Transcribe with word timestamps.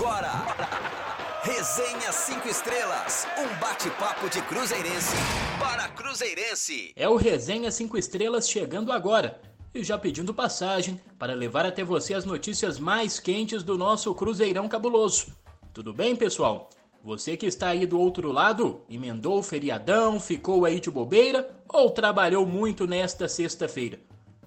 agora. 0.00 0.32
Resenha 1.42 2.10
5 2.10 2.48
Estrelas, 2.48 3.26
um 3.38 3.60
bate-papo 3.60 4.30
de 4.30 4.40
Cruzeirense 4.42 5.14
para 5.58 5.88
Cruzeirense. 5.88 6.92
É 6.96 7.06
o 7.06 7.16
Resenha 7.16 7.70
5 7.70 7.98
Estrelas 7.98 8.48
chegando 8.48 8.92
agora 8.92 9.38
e 9.74 9.84
já 9.84 9.98
pedindo 9.98 10.32
passagem 10.32 10.98
para 11.18 11.34
levar 11.34 11.66
até 11.66 11.84
você 11.84 12.14
as 12.14 12.24
notícias 12.24 12.78
mais 12.78 13.20
quentes 13.20 13.62
do 13.62 13.76
nosso 13.76 14.14
Cruzeirão 14.14 14.68
cabuloso. 14.68 15.26
Tudo 15.72 15.92
bem, 15.92 16.16
pessoal? 16.16 16.70
Você 17.04 17.36
que 17.36 17.46
está 17.46 17.68
aí 17.68 17.84
do 17.84 18.00
outro 18.00 18.32
lado, 18.32 18.82
emendou 18.88 19.38
o 19.38 19.42
feriadão, 19.42 20.18
ficou 20.18 20.64
aí 20.64 20.80
de 20.80 20.90
bobeira 20.90 21.46
ou 21.68 21.90
trabalhou 21.90 22.46
muito 22.46 22.86
nesta 22.86 23.28
sexta-feira? 23.28 24.00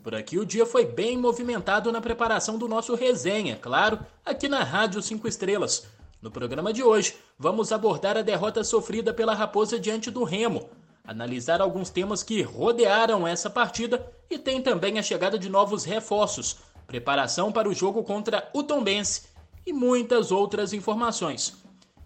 Por 0.03 0.13
aqui 0.13 0.37
o 0.37 0.45
dia 0.45 0.65
foi 0.65 0.85
bem 0.85 1.17
movimentado 1.17 1.89
na 1.89 2.01
preparação 2.01 2.57
do 2.57 2.67
nosso 2.67 2.93
resenha, 2.93 3.55
claro, 3.55 3.97
aqui 4.25 4.49
na 4.49 4.61
Rádio 4.61 5.01
5 5.01 5.25
Estrelas. 5.29 5.87
No 6.21 6.29
programa 6.29 6.73
de 6.73 6.83
hoje, 6.83 7.15
vamos 7.39 7.71
abordar 7.71 8.17
a 8.17 8.21
derrota 8.21 8.65
sofrida 8.65 9.13
pela 9.13 9.33
Raposa 9.33 9.79
diante 9.79 10.11
do 10.11 10.25
Remo, 10.25 10.69
analisar 11.05 11.61
alguns 11.61 11.89
temas 11.89 12.21
que 12.21 12.41
rodearam 12.41 13.25
essa 13.25 13.49
partida 13.49 14.05
e 14.29 14.37
tem 14.37 14.61
também 14.61 14.99
a 14.99 15.03
chegada 15.03 15.39
de 15.39 15.47
novos 15.47 15.85
reforços, 15.85 16.57
preparação 16.85 17.49
para 17.49 17.69
o 17.69 17.73
jogo 17.73 18.03
contra 18.03 18.49
o 18.53 18.61
Tombense 18.61 19.23
e 19.65 19.71
muitas 19.71 20.33
outras 20.33 20.73
informações. 20.73 21.63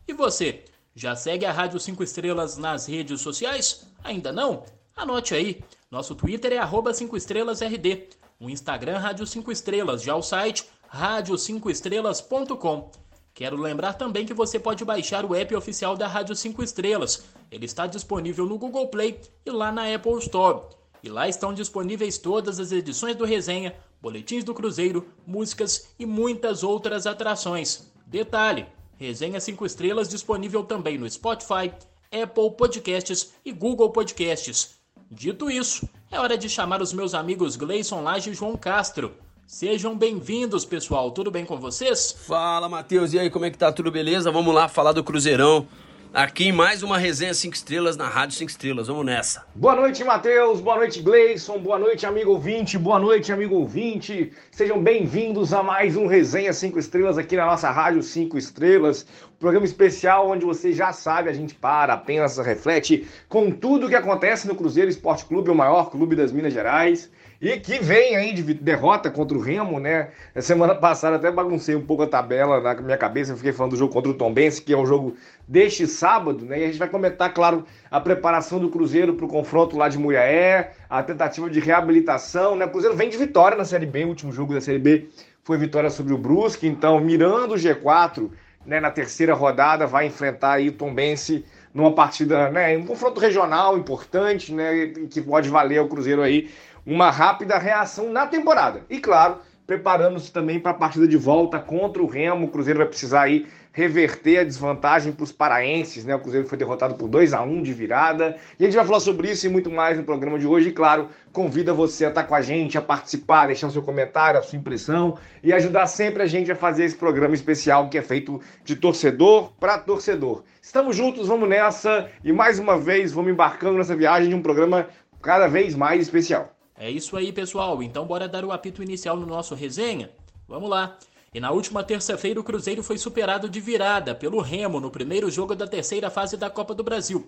E 0.07 0.13
você, 0.13 0.65
já 0.95 1.15
segue 1.15 1.47
a 1.47 1.51
Rádio 1.51 1.79
5 1.79 2.03
Estrelas 2.03 2.57
nas 2.57 2.85
redes 2.85 3.21
sociais? 3.21 3.87
Ainda 4.03 4.31
não? 4.31 4.63
Anote 4.95 5.33
aí. 5.33 5.63
Nosso 5.89 6.13
Twitter 6.15 6.51
é 6.51 6.57
arroba 6.57 6.91
5estrelasrd. 6.91 8.09
O 8.41 8.49
Instagram 8.49 8.97
Rádio 8.97 9.25
5 9.25 9.49
Estrelas, 9.49 10.03
já 10.03 10.17
o 10.17 10.21
site 10.21 10.65
rádio5estrelas.com. 10.93 12.91
Quero 13.33 13.55
lembrar 13.55 13.93
também 13.93 14.25
que 14.25 14.33
você 14.33 14.59
pode 14.59 14.83
baixar 14.83 15.23
o 15.23 15.33
app 15.33 15.55
oficial 15.55 15.95
da 15.95 16.05
Rádio 16.05 16.35
5 16.35 16.61
Estrelas. 16.61 17.23
Ele 17.49 17.65
está 17.65 17.87
disponível 17.87 18.45
no 18.45 18.57
Google 18.57 18.89
Play 18.89 19.21
e 19.45 19.49
lá 19.49 19.71
na 19.71 19.95
Apple 19.95 20.17
Store. 20.17 20.75
E 21.01 21.09
lá 21.09 21.29
estão 21.29 21.53
disponíveis 21.53 22.17
todas 22.17 22.59
as 22.59 22.73
edições 22.73 23.15
do 23.15 23.23
Resenha, 23.23 23.73
boletins 24.01 24.43
do 24.43 24.53
Cruzeiro, 24.53 25.07
músicas 25.25 25.87
e 25.97 26.05
muitas 26.05 26.63
outras 26.63 27.07
atrações. 27.07 27.89
Detalhe: 28.05 28.65
Resenha 28.97 29.39
5 29.39 29.65
Estrelas 29.65 30.09
disponível 30.09 30.65
também 30.65 30.97
no 30.97 31.09
Spotify, 31.09 31.71
Apple 32.11 32.51
Podcasts 32.57 33.33
e 33.45 33.53
Google 33.53 33.89
Podcasts. 33.91 34.77
Dito 35.09 35.49
isso, 35.49 35.87
é 36.11 36.19
hora 36.19 36.37
de 36.37 36.49
chamar 36.49 36.81
os 36.81 36.91
meus 36.91 37.13
amigos 37.13 37.55
Gleison 37.55 38.01
Lage 38.01 38.29
e 38.29 38.33
João 38.33 38.57
Castro. 38.57 39.13
Sejam 39.45 39.97
bem-vindos, 39.97 40.65
pessoal. 40.65 41.11
Tudo 41.11 41.31
bem 41.31 41.45
com 41.45 41.57
vocês? 41.57 42.11
Fala, 42.11 42.67
Matheus. 42.67 43.13
E 43.13 43.19
aí, 43.19 43.29
como 43.29 43.45
é 43.45 43.49
que 43.49 43.57
tá? 43.57 43.71
Tudo 43.71 43.89
beleza? 43.89 44.29
Vamos 44.29 44.53
lá 44.53 44.67
falar 44.67 44.91
do 44.91 45.01
Cruzeirão. 45.01 45.65
Aqui 46.13 46.45
em 46.45 46.51
mais 46.51 46.83
uma 46.83 46.97
resenha 46.97 47.33
5 47.33 47.53
estrelas 47.53 47.97
na 47.97 48.07
Rádio 48.07 48.37
5 48.37 48.49
Estrelas. 48.49 48.87
Vamos 48.87 49.05
nessa. 49.05 49.45
Boa 49.53 49.75
noite, 49.75 50.03
Matheus. 50.03 50.61
Boa 50.61 50.77
noite, 50.77 51.01
Gleison. 51.01 51.59
Boa 51.59 51.77
noite, 51.77 52.05
amigo 52.05 52.31
ouvinte. 52.31 52.77
Boa 52.77 52.97
noite, 52.97 53.31
amigo 53.31 53.55
ouvinte. 53.55 54.31
Sejam 54.49 54.81
bem-vindos 54.81 55.53
a 55.53 55.61
mais 55.61 55.95
um 55.95 56.07
resenha 56.07 56.53
5 56.53 56.79
estrelas 56.79 57.17
aqui 57.17 57.35
na 57.35 57.45
nossa 57.45 57.69
Rádio 57.69 58.01
5 58.01 58.37
Estrelas. 58.37 59.05
Programa 59.37 59.65
especial 59.65 60.29
onde 60.29 60.45
você 60.45 60.71
já 60.71 60.91
sabe, 60.93 61.29
a 61.29 61.33
gente 61.33 61.53
para, 61.53 61.93
apenas 61.93 62.37
reflete 62.37 63.07
com 63.27 63.51
tudo 63.51 63.85
o 63.85 63.89
que 63.89 63.95
acontece 63.95 64.47
no 64.47 64.55
Cruzeiro 64.55 64.89
Esporte 64.89 65.25
Clube, 65.25 65.51
o 65.51 65.55
maior 65.55 65.91
clube 65.91 66.15
das 66.15 66.31
Minas 66.31 66.53
Gerais. 66.53 67.11
E 67.39 67.59
que 67.59 67.77
vem 67.77 68.15
aí 68.15 68.33
de 68.33 68.53
derrota 68.55 69.11
contra 69.11 69.37
o 69.37 69.41
Remo, 69.41 69.79
né? 69.79 70.09
Na 70.33 70.41
semana 70.41 70.73
passada 70.73 71.17
até 71.17 71.31
baguncei 71.31 71.75
um 71.75 71.85
pouco 71.85 72.01
a 72.01 72.07
tabela 72.07 72.59
na 72.59 72.81
minha 72.81 72.97
cabeça, 72.97 73.35
fiquei 73.35 73.53
falando 73.53 73.73
do 73.73 73.77
jogo 73.77 73.93
contra 73.93 74.09
o 74.09 74.13
Tombense, 74.15 74.61
que 74.61 74.73
é 74.73 74.77
um 74.77 74.87
jogo 74.87 75.15
deste 75.47 75.85
sábado, 75.85 76.43
né? 76.43 76.59
E 76.59 76.63
a 76.63 76.67
gente 76.67 76.79
vai 76.79 76.89
comentar, 76.89 77.31
claro, 77.31 77.63
a 77.91 78.01
preparação 78.01 78.59
do 78.59 78.69
Cruzeiro 78.69 79.13
para 79.13 79.25
o 79.25 79.29
confronto 79.29 79.77
lá 79.77 79.87
de 79.87 79.99
Muriaé, 79.99 80.71
a 80.89 81.03
tentativa 81.03 81.47
de 81.47 81.59
reabilitação, 81.59 82.55
né? 82.55 82.65
O 82.65 82.69
Cruzeiro 82.69 82.95
vem 82.95 83.09
de 83.09 83.17
vitória 83.17 83.55
na 83.55 83.65
Série 83.65 83.85
B, 83.85 84.05
o 84.05 84.09
último 84.09 84.31
jogo 84.31 84.55
da 84.55 84.61
Série 84.61 84.79
B 84.79 85.07
foi 85.43 85.57
vitória 85.57 85.89
sobre 85.89 86.13
o 86.13 86.17
Brusque, 86.17 86.67
então 86.67 86.99
mirando 86.99 87.53
o 87.53 87.57
G4, 87.57 88.29
né, 88.65 88.81
na 88.81 88.91
terceira 88.91 89.33
rodada 89.33 89.87
vai 89.87 90.07
enfrentar 90.07 90.53
aí 90.53 90.67
o 90.67 90.73
Tombense 90.73 91.45
numa 91.73 91.93
partida, 91.93 92.49
né, 92.49 92.77
um 92.77 92.85
confronto 92.85 93.17
regional 93.17 93.77
importante, 93.77 94.53
né, 94.53 94.87
que 95.09 95.21
pode 95.21 95.47
valer 95.47 95.77
ao 95.77 95.87
Cruzeiro 95.87 96.21
aí 96.21 96.49
uma 96.87 97.11
rápida 97.11 97.57
reação 97.57 98.13
na 98.13 98.25
temporada. 98.25 98.85
E 98.89 98.97
claro, 98.97 99.39
preparando-se 99.67 100.31
também 100.31 100.57
para 100.57 100.71
a 100.71 100.73
partida 100.73 101.05
de 101.05 101.17
volta 101.17 101.59
contra 101.59 102.01
o 102.01 102.07
Remo. 102.07 102.47
O 102.47 102.49
Cruzeiro 102.49 102.79
vai 102.79 102.87
precisar 102.87 103.23
aí 103.23 103.45
reverter 103.73 104.39
a 104.39 104.43
desvantagem 104.45 105.11
para 105.11 105.25
os 105.25 105.31
paraenses, 105.31 106.05
né? 106.05 106.15
O 106.15 106.19
Cruzeiro 106.19 106.47
foi 106.47 106.57
derrotado 106.57 106.95
por 106.95 107.09
2 107.09 107.33
a 107.33 107.41
1 107.41 107.61
de 107.61 107.73
virada. 107.73 108.37
E 108.57 108.63
a 108.63 108.67
gente 108.67 108.77
vai 108.77 108.85
falar 108.85 109.01
sobre 109.01 109.29
isso 109.29 109.45
e 109.45 109.49
muito 109.49 109.69
mais 109.69 109.97
no 109.97 110.05
programa 110.05 110.39
de 110.39 110.47
hoje. 110.47 110.69
E 110.69 110.71
claro, 110.71 111.09
convida 111.33 111.73
você 111.73 112.05
a 112.05 112.09
estar 112.09 112.23
com 112.23 112.33
a 112.33 112.41
gente, 112.41 112.77
a 112.77 112.81
participar, 112.81 113.47
deixar 113.47 113.67
o 113.67 113.71
seu 113.71 113.81
comentário, 113.81 114.39
a 114.39 114.43
sua 114.43 114.57
impressão 114.57 115.17
e 115.43 115.51
ajudar 115.51 115.87
sempre 115.87 116.23
a 116.23 116.25
gente 116.25 116.49
a 116.49 116.55
fazer 116.55 116.85
esse 116.85 116.95
programa 116.95 117.35
especial 117.35 117.89
que 117.89 117.97
é 117.97 118.01
feito 118.01 118.41
de 118.63 118.77
torcedor 118.77 119.51
para 119.59 119.77
torcedor. 119.77 120.43
Estamos 120.61 120.95
juntos, 120.95 121.27
vamos 121.27 121.49
nessa 121.49 122.09
e 122.23 122.31
mais 122.31 122.57
uma 122.59 122.79
vez 122.79 123.11
vamos 123.11 123.33
embarcando 123.33 123.77
nessa 123.77 123.95
viagem 123.95 124.29
de 124.29 124.35
um 124.35 124.41
programa 124.41 124.87
cada 125.21 125.47
vez 125.47 125.75
mais 125.75 126.01
especial. 126.01 126.56
É 126.77 126.91
isso 126.91 127.17
aí, 127.17 127.33
pessoal. 127.33 127.81
Então 127.81 128.05
bora 128.05 128.27
dar 128.27 128.45
o 128.45 128.51
apito 128.51 128.83
inicial 128.83 129.17
no 129.17 129.25
nosso 129.25 129.55
resenha? 129.55 130.11
Vamos 130.47 130.69
lá. 130.69 130.97
E 131.33 131.39
na 131.39 131.51
última 131.51 131.83
terça-feira 131.83 132.39
o 132.39 132.43
Cruzeiro 132.43 132.83
foi 132.83 132.97
superado 132.97 133.49
de 133.49 133.59
virada 133.59 134.13
pelo 134.13 134.39
Remo 134.39 134.79
no 134.79 134.91
primeiro 134.91 135.29
jogo 135.29 135.55
da 135.55 135.67
terceira 135.67 136.09
fase 136.09 136.37
da 136.37 136.49
Copa 136.49 136.75
do 136.75 136.83
Brasil. 136.83 137.27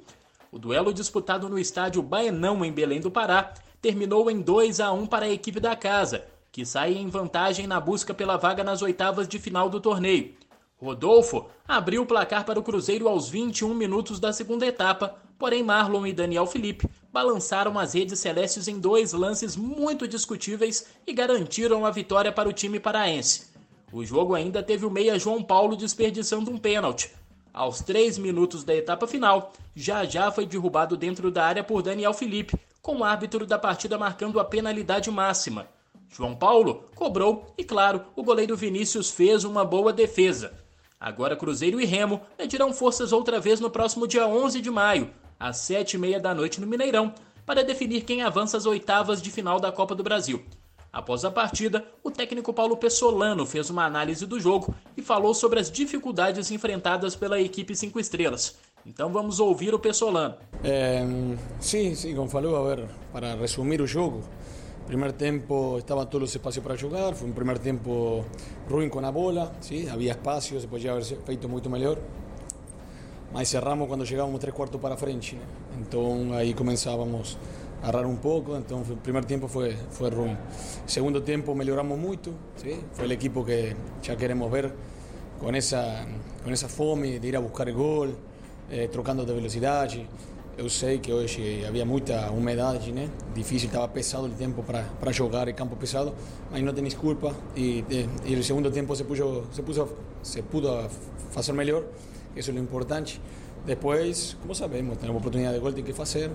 O 0.51 0.59
duelo 0.59 0.93
disputado 0.93 1.49
no 1.49 1.59
estádio 1.59 2.01
Baenão 2.01 2.63
em 2.63 2.71
Belém 2.71 2.99
do 2.99 3.11
Pará 3.11 3.53
terminou 3.81 4.29
em 4.29 4.39
2 4.39 4.79
a 4.79 4.91
1 4.91 5.07
para 5.07 5.25
a 5.25 5.29
equipe 5.29 5.59
da 5.59 5.75
casa, 5.75 6.25
que 6.51 6.65
sai 6.65 6.93
em 6.93 7.07
vantagem 7.07 7.67
na 7.67 7.79
busca 7.79 8.13
pela 8.13 8.37
vaga 8.37 8.63
nas 8.63 8.81
oitavas 8.81 9.27
de 9.27 9.37
final 9.37 9.69
do 9.69 9.79
torneio. 9.79 10.33
Rodolfo 10.77 11.47
abriu 11.67 12.03
o 12.03 12.05
placar 12.05 12.45
para 12.45 12.59
o 12.59 12.63
Cruzeiro 12.63 13.07
aos 13.07 13.29
21 13.29 13.73
minutos 13.73 14.19
da 14.19 14.31
segunda 14.31 14.65
etapa, 14.65 15.15
porém 15.37 15.61
Marlon 15.61 16.07
e 16.07 16.13
Daniel 16.13 16.47
Felipe 16.47 16.89
balançaram 17.11 17.77
as 17.77 17.93
redes 17.93 18.19
celestes 18.19 18.67
em 18.67 18.79
dois 18.79 19.13
lances 19.13 19.55
muito 19.55 20.07
discutíveis 20.07 20.85
e 21.05 21.13
garantiram 21.13 21.85
a 21.85 21.91
vitória 21.91 22.31
para 22.31 22.49
o 22.49 22.53
time 22.53 22.79
paraense. 22.79 23.49
O 23.91 24.05
jogo 24.05 24.35
ainda 24.35 24.61
teve 24.61 24.85
o 24.85 24.91
meia 24.91 25.17
João 25.17 25.43
Paulo 25.43 25.75
desperdiçando 25.75 26.51
um 26.51 26.57
pênalti. 26.57 27.11
Aos 27.51 27.81
três 27.81 28.17
minutos 28.17 28.63
da 28.63 28.75
etapa 28.75 29.07
final, 29.07 29.51
já 29.75 30.05
já 30.05 30.31
foi 30.31 30.45
derrubado 30.45 30.95
dentro 30.95 31.31
da 31.31 31.43
área 31.43 31.63
por 31.63 31.81
Daniel 31.81 32.13
Felipe, 32.13 32.55
com 32.81 32.97
o 32.97 33.03
árbitro 33.03 33.45
da 33.45 33.57
partida 33.57 33.97
marcando 33.97 34.39
a 34.39 34.45
penalidade 34.45 35.09
máxima. 35.09 35.67
João 36.09 36.35
Paulo 36.35 36.85
cobrou 36.95 37.53
e, 37.57 37.63
claro, 37.63 38.03
o 38.15 38.23
goleiro 38.23 38.55
Vinícius 38.55 39.09
fez 39.09 39.43
uma 39.43 39.65
boa 39.65 39.91
defesa. 39.91 40.53
Agora 40.99 41.35
Cruzeiro 41.35 41.79
e 41.79 41.85
Remo 41.85 42.21
medirão 42.37 42.73
forças 42.73 43.11
outra 43.11 43.39
vez 43.39 43.59
no 43.59 43.69
próximo 43.69 44.07
dia 44.07 44.27
11 44.27 44.61
de 44.61 44.69
maio, 44.69 45.09
às 45.39 45.57
sete 45.57 45.93
e 45.93 45.97
meia 45.97 46.19
da 46.19 46.33
noite 46.35 46.59
no 46.59 46.67
Mineirão, 46.67 47.13
para 47.45 47.63
definir 47.63 48.01
quem 48.01 48.21
avança 48.21 48.57
às 48.57 48.65
oitavas 48.65 49.21
de 49.21 49.31
final 49.31 49.59
da 49.59 49.71
Copa 49.71 49.95
do 49.95 50.03
Brasil. 50.03 50.43
Após 50.91 51.23
a 51.23 51.31
partida, 51.31 51.85
o 52.03 52.11
técnico 52.11 52.51
Paulo 52.51 52.75
Pessolano 52.75 53.45
fez 53.45 53.69
uma 53.69 53.85
análise 53.85 54.25
do 54.25 54.39
jogo 54.39 54.73
e 54.97 55.01
falou 55.01 55.33
sobre 55.33 55.59
as 55.59 55.71
dificuldades 55.71 56.51
enfrentadas 56.51 57.15
pela 57.15 57.39
equipe 57.39 57.75
5 57.75 57.99
estrelas. 57.99 58.57
Então 58.85 59.11
vamos 59.11 59.39
ouvir 59.39 59.73
o 59.73 59.79
Pessolano. 59.79 60.35
É, 60.63 61.03
sim, 61.59 61.93
sim, 61.95 62.15
como 62.15 62.29
falou, 62.29 62.55
a 62.55 62.75
ver, 62.75 62.87
para 63.13 63.35
resumir 63.35 63.81
o 63.81 63.87
jogo, 63.87 64.23
primer 64.89 65.13
tempo 65.13 65.77
estaban 65.77 66.09
todos 66.09 66.21
los 66.21 66.35
espacios 66.35 66.65
para 66.65 66.75
jugar, 66.75 67.13
fue 67.13 67.27
un 67.27 67.33
primer 67.33 67.59
tiempo 67.59 68.25
ruim 68.67 68.89
con 68.89 69.03
la 69.03 69.11
bola, 69.11 69.51
¿sí? 69.59 69.87
había 69.87 70.13
espacio, 70.13 70.59
se 70.59 70.67
podía 70.67 70.93
haber 70.93 71.03
feito 71.03 71.47
muito 71.47 71.69
melhor, 71.69 71.99
mas 73.33 73.49
cerramos 73.49 73.87
quando 73.87 74.05
chegávamos 74.05 74.39
tres 74.39 74.53
cuartos 74.53 74.79
para 74.79 74.97
frente, 74.97 75.35
né? 75.35 75.41
então 75.79 76.33
aí 76.33 76.53
começávamos 76.53 77.37
a 77.81 77.89
errar 77.89 78.05
um 78.05 78.15
pouco, 78.15 78.55
então 78.55 78.81
o 78.81 78.97
primeiro 78.97 79.25
tempo 79.25 79.47
foi, 79.47 79.75
foi 79.91 80.09
ruim. 80.09 80.37
Segundo 80.85 81.21
tempo 81.21 81.55
melhoramos 81.55 81.97
muito, 81.97 82.33
¿sí? 82.57 82.79
foi 82.93 83.07
o 83.07 83.13
equipo 83.13 83.43
que 83.45 83.75
já 84.01 84.15
queremos 84.15 84.51
ver 84.51 84.73
com 85.39 85.49
essa, 85.51 86.05
com 86.43 86.51
essa 86.51 86.67
fome 86.67 87.19
de 87.19 87.27
ir 87.27 87.35
a 87.35 87.41
buscar 87.41 87.71
gol, 87.71 88.09
eh, 88.69 88.87
trocando 88.87 89.25
de 89.25 89.33
velocidade, 89.33 90.07
eu 90.59 90.69
sei 90.69 90.99
que 90.99 91.13
hoje 91.13 91.63
havia 91.65 91.85
muita 91.85 92.29
umidade, 92.31 92.91
né? 92.91 93.09
Difícil, 93.33 93.67
estava 93.67 93.87
pesado 93.87 94.25
o 94.25 94.29
tempo 94.29 94.61
para 94.61 95.11
jogar 95.13 95.47
em 95.47 95.53
campo 95.53 95.77
pesado, 95.77 96.13
mas 96.51 96.61
não 96.61 96.73
tem 96.73 96.83
desculpa 96.83 97.33
e, 97.55 97.85
e, 97.89 98.09
e 98.25 98.35
o 98.35 98.43
segundo 98.43 98.69
tempo 98.69 98.93
se 98.93 99.05
pudo 99.05 99.47
se 99.53 99.61
pudo 99.61 99.89
se 100.21 100.41
pudo 100.41 100.89
fazer 101.31 101.53
melhor, 101.53 101.85
isso 102.39 102.51
é 102.51 102.53
o 102.53 102.59
importante. 102.59 103.21
Depois, 103.65 104.37
como 104.41 104.55
sabemos, 104.55 104.97
temos 104.97 105.17
oportunidade 105.17 105.55
de 105.55 105.61
gol 105.61 105.73
tem 105.73 105.83
que 105.83 105.93
fazer 105.93 106.31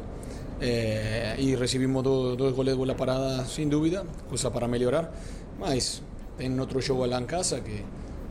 eh, 0.61 1.35
e 1.39 1.57
recebimos 1.57 2.03
dois, 2.03 2.37
dois 2.37 2.55
goles 2.55 2.75
de 2.75 2.79
bola 2.79 2.95
parada 2.95 3.45
sem 3.47 3.69
dúvida, 3.69 4.05
coisa 4.29 4.51
para 4.51 4.69
melhorar, 4.69 5.13
mas 5.59 6.03
tem 6.37 6.59
outro 6.61 6.81
jogo 6.81 7.07
lá 7.07 7.19
em 7.21 7.27
casa 7.27 7.61
que 7.61 7.83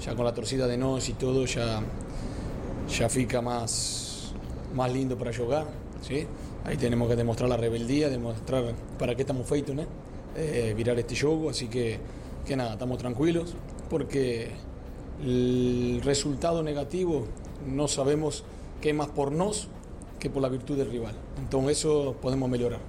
ya 0.04 0.16
con 0.16 0.26
la 0.26 0.34
torcida 0.34 0.68
de 0.68 0.78
nos 0.78 1.08
y 1.10 1.14
todo, 1.14 1.46
ya, 1.46 1.82
ya 2.90 3.10
fica 3.10 3.42
más, 3.42 4.34
más 4.74 4.92
lindo 4.92 5.18
para 5.18 5.34
jugar. 5.34 5.68
¿sí? 6.02 6.28
Ahí 6.66 6.78
tenemos 6.78 7.08
que 7.10 7.16
demostrar 7.16 7.50
la 7.50 7.58
rebeldía, 7.58 8.10
demostrar 8.10 8.74
para 9.00 9.16
qué 9.16 9.22
estamos 9.22 9.48
feitos, 9.48 9.76
¿no? 9.76 9.86
Eh, 10.36 10.74
virar 10.76 10.98
este 10.98 11.16
juego, 11.16 11.50
así 11.50 11.68
que, 11.68 12.00
que 12.46 12.56
nada, 12.56 12.74
estamos 12.74 12.98
tranquilos 12.98 13.56
porque 13.90 14.50
el 15.24 16.02
resultado 16.04 16.64
negativo 16.64 17.26
no 17.66 17.88
sabemos 17.88 18.44
qué 18.82 18.90
es 18.90 18.96
más 18.96 19.08
por 19.10 19.32
nos 19.32 19.68
que 20.20 20.30
por 20.30 20.42
la 20.42 20.50
virtud 20.50 20.78
del 20.78 20.90
rival. 20.90 21.16
Entonces 21.38 21.80
eso 21.80 22.16
podemos 22.22 22.50
mejorar. 22.50 22.80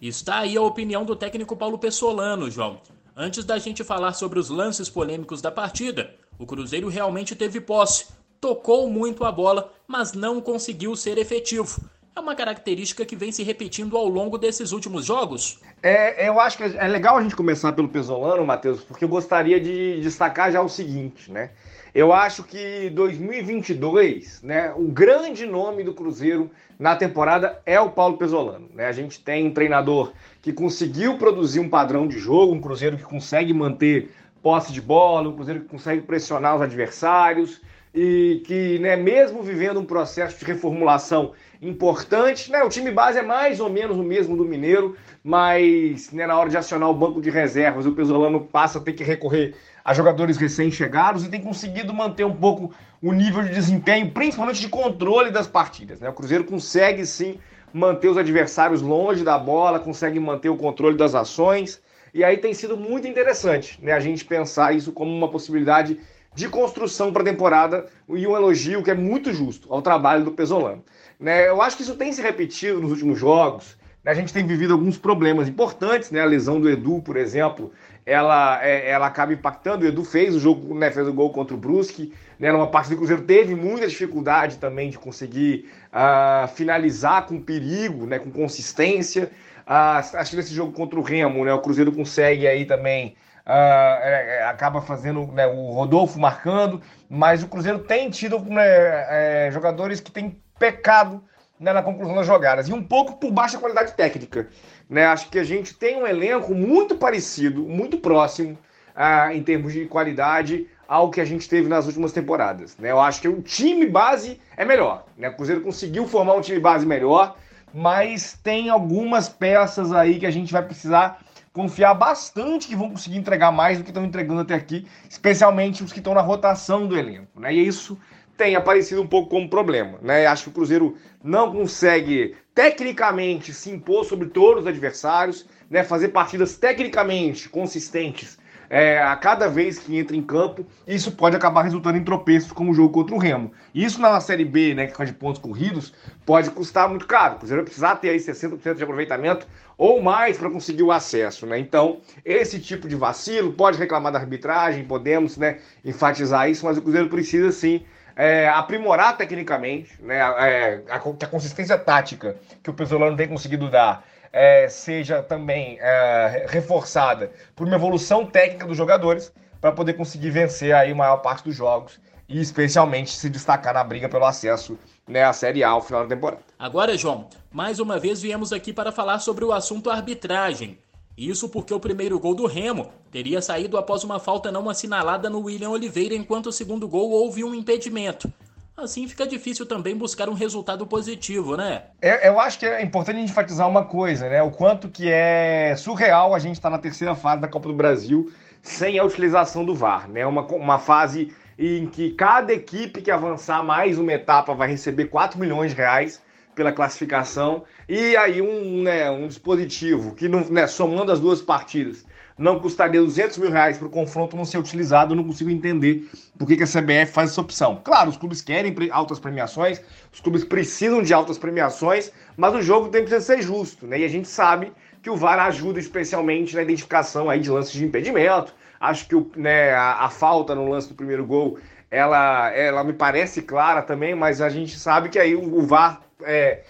Está 0.00 0.40
aí 0.40 0.56
a 0.56 0.62
opinião 0.62 1.04
do 1.04 1.16
técnico 1.16 1.56
Paulo 1.56 1.78
Pessolano, 1.78 2.50
João. 2.50 2.80
Antes 3.16 3.44
da 3.44 3.58
gente 3.58 3.82
falar 3.82 4.12
sobre 4.12 4.38
os 4.38 4.50
lances 4.50 4.90
polêmicos 4.90 5.40
da 5.40 5.50
partida, 5.50 6.14
o 6.38 6.44
Cruzeiro 6.44 6.88
realmente 6.88 7.34
teve 7.34 7.60
posse, 7.60 8.06
tocou 8.40 8.90
muito 8.90 9.24
a 9.24 9.32
bola, 9.32 9.72
mas 9.88 10.12
não 10.12 10.40
conseguiu 10.40 10.94
ser 10.94 11.16
efetivo. 11.16 11.80
É 12.14 12.20
uma 12.20 12.34
característica 12.34 13.04
que 13.04 13.16
vem 13.16 13.32
se 13.32 13.42
repetindo 13.42 13.96
ao 13.96 14.08
longo 14.08 14.38
desses 14.38 14.72
últimos 14.72 15.04
jogos. 15.04 15.58
É, 15.82 16.28
eu 16.28 16.40
acho 16.40 16.56
que 16.56 16.62
é 16.62 16.88
legal 16.88 17.16
a 17.16 17.22
gente 17.22 17.36
começar 17.36 17.72
pelo 17.72 17.88
Pesolano, 17.88 18.44
Matheus, 18.44 18.82
porque 18.82 19.04
eu 19.04 19.08
gostaria 19.08 19.60
de 19.60 20.00
destacar 20.00 20.50
já 20.52 20.62
o 20.62 20.68
seguinte, 20.68 21.30
né? 21.30 21.50
Eu 21.96 22.12
acho 22.12 22.44
que 22.44 22.90
2022, 22.90 24.42
né, 24.42 24.70
o 24.76 24.82
grande 24.82 25.46
nome 25.46 25.82
do 25.82 25.94
Cruzeiro 25.94 26.50
na 26.78 26.94
temporada 26.94 27.58
é 27.64 27.80
o 27.80 27.88
Paulo 27.88 28.18
Pesolano. 28.18 28.68
Né? 28.74 28.84
A 28.84 28.92
gente 28.92 29.18
tem 29.18 29.46
um 29.46 29.50
treinador 29.50 30.12
que 30.42 30.52
conseguiu 30.52 31.16
produzir 31.16 31.58
um 31.58 31.70
padrão 31.70 32.06
de 32.06 32.18
jogo, 32.18 32.52
um 32.52 32.60
Cruzeiro 32.60 32.98
que 32.98 33.02
consegue 33.02 33.54
manter 33.54 34.10
posse 34.42 34.74
de 34.74 34.80
bola, 34.82 35.30
um 35.30 35.36
Cruzeiro 35.36 35.60
que 35.60 35.68
consegue 35.68 36.02
pressionar 36.02 36.56
os 36.56 36.60
adversários 36.60 37.62
e 37.94 38.42
que, 38.44 38.78
né, 38.78 38.94
mesmo 38.94 39.42
vivendo 39.42 39.80
um 39.80 39.86
processo 39.86 40.38
de 40.38 40.44
reformulação 40.44 41.32
importante, 41.62 42.52
né, 42.52 42.62
o 42.62 42.68
time 42.68 42.90
base 42.90 43.20
é 43.20 43.22
mais 43.22 43.58
ou 43.58 43.70
menos 43.70 43.96
o 43.96 44.02
mesmo 44.02 44.36
do 44.36 44.44
Mineiro, 44.44 44.94
mas 45.24 46.12
né, 46.12 46.26
na 46.26 46.38
hora 46.38 46.50
de 46.50 46.58
acionar 46.58 46.90
o 46.90 46.94
banco 46.94 47.22
de 47.22 47.30
reservas, 47.30 47.86
o 47.86 47.92
Pesolano 47.92 48.40
passa 48.40 48.78
a 48.78 48.82
ter 48.82 48.92
que 48.92 49.02
recorrer 49.02 49.54
a 49.86 49.94
jogadores 49.94 50.36
recém-chegados 50.36 51.24
e 51.24 51.28
tem 51.28 51.40
conseguido 51.40 51.94
manter 51.94 52.24
um 52.24 52.34
pouco 52.34 52.74
o 53.00 53.12
nível 53.12 53.40
de 53.44 53.50
desempenho, 53.50 54.10
principalmente 54.10 54.60
de 54.60 54.68
controle 54.68 55.30
das 55.30 55.46
partidas. 55.46 56.00
Né? 56.00 56.08
O 56.08 56.12
Cruzeiro 56.12 56.42
consegue 56.42 57.06
sim 57.06 57.38
manter 57.72 58.08
os 58.08 58.18
adversários 58.18 58.82
longe 58.82 59.22
da 59.22 59.38
bola, 59.38 59.78
consegue 59.78 60.18
manter 60.18 60.48
o 60.48 60.56
controle 60.56 60.96
das 60.96 61.14
ações, 61.14 61.80
e 62.12 62.24
aí 62.24 62.36
tem 62.36 62.52
sido 62.52 62.76
muito 62.76 63.06
interessante 63.06 63.78
né, 63.80 63.92
a 63.92 64.00
gente 64.00 64.24
pensar 64.24 64.74
isso 64.74 64.90
como 64.90 65.16
uma 65.16 65.28
possibilidade 65.28 66.00
de 66.34 66.48
construção 66.48 67.12
para 67.12 67.22
a 67.22 67.26
temporada 67.26 67.86
e 68.08 68.26
um 68.26 68.34
elogio 68.34 68.82
que 68.82 68.90
é 68.90 68.94
muito 68.94 69.32
justo 69.32 69.72
ao 69.72 69.82
trabalho 69.82 70.24
do 70.24 70.32
Pesolano. 70.32 70.84
Né, 71.20 71.48
eu 71.48 71.62
acho 71.62 71.76
que 71.76 71.84
isso 71.84 71.94
tem 71.94 72.12
se 72.12 72.20
repetido 72.20 72.80
nos 72.80 72.90
últimos 72.90 73.20
jogos. 73.20 73.76
Né, 74.02 74.10
a 74.10 74.14
gente 74.14 74.32
tem 74.32 74.44
vivido 74.44 74.72
alguns 74.72 74.98
problemas 74.98 75.48
importantes, 75.48 76.10
né? 76.10 76.20
A 76.20 76.24
lesão 76.24 76.60
do 76.60 76.70
Edu, 76.70 77.02
por 77.02 77.16
exemplo, 77.16 77.72
ela, 78.06 78.64
é, 78.64 78.88
ela 78.88 79.08
acaba 79.08 79.32
impactando. 79.32 79.84
O 79.84 79.88
Edu 79.88 80.04
fez 80.04 80.34
o 80.34 80.38
jogo, 80.38 80.78
né, 80.78 80.92
fez 80.92 81.08
o 81.08 81.12
gol 81.12 81.30
contra 81.30 81.54
o 81.54 81.58
Brusque, 81.58 82.14
né, 82.38 82.52
numa 82.52 82.68
parte 82.68 82.88
do 82.88 82.96
Cruzeiro 82.96 83.22
teve 83.22 83.56
muita 83.56 83.88
dificuldade 83.88 84.58
também 84.58 84.88
de 84.88 84.98
conseguir 84.98 85.68
uh, 85.88 86.46
finalizar 86.48 87.26
com 87.26 87.40
perigo, 87.40 88.06
né, 88.06 88.20
com 88.20 88.30
consistência. 88.30 89.30
Uh, 89.66 90.16
acho 90.16 90.30
que 90.30 90.36
nesse 90.36 90.54
jogo 90.54 90.72
contra 90.72 90.98
o 90.98 91.02
Remo, 91.02 91.44
né, 91.44 91.52
o 91.52 91.60
Cruzeiro 91.60 91.90
consegue 91.90 92.46
aí 92.46 92.64
também 92.64 93.16
Uh, 93.48 94.48
acaba 94.48 94.82
fazendo 94.82 95.24
né, 95.28 95.46
o 95.46 95.70
Rodolfo 95.70 96.18
marcando, 96.18 96.82
mas 97.08 97.44
o 97.44 97.46
Cruzeiro 97.46 97.78
tem 97.78 98.10
tido 98.10 98.40
né, 98.40 98.64
é, 98.66 99.50
jogadores 99.52 100.00
que 100.00 100.10
têm 100.10 100.42
pecado 100.58 101.22
né, 101.58 101.72
na 101.72 101.82
conclusão 101.82 102.14
das 102.14 102.26
jogadas 102.26 102.68
e 102.68 102.72
um 102.72 102.82
pouco 102.82 103.16
por 103.16 103.30
baixa 103.30 103.58
qualidade 103.58 103.92
técnica. 103.94 104.48
Né? 104.88 105.06
Acho 105.06 105.28
que 105.28 105.38
a 105.38 105.44
gente 105.44 105.74
tem 105.74 105.96
um 105.96 106.06
elenco 106.06 106.54
muito 106.54 106.96
parecido, 106.96 107.62
muito 107.62 107.98
próximo 107.98 108.58
ah, 108.94 109.34
em 109.34 109.42
termos 109.42 109.72
de 109.72 109.86
qualidade 109.86 110.68
ao 110.88 111.10
que 111.10 111.20
a 111.20 111.24
gente 111.24 111.48
teve 111.48 111.68
nas 111.68 111.86
últimas 111.86 112.12
temporadas. 112.12 112.76
Né? 112.78 112.90
Eu 112.90 113.00
acho 113.00 113.20
que 113.20 113.28
o 113.28 113.42
time 113.42 113.86
base 113.86 114.40
é 114.56 114.64
melhor. 114.64 115.04
Né? 115.16 115.28
O 115.28 115.34
Cruzeiro 115.34 115.62
conseguiu 115.62 116.06
formar 116.06 116.34
um 116.34 116.40
time 116.40 116.60
base 116.60 116.86
melhor, 116.86 117.36
mas 117.74 118.38
tem 118.42 118.70
algumas 118.70 119.28
peças 119.28 119.92
aí 119.92 120.18
que 120.18 120.26
a 120.26 120.30
gente 120.30 120.52
vai 120.52 120.62
precisar 120.62 121.20
confiar 121.52 121.94
bastante 121.94 122.68
que 122.68 122.76
vão 122.76 122.90
conseguir 122.90 123.16
entregar 123.16 123.50
mais 123.50 123.78
do 123.78 123.84
que 123.84 123.88
estão 123.88 124.04
entregando 124.04 124.42
até 124.42 124.54
aqui, 124.54 124.86
especialmente 125.08 125.82
os 125.82 125.90
que 125.90 126.00
estão 126.00 126.12
na 126.12 126.20
rotação 126.20 126.86
do 126.86 126.96
elenco. 126.98 127.40
Né? 127.40 127.54
E 127.54 127.66
isso 127.66 127.98
tem 128.36 128.56
aparecido 128.56 129.02
um 129.02 129.06
pouco 129.06 129.30
como 129.30 129.48
problema. 129.48 129.98
Né? 130.02 130.26
Acho 130.26 130.44
que 130.44 130.48
o 130.50 130.52
Cruzeiro 130.52 130.96
não 131.22 131.52
consegue 131.52 132.36
tecnicamente 132.54 133.52
se 133.52 133.70
impor 133.70 134.04
sobre 134.04 134.28
todos 134.28 134.62
os 134.62 134.68
adversários, 134.68 135.46
né? 135.70 135.82
fazer 135.82 136.08
partidas 136.08 136.56
tecnicamente 136.56 137.48
consistentes 137.48 138.38
é, 138.68 139.00
a 139.00 139.14
cada 139.16 139.48
vez 139.48 139.78
que 139.78 139.96
entra 139.96 140.16
em 140.16 140.22
campo, 140.22 140.66
isso 140.86 141.12
pode 141.12 141.36
acabar 141.36 141.62
resultando 141.62 141.98
em 141.98 142.04
tropeços 142.04 142.52
como 142.52 142.72
o 142.72 142.74
jogo 142.74 142.92
contra 142.92 143.14
o 143.14 143.18
Remo. 143.18 143.52
Isso 143.74 144.00
na 144.00 144.20
Série 144.20 144.44
B, 144.44 144.74
né, 144.74 144.86
que 144.86 145.00
é 145.00 145.04
de 145.04 145.12
pontos 145.12 145.40
corridos, 145.40 145.92
pode 146.24 146.50
custar 146.50 146.88
muito 146.88 147.06
caro. 147.06 147.34
O 147.34 147.38
Cruzeiro 147.38 147.62
vai 147.62 147.66
precisar 147.66 147.96
ter 147.96 148.10
aí 148.10 148.18
60% 148.18 148.74
de 148.74 148.82
aproveitamento 148.82 149.46
ou 149.78 150.02
mais 150.02 150.36
para 150.36 150.50
conseguir 150.50 150.82
o 150.82 150.90
acesso, 150.90 151.46
né? 151.46 151.58
Então, 151.58 152.00
esse 152.24 152.58
tipo 152.58 152.88
de 152.88 152.96
vacilo 152.96 153.52
pode 153.52 153.78
reclamar 153.78 154.10
da 154.10 154.18
arbitragem, 154.18 154.84
podemos, 154.84 155.36
né, 155.36 155.58
enfatizar 155.84 156.50
isso, 156.50 156.64
mas 156.64 156.78
o 156.78 156.82
Cruzeiro 156.82 157.08
precisa 157.08 157.52
sim 157.52 157.82
é, 158.16 158.48
aprimorar 158.48 159.16
tecnicamente, 159.16 160.02
né, 160.02 160.16
é, 160.16 160.82
a, 160.88 160.96
a, 160.96 161.26
consistência 161.28 161.76
tática 161.76 162.36
que 162.62 162.70
o 162.70 162.74
Pesolano 162.74 163.16
tem 163.16 163.28
conseguido 163.28 163.70
dar 163.70 164.04
é, 164.32 164.68
seja 164.68 165.22
também 165.22 165.78
é, 165.80 166.46
reforçada 166.48 167.30
por 167.54 167.66
uma 167.66 167.76
evolução 167.76 168.26
técnica 168.26 168.66
dos 168.66 168.76
jogadores 168.76 169.32
para 169.60 169.70
poder 169.72 169.94
conseguir 169.94 170.30
vencer 170.30 170.74
aí 170.74 170.92
a 170.92 170.94
maior 170.94 171.18
parte 171.18 171.44
dos 171.44 171.54
jogos 171.54 172.00
e 172.28 172.40
especialmente 172.40 173.10
se 173.10 173.30
destacar 173.30 173.74
na 173.74 173.84
briga 173.84 174.08
pelo 174.08 174.24
acesso 174.24 174.78
né, 175.06 175.22
à 175.22 175.32
Série 175.32 175.62
A 175.62 175.70
ao 175.70 175.82
final 175.82 176.02
da 176.02 176.08
temporada. 176.08 176.42
Agora, 176.58 176.96
João, 176.96 177.28
mais 177.52 177.78
uma 177.78 177.98
vez 177.98 178.20
viemos 178.20 178.52
aqui 178.52 178.72
para 178.72 178.90
falar 178.90 179.20
sobre 179.20 179.44
o 179.44 179.52
assunto 179.52 179.90
arbitragem. 179.90 180.78
Isso 181.16 181.48
porque 181.48 181.72
o 181.72 181.80
primeiro 181.80 182.18
gol 182.20 182.34
do 182.34 182.46
Remo 182.46 182.90
teria 183.10 183.40
saído 183.40 183.78
após 183.78 184.04
uma 184.04 184.20
falta 184.20 184.52
não 184.52 184.68
assinalada 184.68 185.30
no 185.30 185.40
William 185.40 185.70
Oliveira, 185.70 186.14
enquanto 186.14 186.48
o 186.48 186.52
segundo 186.52 186.86
gol 186.86 187.10
houve 187.10 187.42
um 187.42 187.54
impedimento. 187.54 188.30
Assim 188.76 189.08
fica 189.08 189.26
difícil 189.26 189.64
também 189.64 189.96
buscar 189.96 190.28
um 190.28 190.34
resultado 190.34 190.86
positivo, 190.86 191.56
né? 191.56 191.84
É, 192.02 192.28
eu 192.28 192.38
acho 192.38 192.58
que 192.58 192.66
é 192.66 192.82
importante 192.82 193.18
enfatizar 193.18 193.66
uma 193.66 193.86
coisa, 193.86 194.28
né? 194.28 194.42
O 194.42 194.50
quanto 194.50 194.90
que 194.90 195.10
é 195.10 195.74
surreal 195.76 196.34
a 196.34 196.38
gente 196.38 196.56
estar 196.56 196.68
tá 196.68 196.76
na 196.76 196.82
terceira 196.82 197.14
fase 197.14 197.40
da 197.40 197.48
Copa 197.48 197.68
do 197.68 197.74
Brasil 197.74 198.30
sem 198.60 198.98
a 198.98 199.04
utilização 199.04 199.64
do 199.64 199.74
VAR, 199.74 200.10
né? 200.10 200.26
Uma, 200.26 200.42
uma 200.42 200.78
fase 200.78 201.32
em 201.58 201.86
que 201.86 202.10
cada 202.10 202.52
equipe 202.52 203.00
que 203.00 203.10
avançar 203.10 203.64
mais 203.64 203.98
uma 203.98 204.12
etapa 204.12 204.52
vai 204.52 204.68
receber 204.68 205.06
4 205.06 205.40
milhões 205.40 205.70
de 205.70 205.78
reais 205.78 206.20
pela 206.56 206.72
classificação 206.72 207.62
e 207.88 208.16
aí 208.16 208.42
um, 208.42 208.82
né, 208.82 209.08
um 209.10 209.28
dispositivo 209.28 210.14
que, 210.14 210.26
não, 210.26 210.40
né, 210.48 210.66
somando 210.66 211.12
as 211.12 211.20
duas 211.20 211.40
partidas, 211.40 212.04
não 212.38 212.58
custaria 212.58 213.00
200 213.00 213.38
mil 213.38 213.50
reais 213.50 213.78
para 213.78 213.86
o 213.86 213.90
confronto 213.90 214.36
não 214.36 214.44
ser 214.44 214.58
utilizado, 214.58 215.12
eu 215.12 215.16
não 215.16 215.24
consigo 215.24 215.50
entender 215.50 216.08
por 216.38 216.48
que, 216.48 216.56
que 216.56 216.62
a 216.62 216.66
CBF 216.66 217.12
faz 217.12 217.30
essa 217.30 217.40
opção. 217.40 217.80
Claro, 217.84 218.10
os 218.10 218.16
clubes 218.16 218.42
querem 218.42 218.74
altas 218.90 219.18
premiações, 219.18 219.80
os 220.12 220.20
clubes 220.20 220.44
precisam 220.44 221.02
de 221.02 221.14
altas 221.14 221.38
premiações, 221.38 222.10
mas 222.36 222.54
o 222.54 222.62
jogo 222.62 222.88
tem 222.88 223.04
que 223.04 223.20
ser 223.20 223.40
justo, 223.40 223.86
né? 223.86 224.00
E 224.00 224.04
a 224.04 224.08
gente 224.08 224.28
sabe 224.28 224.72
que 225.02 225.08
o 225.08 225.16
VAR 225.16 225.38
ajuda 225.38 225.78
especialmente 225.78 226.54
na 226.56 226.62
identificação 226.62 227.30
aí 227.30 227.38
de 227.38 227.50
lances 227.50 227.72
de 227.72 227.84
impedimento. 227.84 228.54
Acho 228.80 229.08
que 229.08 229.14
o, 229.14 229.30
né, 229.36 229.72
a, 229.72 230.04
a 230.04 230.10
falta 230.10 230.54
no 230.54 230.68
lance 230.68 230.88
do 230.88 230.94
primeiro 230.94 231.24
gol 231.24 231.58
ela, 231.90 232.50
ela 232.50 232.84
me 232.84 232.92
parece 232.92 233.42
clara 233.42 233.82
também, 233.82 234.14
mas 234.14 234.40
a 234.40 234.48
gente 234.48 234.78
sabe 234.78 235.08
que 235.08 235.18
aí 235.18 235.34
o, 235.34 235.58
o 235.58 235.62
VAR 235.62 236.02
é, 236.22 236.60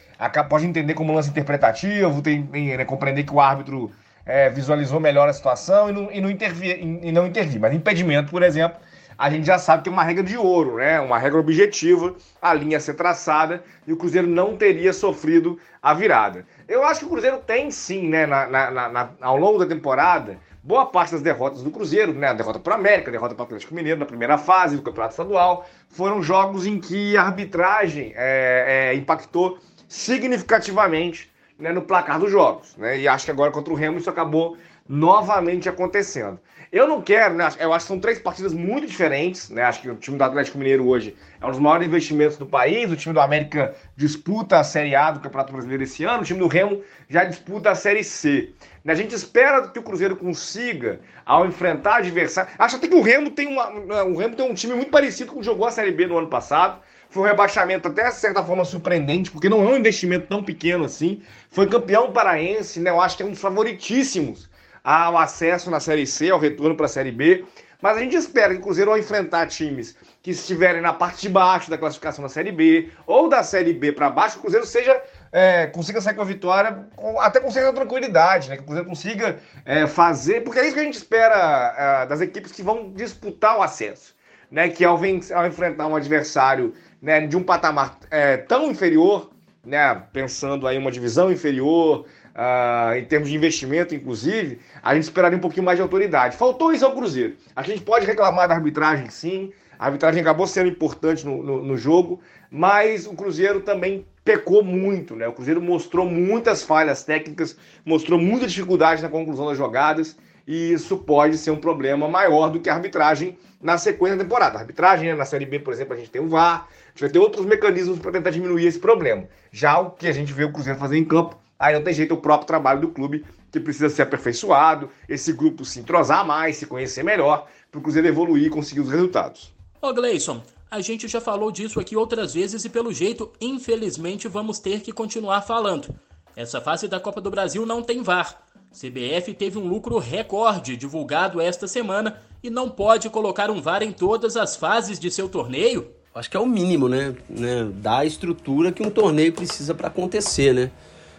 pode 0.49 0.67
entender 0.67 0.95
como 0.95 1.13
lance 1.13 1.31
interpretativo, 1.31 2.23
tem, 2.23 2.47
tem 2.47 2.77
né, 2.77 2.85
compreender 2.85 3.25
que 3.25 3.33
o 3.33 3.41
árbitro 3.41 3.91
é, 4.25 4.51
visualizou 4.51 4.99
melhor 4.99 5.29
a 5.29 5.33
situação 5.33 5.89
e 5.89 5.93
não, 5.93 6.13
e, 6.13 6.21
não 6.21 6.31
intervir, 6.31 6.79
e 6.81 7.13
não. 7.13 7.31
Mas 7.61 7.75
impedimento, 7.75 8.31
por 8.31 8.43
exemplo, 8.43 8.79
a 9.19 9.31
gente 9.31 9.47
já 9.47 9.59
sabe 9.59 9.83
que 9.83 9.89
é 9.89 9.93
uma 9.93 10.03
regra 10.03 10.23
de 10.23 10.37
ouro, 10.37 10.77
né? 10.77 11.01
Uma 11.01 11.19
regra 11.19 11.39
objetiva, 11.39 12.15
a 12.41 12.53
linha 12.53 12.77
a 12.77 12.81
ser 12.81 12.95
traçada 12.95 13.63
e 13.87 13.93
o 13.93 13.97
Cruzeiro 13.97 14.27
não 14.27 14.57
teria 14.57 14.93
sofrido 14.93 15.59
a 15.81 15.95
virada. 15.95 16.45
Eu 16.69 16.85
acho 16.85 17.01
que 17.01 17.07
o 17.07 17.11
Cruzeiro 17.11 17.39
tem 17.39 17.71
sim, 17.71 18.09
né, 18.09 18.27
na, 18.27 18.47
na, 18.47 18.89
na, 18.89 19.11
ao 19.21 19.37
longo 19.37 19.59
da 19.59 19.67
temporada, 19.67 20.39
boa 20.67 20.85
parte 20.85 21.13
das 21.13 21.23
derrotas 21.23 21.63
do 21.63 21.71
Cruzeiro, 21.71 22.13
né? 22.13 22.27
A 22.27 22.33
derrota 22.33 22.59
para 22.59 22.73
o 22.73 22.77
América, 22.77 23.09
a 23.09 23.13
derrota 23.13 23.37
para 23.37 23.45
o 23.45 23.47
Atlético 23.47 23.73
Mineiro 23.73 24.01
na 24.01 24.05
primeira 24.05 24.37
fase 24.37 24.75
do 24.75 24.83
Campeonato 24.83 25.13
Estadual, 25.13 25.65
foram 25.89 26.21
jogos 26.21 26.67
em 26.67 26.81
que 26.81 27.17
a 27.17 27.23
arbitragem 27.23 28.13
é, 28.17 28.91
é, 28.91 28.95
impactou 28.97 29.59
significativamente 29.89 31.31
né, 31.57 31.73
no 31.73 31.83
placar 31.83 32.19
dos 32.19 32.33
jogos. 32.33 32.77
Né? 32.77 32.99
E 32.99 33.07
acho 33.07 33.25
que 33.25 33.31
agora 33.31 33.53
contra 33.53 33.73
o 33.73 33.77
Remo 33.77 33.99
isso 33.99 34.11
acabou 34.11 34.57
novamente 34.89 35.69
acontecendo. 35.69 36.39
Eu 36.73 36.87
não 36.87 37.01
quero, 37.01 37.35
né? 37.35 37.49
Eu 37.61 37.73
acho 37.73 37.85
que 37.85 37.93
são 37.93 38.01
três 38.01 38.19
partidas 38.19 38.53
muito 38.53 38.87
diferentes, 38.87 39.51
né? 39.51 39.63
Acho 39.63 39.81
que 39.81 39.91
o 39.91 39.95
time 39.95 40.19
do 40.19 40.25
Atlético 40.25 40.59
Mineiro 40.59 40.87
hoje 40.87 41.17
é 41.41 41.47
um 41.47 41.51
dos 41.51 41.61
maiores 41.61 41.87
investimentos 41.87 42.37
do 42.37 42.45
país. 42.45 42.91
O 42.91 42.97
time 42.97 43.15
do 43.15 43.21
América 43.21 43.75
disputa 43.97 44.59
a 44.59 44.65
Série 44.65 44.95
A 44.95 45.13
do 45.13 45.21
Campeonato 45.21 45.53
Brasileiro 45.53 45.85
esse 45.85 46.05
ano. 46.05 46.23
O 46.23 46.25
time 46.25 46.41
do 46.41 46.49
Remo 46.49 46.83
já 47.09 47.25
disputa 47.25 47.71
a 47.71 47.75
Série 47.75 48.03
C. 48.03 48.53
A 48.87 48.95
gente 48.95 49.15
espera 49.15 49.69
que 49.69 49.79
o 49.79 49.83
Cruzeiro 49.83 50.17
consiga, 50.17 51.01
ao 51.25 51.47
enfrentar 51.47 51.97
adversário. 51.97 52.51
Acho 52.59 52.77
até 52.77 52.89
que 52.89 52.95
o 52.95 53.01
Remo 53.01 53.31
tem 53.31 53.47
uma, 53.47 53.71
o 54.05 54.17
Remo 54.17 54.37
tem 54.37 54.49
um 54.49 54.55
time 54.55 54.75
muito 54.75 54.91
parecido 54.91 55.33
com 55.33 55.39
o 55.39 55.41
que 55.41 55.47
jogou 55.47 55.67
a 55.67 55.71
Série 55.71 55.93
B 55.93 56.07
no 56.07 56.19
ano 56.19 56.29
passado. 56.29 56.81
Foi 57.09 57.23
um 57.23 57.27
rebaixamento 57.27 57.89
até 57.89 58.09
de 58.09 58.15
certa 58.17 58.43
forma 58.43 58.65
surpreendente, 58.65 59.31
porque 59.31 59.49
não 59.49 59.63
é 59.63 59.73
um 59.73 59.77
investimento 59.77 60.27
tão 60.27 60.43
pequeno 60.43 60.85
assim. 60.85 61.23
Foi 61.51 61.69
campeão 61.69 62.13
paraense, 62.13 62.81
né? 62.81 62.91
Eu 62.91 63.01
acho 63.01 63.17
que 63.17 63.23
é 63.23 63.27
um 63.27 63.31
dos 63.31 63.41
favoritíssimos 63.41 64.49
ao 64.87 65.19
acesso 65.19 65.69
na 65.69 65.81
Série 65.81 66.07
C, 66.07 66.31
ao 66.31 66.39
retorno 66.39 66.77
para 66.77 66.87
a 66.87 66.89
Série 66.89 67.11
B. 67.11 67.45
Mas 67.83 67.97
a 67.97 68.01
gente 68.01 68.15
espera 68.15 68.55
que 68.55 68.61
o 68.61 68.63
Cruzeiro, 68.63 68.93
ao 68.93 68.97
enfrentar 68.97 69.49
times 69.49 69.97
que 70.23 70.31
estiverem 70.31 70.81
na 70.81 70.93
parte 70.93 71.23
de 71.23 71.29
baixo 71.29 71.69
da 71.69 71.77
classificação 71.77 72.23
da 72.23 72.29
Série 72.29 72.53
B, 72.53 72.91
ou 73.05 73.29
da 73.29 73.43
Série 73.43 73.73
B 73.73 73.91
para 73.91 74.09
baixo, 74.09 74.39
o 74.39 74.43
Cruzeiro 74.43 74.65
seja, 74.65 75.03
é, 75.33 75.67
consiga 75.67 76.01
sair 76.01 76.15
com 76.15 76.23
a 76.23 76.25
vitória 76.25 76.87
até 77.19 77.41
com 77.41 77.51
certa 77.51 77.73
tranquilidade, 77.73 78.49
né? 78.49 78.57
Que 78.57 78.63
o 78.63 78.65
Cruzeiro 78.65 78.89
consiga 78.89 79.41
é, 79.65 79.89
fazer, 79.89 80.43
porque 80.43 80.61
é 80.61 80.67
isso 80.67 80.75
que 80.75 80.81
a 80.81 80.85
gente 80.85 80.95
espera 80.95 81.75
é, 81.77 82.07
das 82.07 82.21
equipes 82.21 82.53
que 82.53 82.63
vão 82.63 82.93
disputar 82.93 83.59
o 83.59 83.63
acesso. 83.63 84.15
Né, 84.49 84.69
que 84.69 84.85
ao, 84.85 84.97
vencer, 84.97 85.37
ao 85.37 85.45
enfrentar 85.45 85.89
um 85.89 85.97
adversário 85.97 86.73
né, 87.03 87.27
de 87.27 87.37
um 87.37 87.43
patamar 87.43 87.99
é, 88.13 88.37
tão 88.37 88.71
inferior, 88.71 89.33
né, 89.65 90.01
pensando 90.13 90.69
aí 90.69 90.79
uma 90.79 90.93
divisão 90.93 91.33
inferior, 91.33 92.07
uh, 92.37 92.95
em 92.97 93.05
termos 93.05 93.31
de 93.31 93.35
investimento, 93.35 93.95
inclusive, 93.95 94.61
a 94.83 94.95
gente 94.95 95.05
esperaria 95.05 95.39
um 95.39 95.41
pouquinho 95.41 95.65
mais 95.65 95.79
de 95.79 95.83
autoridade. 95.83 96.37
Faltou 96.37 96.73
isso 96.73 96.85
ao 96.85 96.95
Cruzeiro. 96.95 97.35
A 97.55 97.63
gente 97.63 97.81
pode 97.81 98.05
reclamar 98.07 98.47
da 98.47 98.55
arbitragem, 98.55 99.09
sim. 99.09 99.53
A 99.79 99.87
arbitragem 99.87 100.21
acabou 100.21 100.47
sendo 100.47 100.69
importante 100.69 101.25
no, 101.25 101.43
no, 101.43 101.63
no 101.63 101.77
jogo, 101.77 102.21
mas 102.51 103.07
o 103.07 103.15
Cruzeiro 103.15 103.61
também 103.61 104.07
pecou 104.25 104.63
muito, 104.63 105.15
né? 105.15 105.27
O 105.27 105.33
Cruzeiro 105.33 105.61
mostrou 105.61 106.07
muitas 106.07 106.63
falhas 106.63 107.05
técnicas, 107.05 107.57
mostrou 107.85 108.19
muita 108.19 108.47
dificuldade 108.47 109.03
na 109.03 109.09
conclusão 109.09 109.47
das 109.47 109.57
jogadas, 109.57 110.17
e 110.47 110.73
isso 110.73 110.97
pode 110.99 111.37
ser 111.39 111.51
um 111.51 111.57
problema 111.57 112.09
maior 112.09 112.51
do 112.51 112.61
que 112.61 112.71
a 112.71 112.75
arbitragem 112.75 113.37
na 113.61 113.77
sequência 113.77 114.17
da 114.17 114.25
temporada. 114.25 114.59
A 114.59 114.61
arbitragem, 114.61 115.09
né? 115.09 115.15
na 115.15 115.25
Série 115.25 115.45
B, 115.45 115.59
por 115.59 115.73
exemplo, 115.73 115.95
a 115.95 115.97
gente 115.97 116.11
tem 116.11 116.23
o 116.23 116.29
VAR, 116.29 116.69
a 116.69 116.89
gente 116.91 117.01
vai 117.01 117.11
ter 117.11 117.19
outros 117.19 117.45
mecanismos 117.45 117.99
para 117.99 118.13
tentar 118.13 118.31
diminuir 118.31 118.67
esse 118.67 118.79
problema. 118.79 119.25
Já 119.51 119.79
o 119.79 119.91
que 119.91 120.07
a 120.07 120.13
gente 120.13 120.33
vê 120.33 120.45
o 120.45 120.53
Cruzeiro 120.53 120.79
fazer 120.79 120.97
em 120.97 121.05
campo 121.05 121.37
Aí 121.59 121.75
não 121.75 121.83
tem 121.83 121.95
jeito, 121.95 122.15
o 122.15 122.19
próprio 122.19 122.47
trabalho 122.47 122.81
do 122.81 122.89
clube 122.89 123.25
que 123.51 123.61
precisa 123.61 123.89
ser 123.89 124.03
aperfeiçoado, 124.03 124.91
esse 125.09 125.33
grupo 125.33 125.65
se 125.65 125.81
entrosar 125.81 126.27
mais, 126.27 126.57
se 126.57 126.67
conhecer 126.67 127.03
melhor, 127.03 127.47
para 127.71 127.79
o 127.79 127.83
Cruzeiro 127.83 128.07
evoluir 128.07 128.47
e 128.47 128.51
conseguir 128.51 128.81
os 128.81 128.91
resultados. 128.91 129.55
Ô 129.81 129.93
Gleison, 129.93 130.43
a 130.71 130.81
gente 130.81 131.09
já 131.09 131.21
falou 131.21 131.51
disso 131.51 131.81
aqui 131.81 131.97
outras 131.97 132.35
vezes 132.35 132.65
e 132.65 132.69
pelo 132.69 132.93
jeito, 132.93 133.33
infelizmente, 133.41 134.29
vamos 134.29 134.59
ter 134.59 134.81
que 134.81 134.93
continuar 134.93 135.43
falando. 135.43 135.95
Essa 136.35 136.61
fase 136.61 136.87
da 136.87 137.01
Copa 137.01 137.21
do 137.21 137.31
Brasil 137.31 137.65
não 137.65 137.83
tem 137.83 138.03
VAR. 138.03 138.43
CBF 138.73 139.33
teve 139.33 139.59
um 139.59 139.67
lucro 139.67 139.99
recorde 139.99 140.77
divulgado 140.77 141.41
esta 141.41 141.67
semana 141.67 142.21
e 142.43 142.51
não 142.51 142.69
pode 142.69 143.09
colocar 143.09 143.51
um 143.51 143.63
VAR 143.63 143.83
em 143.83 143.93
todas 143.93 144.37
as 144.37 144.55
fases 144.55 144.99
de 144.99 145.11
seu 145.11 145.31
torneio? 145.31 145.91
Acho 146.15 146.31
que 146.31 146.37
é 146.37 146.41
o 146.41 146.47
mínimo, 146.47 146.89
né? 146.89 147.15
né? 147.29 147.65
Da 147.75 148.05
estrutura 148.05 148.73
que 148.73 148.83
um 148.83 148.91
torneio 148.91 149.33
precisa 149.33 149.75
para 149.75 149.89
acontecer, 149.89 150.53
né? 150.53 150.71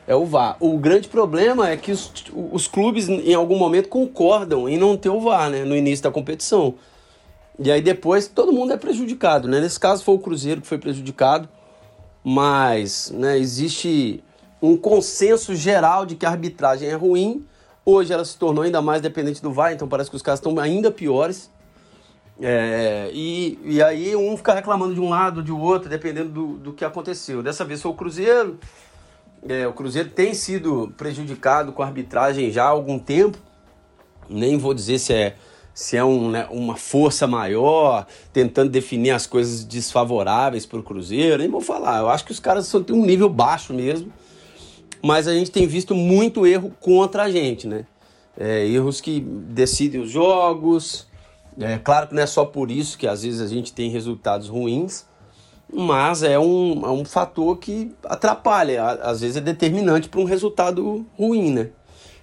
É 0.07 0.15
o 0.15 0.25
VAR. 0.25 0.55
O 0.61 0.77
grande 0.77 1.09
problema 1.09 1.69
é 1.69 1.75
que 1.75 1.91
os, 1.91 2.11
os 2.51 2.65
clubes, 2.67 3.09
em 3.09 3.33
algum 3.33 3.57
momento, 3.57 3.89
concordam 3.89 4.67
em 4.69 4.77
não 4.77 4.95
ter 4.95 5.09
o 5.09 5.19
VAR 5.19 5.49
né, 5.49 5.65
no 5.65 5.75
início 5.75 6.03
da 6.03 6.09
competição. 6.09 6.75
E 7.59 7.69
aí 7.69 7.81
depois 7.81 8.27
todo 8.27 8.53
mundo 8.53 8.71
é 8.71 8.77
prejudicado. 8.77 9.47
Né? 9.47 9.59
Nesse 9.59 9.79
caso 9.79 10.03
foi 10.03 10.15
o 10.15 10.19
Cruzeiro 10.19 10.61
que 10.61 10.67
foi 10.67 10.77
prejudicado, 10.77 11.49
mas 12.23 13.11
né, 13.11 13.37
existe 13.37 14.23
um 14.61 14.77
consenso 14.77 15.53
geral 15.53 16.05
de 16.05 16.15
que 16.15 16.25
a 16.25 16.29
arbitragem 16.29 16.87
é 16.87 16.95
ruim. 16.95 17.45
Hoje 17.85 18.13
ela 18.13 18.23
se 18.23 18.37
tornou 18.37 18.63
ainda 18.63 18.81
mais 18.81 19.01
dependente 19.01 19.41
do 19.41 19.51
VAR, 19.51 19.73
então 19.73 19.87
parece 19.87 20.09
que 20.09 20.15
os 20.15 20.21
caras 20.21 20.39
estão 20.39 20.57
ainda 20.57 20.89
piores. 20.89 21.51
É, 22.39 23.09
e, 23.13 23.57
e 23.63 23.81
aí 23.81 24.15
um 24.15 24.37
fica 24.37 24.53
reclamando 24.53 24.93
de 24.93 25.01
um 25.01 25.09
lado, 25.09 25.41
de 25.41 25.51
outro, 25.51 25.89
dependendo 25.89 26.29
do, 26.29 26.47
do 26.57 26.73
que 26.73 26.85
aconteceu. 26.85 27.41
Dessa 27.41 27.65
vez 27.65 27.81
foi 27.81 27.91
o 27.91 27.95
Cruzeiro, 27.95 28.59
é, 29.47 29.67
o 29.67 29.73
Cruzeiro 29.73 30.09
tem 30.09 30.33
sido 30.33 30.93
prejudicado 30.97 31.71
com 31.71 31.81
a 31.81 31.85
arbitragem 31.85 32.51
já 32.51 32.65
há 32.65 32.69
algum 32.69 32.97
tempo. 32.97 33.37
Nem 34.29 34.57
vou 34.57 34.73
dizer 34.73 34.99
se 34.99 35.13
é, 35.13 35.35
se 35.73 35.95
é 35.95 36.03
um, 36.03 36.31
né, 36.31 36.47
uma 36.49 36.75
força 36.75 37.27
maior, 37.27 38.05
tentando 38.33 38.69
definir 38.69 39.11
as 39.11 39.25
coisas 39.25 39.63
desfavoráveis 39.63 40.65
para 40.65 40.79
o 40.79 40.83
Cruzeiro. 40.83 41.37
Nem 41.37 41.49
vou 41.49 41.61
falar. 41.61 41.99
Eu 41.99 42.09
acho 42.09 42.25
que 42.25 42.31
os 42.31 42.39
caras 42.39 42.67
são, 42.67 42.83
têm 42.83 42.95
um 42.95 43.05
nível 43.05 43.29
baixo 43.29 43.73
mesmo. 43.73 44.11
Mas 45.01 45.27
a 45.27 45.33
gente 45.33 45.51
tem 45.51 45.67
visto 45.67 45.93
muito 45.93 46.45
erro 46.45 46.73
contra 46.79 47.23
a 47.23 47.31
gente, 47.31 47.67
né? 47.67 47.85
É, 48.35 48.67
erros 48.67 48.99
que 48.99 49.19
decidem 49.19 50.01
os 50.01 50.09
jogos. 50.09 51.07
É 51.59 51.77
claro 51.77 52.07
que 52.07 52.15
não 52.15 52.21
é 52.21 52.27
só 52.27 52.45
por 52.45 52.69
isso 52.69 52.97
que 52.97 53.07
às 53.07 53.23
vezes 53.23 53.41
a 53.41 53.47
gente 53.47 53.71
tem 53.73 53.89
resultados 53.89 54.47
ruins 54.47 55.05
mas 55.73 56.23
é 56.23 56.39
um, 56.39 56.85
é 56.85 56.89
um 56.89 57.03
fator 57.03 57.57
que 57.57 57.93
atrapalha, 58.05 58.83
às 58.83 59.21
vezes 59.21 59.37
é 59.37 59.41
determinante 59.41 60.07
para 60.07 60.19
um 60.19 60.25
resultado 60.25 61.05
ruim, 61.17 61.51
né? 61.51 61.69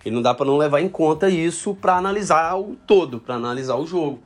E 0.04 0.10
não 0.10 0.20
dá 0.20 0.34
para 0.34 0.46
não 0.46 0.56
levar 0.56 0.80
em 0.80 0.88
conta 0.88 1.28
isso 1.28 1.74
para 1.74 1.96
analisar 1.96 2.58
o 2.58 2.76
todo, 2.86 3.20
para 3.20 3.34
analisar 3.34 3.76
o 3.76 3.86
jogo, 3.86 4.20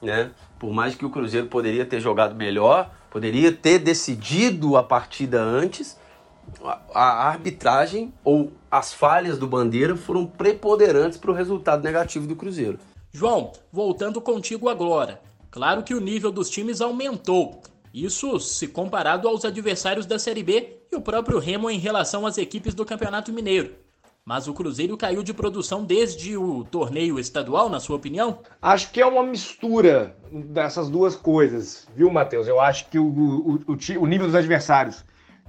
né? 0.00 0.30
Por 0.58 0.72
mais 0.72 0.94
que 0.94 1.04
o 1.04 1.10
Cruzeiro 1.10 1.46
poderia 1.46 1.84
ter 1.84 2.00
jogado 2.00 2.34
melhor, 2.34 2.90
poderia 3.10 3.52
ter 3.52 3.78
decidido 3.78 4.76
a 4.76 4.82
partida 4.82 5.40
antes, 5.40 5.98
a 6.94 7.28
arbitragem 7.28 8.12
ou 8.22 8.52
as 8.70 8.92
falhas 8.92 9.38
do 9.38 9.46
Bandeira 9.46 9.96
foram 9.96 10.26
preponderantes 10.26 11.18
para 11.18 11.30
o 11.30 11.34
resultado 11.34 11.82
negativo 11.82 12.26
do 12.26 12.36
Cruzeiro. 12.36 12.78
João, 13.12 13.52
voltando 13.72 14.20
contigo 14.20 14.68
agora. 14.68 15.20
Claro 15.50 15.82
que 15.82 15.94
o 15.94 16.00
nível 16.00 16.32
dos 16.32 16.50
times 16.50 16.80
aumentou, 16.80 17.62
isso 17.94 18.40
se 18.40 18.66
comparado 18.66 19.28
aos 19.28 19.44
adversários 19.44 20.04
da 20.04 20.18
Série 20.18 20.42
B 20.42 20.78
e 20.90 20.96
o 20.96 21.00
próprio 21.00 21.38
Remo 21.38 21.70
em 21.70 21.78
relação 21.78 22.26
às 22.26 22.36
equipes 22.36 22.74
do 22.74 22.84
Campeonato 22.84 23.32
Mineiro. 23.32 23.76
Mas 24.24 24.48
o 24.48 24.54
Cruzeiro 24.54 24.96
caiu 24.96 25.22
de 25.22 25.32
produção 25.32 25.84
desde 25.84 26.36
o 26.36 26.64
torneio 26.64 27.20
estadual, 27.20 27.68
na 27.68 27.78
sua 27.78 27.94
opinião? 27.94 28.40
Acho 28.60 28.90
que 28.90 29.00
é 29.00 29.06
uma 29.06 29.22
mistura 29.22 30.16
dessas 30.32 30.88
duas 30.88 31.14
coisas, 31.14 31.86
viu, 31.94 32.10
Matheus? 32.10 32.48
Eu 32.48 32.58
acho 32.58 32.88
que 32.88 32.98
o, 32.98 33.06
o, 33.06 33.54
o, 33.68 34.00
o 34.00 34.06
nível 34.06 34.26
dos 34.26 34.34
adversários 34.34 35.04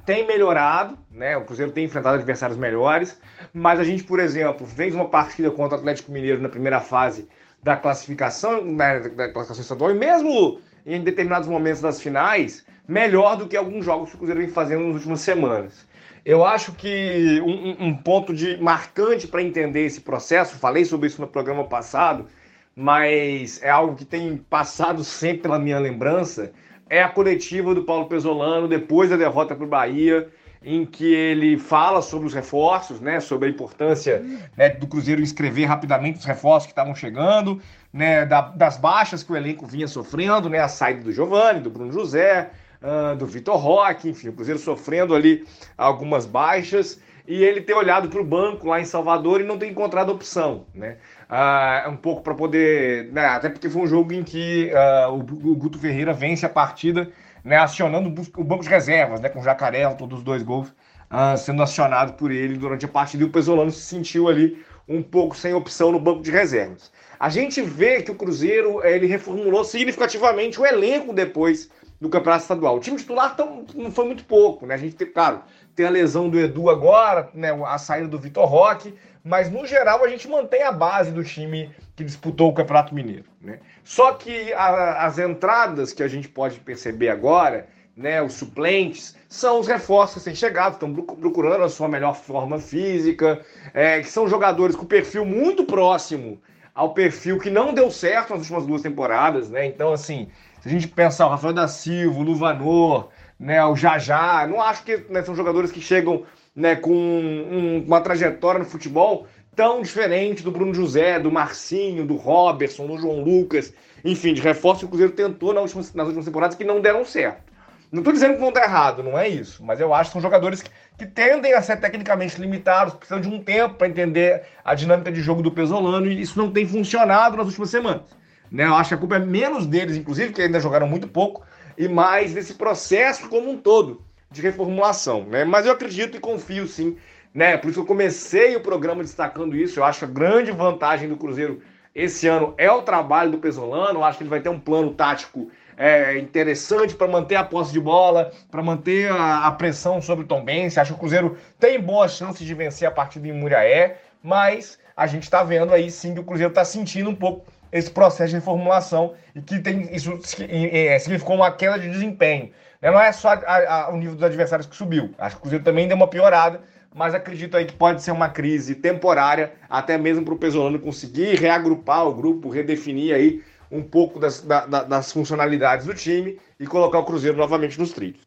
tem 0.06 0.28
melhorado, 0.28 1.00
né? 1.10 1.36
O 1.36 1.46
Cruzeiro 1.46 1.72
tem 1.72 1.86
enfrentado 1.86 2.16
adversários 2.16 2.60
melhores, 2.60 3.20
mas 3.52 3.80
a 3.80 3.84
gente, 3.84 4.04
por 4.04 4.20
exemplo, 4.20 4.68
fez 4.68 4.94
uma 4.94 5.10
partida 5.10 5.50
contra 5.50 5.78
o 5.78 5.80
Atlético 5.80 6.12
Mineiro 6.12 6.42
na 6.42 6.50
primeira 6.50 6.80
fase 6.80 7.28
da 7.64 7.76
classificação, 7.76 8.64
né, 8.64 9.00
da 9.10 9.30
classificação 9.30 9.62
estadual, 9.64 9.90
e 9.90 9.96
mesmo 9.96 10.60
em 10.86 11.02
determinados 11.02 11.48
momentos 11.48 11.82
das 11.82 12.02
finais, 12.02 12.66
melhor 12.88 13.38
do 13.38 13.48
que 13.48 13.58
alguns 13.58 13.84
jogos 13.84 14.10
que 14.10 14.16
o 14.16 14.18
Cruzeiro 14.20 14.42
vem 14.42 14.50
fazendo 14.50 14.86
nas 14.86 14.96
últimas 14.96 15.22
semanas. 15.22 15.88
Eu 16.24 16.44
acho 16.44 16.74
que 16.74 17.42
um, 17.42 17.88
um 17.88 17.96
ponto 17.96 18.34
de 18.34 18.58
marcante 18.58 19.28
para 19.28 19.44
entender 19.44 19.86
esse 19.86 20.02
processo, 20.02 20.58
falei 20.58 20.84
sobre 20.86 21.08
isso 21.08 21.22
no 21.22 21.28
programa 21.28 21.64
passado, 21.64 22.28
mas 22.76 23.62
é 23.64 23.70
algo 23.70 23.96
que 23.96 24.06
tem 24.06 24.38
passado 24.38 25.04
sempre 25.04 25.44
pela 25.44 25.60
minha 25.60 25.80
lembrança, 25.80 26.52
é 26.90 27.02
a 27.02 27.10
coletiva 27.10 27.74
do 27.74 27.84
Paulo 27.84 28.08
Pesolano 28.08 28.68
depois 28.68 29.10
da 29.10 29.18
derrota 29.18 29.56
para 29.56 29.66
o 29.66 29.70
Bahia, 29.70 30.30
em 30.66 30.84
que 30.84 31.14
ele 31.14 31.60
fala 31.60 32.02
sobre 32.02 32.26
os 32.26 32.34
reforços, 32.34 33.00
né, 33.00 33.20
sobre 33.20 33.48
a 33.48 33.52
importância 33.52 34.26
né, 34.58 34.70
do 34.70 34.88
Cruzeiro 34.88 35.22
inscrever 35.22 35.68
rapidamente 35.68 36.18
os 36.18 36.26
reforços 36.26 36.66
que 36.66 36.72
estavam 36.72 36.96
chegando, 36.96 37.62
né, 37.94 38.26
da, 38.26 38.42
das 38.42 38.76
baixas 38.76 39.22
que 39.22 39.32
o 39.32 39.38
elenco 39.38 39.68
vinha 39.68 39.88
sofrendo, 39.88 40.50
né, 40.50 40.60
a 40.60 40.68
saída 40.68 41.04
do 41.04 41.12
Giovani, 41.12 41.60
do 41.60 41.70
Bruno 41.70 41.92
José, 41.92 42.50
uh, 42.82 43.16
do 43.16 43.28
Vitor 43.28 43.58
Roque, 43.58 44.10
enfim, 44.10 44.30
o 44.30 44.34
Cruzeiro 44.34 44.60
sofrendo 44.60 45.14
ali 45.14 45.46
algumas 45.78 46.26
baixas 46.26 47.00
e 47.28 47.44
ele 47.44 47.62
ter 47.62 47.76
olhado 47.76 48.10
para 48.10 48.20
o 48.20 48.26
banco 48.26 48.68
lá 48.68 48.82
em 48.82 48.86
Salvador 48.86 49.42
e 49.42 49.44
não 49.44 49.60
ter 49.60 49.68
encontrado 49.68 50.12
opção, 50.12 50.66
né? 50.74 50.98
Uh, 51.30 51.92
um 51.92 51.96
pouco 51.96 52.22
para 52.22 52.34
poder, 52.34 53.12
né, 53.12 53.26
até 53.26 53.50
porque 53.50 53.70
foi 53.70 53.84
um 53.84 53.88
jogo 53.88 54.14
em 54.14 54.24
que 54.24 54.72
uh, 54.74 55.12
o, 55.12 55.20
o 55.52 55.56
Guto 55.56 55.78
Ferreira 55.78 56.14
vence 56.14 56.46
a 56.46 56.50
partida 56.50 57.12
né, 57.46 57.58
acionando 57.58 58.10
o 58.38 58.44
banco 58.44 58.64
de 58.64 58.70
reservas, 58.70 59.22
né, 59.22 59.30
com 59.30 59.40
o 59.40 59.44
Jacaré, 59.44 59.88
todos 59.94 60.18
os 60.18 60.24
dois 60.24 60.42
gols, 60.42 60.70
uh, 60.70 61.38
sendo 61.38 61.62
acionado 61.62 62.14
por 62.14 62.32
ele 62.32 62.58
durante 62.58 62.86
a 62.86 62.88
partida, 62.88 63.24
e 63.24 63.28
o 63.28 63.30
Pesolano 63.30 63.70
se 63.70 63.82
sentiu 63.82 64.28
ali 64.28 64.66
um 64.90 65.04
pouco 65.04 65.38
sem 65.38 65.54
opção 65.54 65.92
no 65.92 66.00
banco 66.00 66.24
de 66.24 66.32
reservas. 66.32 66.92
A 67.20 67.30
gente 67.30 67.62
vê 67.62 68.02
que 68.02 68.12
o 68.12 68.16
Cruzeiro 68.16 68.84
ele 68.84 69.06
reformulou 69.06 69.64
significativamente 69.64 70.60
o 70.60 70.66
elenco 70.66 71.14
depois 71.14 71.70
no 72.00 72.10
Campeonato 72.10 72.44
Estadual. 72.44 72.76
O 72.76 72.80
time 72.80 72.98
titular 72.98 73.36
tão, 73.36 73.66
não 73.74 73.92
foi 73.92 74.06
muito 74.06 74.26
pouco, 74.26 74.66
né? 74.66 74.76
A 74.76 74.78
gente 74.78 74.96
tem, 74.96 75.08
claro, 75.08 75.42
tem 75.76 75.86
a 75.86 75.90
lesão 75.90 76.30
do 76.30 76.40
Edu 76.40 76.70
agora, 76.70 77.30
né? 77.34 77.52
A 77.66 77.78
saída 77.78 78.08
do 78.08 78.20
Vitor 78.20 78.46
Roque, 78.46 78.94
mas 79.24 79.50
no 79.50 79.66
geral 79.66 80.04
a 80.04 80.08
gente 80.08 80.28
mantém 80.28 80.62
a 80.64 80.72
base 80.72 81.12
do 81.12 81.24
time 81.24 81.72
que 81.96 82.04
disputou 82.04 82.50
o 82.50 82.54
Campeonato 82.54 82.94
Mineiro, 82.94 83.26
né? 83.42 83.60
Só 83.86 84.14
que 84.14 84.52
a, 84.54 85.06
as 85.06 85.20
entradas 85.20 85.94
que 85.94 86.02
a 86.02 86.08
gente 86.08 86.28
pode 86.28 86.60
perceber 86.60 87.10
agora, 87.10 87.68
né? 87.96 88.22
Os 88.22 88.34
suplentes 88.34 89.16
são 89.30 89.60
os 89.60 89.68
reforços 89.68 90.18
que 90.18 90.26
têm 90.26 90.36
chegado, 90.36 90.74
estão 90.74 90.92
procurando 90.94 91.64
a 91.64 91.70
sua 91.70 91.88
melhor 91.88 92.16
forma 92.16 92.58
física, 92.60 93.40
é, 93.76 94.02
que 94.02 94.10
são 94.10 94.28
jogadores 94.28 94.76
com 94.76 94.86
perfil 94.86 95.24
muito 95.24 95.64
próximo 95.66 96.42
ao 96.74 96.94
perfil 96.94 97.40
que 97.40 97.50
não 97.50 97.74
deu 97.74 97.90
certo 97.92 98.32
nas 98.32 98.40
últimas 98.40 98.66
duas 98.66 98.82
temporadas, 98.82 99.50
né? 99.50 99.68
Então, 99.68 99.94
assim, 99.94 100.30
se 100.62 100.68
a 100.68 100.72
gente 100.72 100.88
pensar 100.88 101.28
o 101.28 101.30
Rafael 101.30 101.54
da 101.54 101.68
Silva, 101.68 102.20
o 102.20 102.24
Luvanor, 102.24 103.10
né, 103.40 103.64
o 103.64 103.76
Jajá, 103.76 104.48
não 104.48 104.60
acho 104.60 104.84
que 104.84 104.98
né, 105.10 105.22
são 105.22 105.36
jogadores 105.36 105.72
que 105.72 105.80
chegam 105.80 106.26
né, 106.56 106.76
com 106.76 106.92
um, 106.92 107.84
uma 107.86 108.02
trajetória 108.02 108.60
no 108.60 108.66
futebol 108.66 109.28
tão 109.56 109.82
diferente 109.82 110.44
do 110.44 110.52
Bruno 110.52 110.74
José, 110.74 111.20
do 111.20 111.32
Marcinho, 111.32 112.06
do 112.06 112.16
Robertson, 112.16 112.86
do 112.88 112.98
João 112.98 113.22
Lucas, 113.22 113.74
enfim, 114.04 114.34
de 114.34 114.42
reforço 114.42 114.82
que 114.82 114.86
o 114.86 114.90
Cruzeiro 114.90 115.14
tentou 115.14 115.54
nas 115.54 115.64
últimas, 115.64 115.94
nas 115.94 116.08
últimas 116.08 116.26
temporadas 116.26 116.56
que 116.56 116.64
não 116.64 116.82
deram 116.82 117.06
certo. 117.06 117.44
Não 117.92 118.02
estou 118.02 118.12
dizendo 118.12 118.34
que 118.34 118.40
vão 118.42 118.52
dar 118.52 118.64
errado, 118.64 119.02
não 119.02 119.18
é 119.18 119.28
isso, 119.28 119.64
mas 119.64 119.80
eu 119.80 119.94
acho 119.94 120.10
que 120.10 120.14
são 120.14 120.22
jogadores 120.22 120.62
que, 120.62 120.70
que 120.98 121.06
tendem 121.06 121.54
a 121.54 121.62
ser 121.62 121.78
tecnicamente 121.78 122.40
limitados, 122.42 122.94
precisam 122.94 123.22
de 123.22 123.30
um 123.30 123.42
tempo 123.42 123.76
para 123.76 123.88
entender 123.88 124.44
a 124.64 124.76
dinâmica 124.76 125.12
de 125.12 125.22
jogo 125.22 125.42
do 125.42 125.52
Pesolano 125.52 126.06
e 126.06 126.20
isso 126.20 126.38
não 126.38 126.52
tem 126.52 126.68
funcionado 126.68 127.38
nas 127.38 127.48
últimas 127.48 127.70
semanas. 127.70 128.04
Né? 128.52 128.66
Eu 128.66 128.76
acho 128.76 128.90
que 128.90 128.96
a 128.96 128.98
culpa 128.98 129.16
é 129.16 129.20
menos 129.20 129.66
deles, 129.66 129.96
inclusive, 129.96 130.34
que 130.34 130.42
ainda 130.42 130.60
jogaram 130.60 130.88
muito 130.88 131.08
pouco, 131.08 131.44
e 131.78 131.88
mais 131.88 132.34
desse 132.34 132.56
processo 132.56 133.30
como 133.30 133.50
um 133.50 133.58
todo 133.58 134.02
de 134.32 134.42
reformulação. 134.42 135.24
Né? 135.26 135.46
Mas 135.46 135.66
eu 135.66 135.72
acredito 135.72 136.18
e 136.18 136.20
confio 136.20 136.68
sim. 136.68 136.98
Né? 137.36 137.58
Por 137.58 137.70
isso 137.70 137.82
eu 137.82 137.86
comecei 137.86 138.56
o 138.56 138.62
programa 138.62 139.04
destacando 139.04 139.58
isso. 139.58 139.80
Eu 139.80 139.84
acho 139.84 140.06
a 140.06 140.08
grande 140.08 140.54
vantagem 140.54 141.10
do 141.10 141.18
Cruzeiro 141.18 141.62
esse 141.94 142.28
ano 142.28 142.54
é 142.58 142.72
o 142.72 142.82
trabalho 142.82 143.32
do 143.32 143.38
Pesolano. 143.38 144.00
Eu 144.00 144.04
acho 144.06 144.18
que 144.18 144.24
ele 144.24 144.30
vai 144.30 144.40
ter 144.40 144.48
um 144.48 144.60
plano 144.60 144.94
tático 144.94 145.50
é, 145.78 146.18
interessante 146.18 146.96
para 146.96 147.08
manter 147.08 147.36
a 147.36 147.44
posse 147.44 147.74
de 147.74 147.80
bola, 147.80 148.32
para 148.50 148.64
manter 148.64 149.12
a, 149.12 149.48
a, 149.48 149.52
pressão 149.52 150.02
sobre 150.02 150.24
o 150.24 150.28
Tom 150.28 150.46
Benz. 150.46 150.78
Acho 150.78 150.94
que 150.94 150.98
o 150.98 151.00
Cruzeiro 151.00 151.38
tem 151.60 151.80
boas 151.80 152.14
chances 152.14 152.48
de 152.48 152.54
vencer 152.54 152.88
a 152.88 152.92
partida 152.92 153.28
em 153.28 153.34
Muriaé, 153.34 153.98
mas 154.24 154.80
a 154.96 155.06
gente 155.06 155.24
está 155.24 155.44
vendo 155.44 155.74
aí 155.74 155.92
sim 155.92 156.14
que 156.14 156.22
o 156.22 156.24
Cruzeiro 156.24 156.52
está 156.52 156.64
sentindo 156.64 157.10
um 157.10 157.16
pouco 157.16 157.46
esse 157.70 157.92
processo 157.92 158.30
de 158.30 158.36
reformulação 158.36 159.14
e 159.36 159.42
que 159.42 159.60
tem 159.60 159.94
isso 159.94 160.18
é, 160.50 160.98
significou 161.00 161.36
uma 161.36 161.52
queda 161.52 161.78
de 161.78 161.90
desempenho. 161.90 162.52
Né? 162.82 162.92
Não 162.92 163.00
é 163.00 163.12
só 163.12 163.34
a, 163.34 163.74
a, 163.74 163.90
o 163.90 163.98
nível 163.98 164.16
dos 164.16 164.24
adversários 164.24 164.68
que 164.68 164.76
subiu. 164.76 165.14
Acho 165.18 165.36
que 165.36 165.40
o 165.40 165.42
Cruzeiro 165.42 165.66
também 165.66 165.86
deu 165.86 165.98
uma 165.98 166.08
piorada, 166.08 166.62
mas 166.96 167.14
acredito 167.14 167.58
aí 167.58 167.66
que 167.66 167.74
pode 167.74 168.02
ser 168.02 168.12
uma 168.12 168.30
crise 168.30 168.74
temporária, 168.74 169.54
até 169.70 169.98
mesmo 169.98 170.24
para 170.24 170.34
o 170.34 170.38
Pesolano 170.38 170.80
conseguir 170.80 171.36
reagrupar 171.38 172.08
o 172.08 172.16
grupo, 172.16 172.48
redefinir 172.48 173.14
aí 173.14 173.44
um 173.70 173.84
pouco 173.84 174.18
das, 174.18 174.40
da, 174.40 174.66
das 174.66 175.12
funcionalidades 175.12 175.86
do 175.86 175.94
time 175.94 176.40
e 176.58 176.66
colocar 176.66 177.00
o 177.00 177.04
Cruzeiro 177.04 177.36
novamente 177.36 177.78
nos 177.78 177.92
trilhos. 177.92 178.22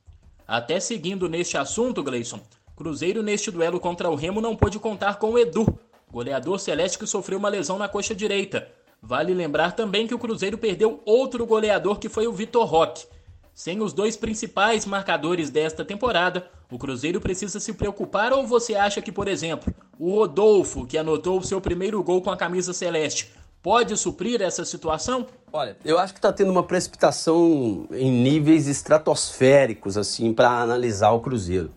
Até 0.47 0.79
seguindo 0.81 1.31
neste 1.31 1.57
assunto, 1.57 2.03
Gleison, 2.03 2.41
Cruzeiro 2.77 3.23
neste 3.23 3.51
duelo 3.51 3.81
contra 3.81 4.11
o 4.11 4.15
Remo 4.15 4.39
não 4.39 4.55
pôde 4.55 4.79
contar 4.79 5.19
com 5.19 5.31
o 5.31 5.39
Edu, 5.39 5.67
goleador 6.13 6.59
celeste 6.61 6.99
que 6.99 7.07
sofreu 7.07 7.39
uma 7.39 7.49
lesão 7.49 7.79
na 7.79 7.89
coxa 7.89 8.15
direita. 8.15 8.69
Vale 9.01 9.33
lembrar 9.33 9.73
também 9.73 10.07
que 10.07 10.15
o 10.15 10.19
Cruzeiro 10.19 10.59
perdeu 10.59 11.01
outro 11.07 11.47
goleador 11.47 11.99
que 11.99 12.11
foi 12.11 12.27
o 12.27 12.33
Vitor 12.35 12.67
Roque. 12.67 13.07
Sem 13.55 13.81
os 13.81 13.95
dois 13.95 14.15
principais 14.15 14.85
marcadores 14.85 15.49
desta 15.49 15.87
temporada, 15.87 16.51
o 16.71 16.79
Cruzeiro 16.79 17.21
precisa 17.21 17.59
se 17.59 17.73
preocupar 17.73 18.33
ou 18.33 18.47
você 18.47 18.75
acha 18.75 19.01
que, 19.01 19.11
por 19.11 19.27
exemplo, 19.27 19.73
o 19.99 20.15
Rodolfo, 20.15 20.87
que 20.87 20.99
anotou 20.99 21.39
o 21.39 21.45
seu 21.45 21.61
primeiro 21.61 22.03
gol 22.03 22.21
com 22.21 22.31
a 22.31 22.37
camisa 22.37 22.73
celeste, 22.73 23.33
pode 23.63 23.97
suprir 23.97 24.43
essa 24.43 24.65
situação? 24.65 25.27
Olha, 25.53 25.77
eu 25.85 25.99
acho 25.99 26.13
que 26.13 26.19
está 26.19 26.33
tendo 26.33 26.51
uma 26.51 26.63
precipitação 26.63 27.87
em 27.91 28.11
níveis 28.11 28.67
estratosféricos 28.69 29.97
assim 29.97 30.33
para 30.33 30.51
analisar 30.61 31.11
o 31.13 31.21
Cruzeiro. 31.21 31.71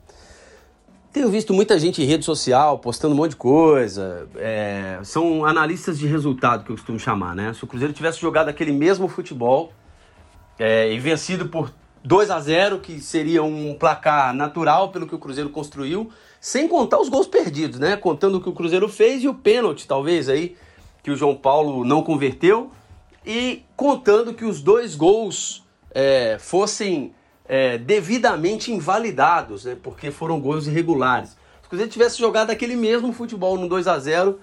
Tenho 1.13 1.29
visto 1.29 1.53
muita 1.53 1.77
gente 1.77 2.01
em 2.01 2.05
rede 2.05 2.23
social 2.23 2.79
postando 2.79 3.13
um 3.13 3.17
monte 3.17 3.31
de 3.31 3.37
coisa. 3.37 4.29
É, 4.35 4.99
são 5.03 5.45
analistas 5.45 5.99
de 5.99 6.07
resultado 6.07 6.63
que 6.63 6.71
eu 6.71 6.75
costumo 6.75 6.97
chamar, 6.97 7.35
né? 7.35 7.53
Se 7.53 7.63
o 7.63 7.67
Cruzeiro 7.67 7.93
tivesse 7.93 8.19
jogado 8.19 8.47
aquele 8.47 8.71
mesmo 8.71 9.09
futebol 9.09 9.73
é, 10.57 10.91
e 10.93 10.99
vencido 10.99 11.47
por 11.47 11.69
2 12.03 12.31
a 12.31 12.39
0 12.39 12.79
que 12.79 12.99
seria 12.99 13.43
um 13.43 13.75
placar 13.75 14.33
natural 14.33 14.89
pelo 14.89 15.07
que 15.07 15.15
o 15.15 15.19
Cruzeiro 15.19 15.49
construiu, 15.49 16.11
sem 16.39 16.67
contar 16.67 16.99
os 16.99 17.09
gols 17.09 17.27
perdidos, 17.27 17.79
né? 17.79 17.95
Contando 17.95 18.37
o 18.37 18.41
que 18.41 18.49
o 18.49 18.53
Cruzeiro 18.53 18.89
fez 18.89 19.23
e 19.23 19.27
o 19.27 19.33
pênalti, 19.33 19.87
talvez, 19.87 20.27
aí, 20.27 20.55
que 21.03 21.11
o 21.11 21.15
João 21.15 21.35
Paulo 21.35 21.85
não 21.85 22.01
converteu. 22.01 22.71
E 23.25 23.63
contando 23.75 24.33
que 24.33 24.43
os 24.43 24.61
dois 24.61 24.95
gols 24.95 25.63
é, 25.91 26.37
fossem 26.39 27.13
é, 27.45 27.77
devidamente 27.77 28.71
invalidados, 28.71 29.65
né, 29.65 29.77
porque 29.81 30.09
foram 30.09 30.39
gols 30.39 30.65
irregulares. 30.65 31.29
Se 31.29 31.67
o 31.67 31.69
Cruzeiro 31.69 31.91
tivesse 31.91 32.17
jogado 32.17 32.49
aquele 32.49 32.75
mesmo 32.75 33.13
futebol 33.13 33.57
no 33.57 33.69
2 33.69 33.87
a 33.87 33.99
0 33.99 34.39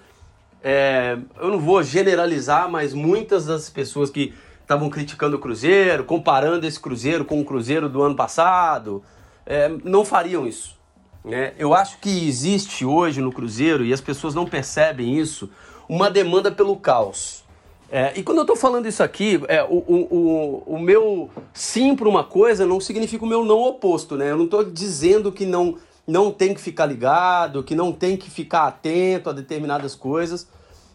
é, 0.62 1.16
eu 1.40 1.49
não 1.49 1.61
vou 1.61 1.83
generalizar, 1.83 2.68
mas 2.68 2.92
muitas 2.92 3.47
das 3.47 3.71
pessoas 3.71 4.11
que 4.11 4.35
estavam 4.68 4.90
criticando 4.90 5.37
o 5.37 5.38
Cruzeiro, 5.38 6.04
comparando 6.04 6.66
esse 6.66 6.78
Cruzeiro 6.78 7.24
com 7.24 7.40
o 7.40 7.44
Cruzeiro 7.44 7.88
do 7.88 8.02
ano 8.02 8.14
passado, 8.14 9.02
é, 9.46 9.66
não 9.83 10.04
fariam 10.04 10.46
isso. 10.46 10.76
Né? 11.24 11.54
Eu 11.59 11.72
acho 11.72 11.98
que 11.98 12.28
existe 12.28 12.85
hoje 12.85 13.22
no 13.22 13.33
Cruzeiro, 13.33 13.83
e 13.83 13.94
as 13.94 14.00
pessoas 14.02 14.35
não 14.35 14.44
percebem 14.44 15.18
isso, 15.18 15.48
uma 15.88 16.11
demanda 16.11 16.52
pelo 16.52 16.76
caos. 16.76 17.42
É, 17.90 18.12
e 18.14 18.22
quando 18.22 18.38
eu 18.38 18.42
estou 18.42 18.57
falando 18.57 18.87
isso 18.87 19.02
aqui, 19.02 19.40
é, 19.48 19.64
o, 19.64 19.76
o, 19.88 20.64
o, 20.66 20.74
o 20.74 20.78
meu 20.78 21.31
sim 21.54 21.96
para 21.96 22.07
uma 22.07 22.22
coisa 22.22 22.66
não 22.66 22.78
significa 22.78 23.24
o 23.24 23.28
meu 23.28 23.46
não 23.46 23.62
oposto, 23.62 24.18
né? 24.18 24.31
Eu 24.31 24.37
não 24.37 24.44
estou 24.44 24.62
dizendo 24.62 25.33
que 25.33 25.46
não, 25.46 25.78
não 26.07 26.31
tem 26.31 26.52
que 26.52 26.61
ficar 26.61 26.85
ligado, 26.85 27.64
que 27.64 27.74
não 27.74 27.90
tem 27.90 28.18
que 28.18 28.31
ficar 28.31 28.66
atento 28.66 29.31
a 29.31 29.33
determinadas 29.33 29.94
coisas, 29.94 30.46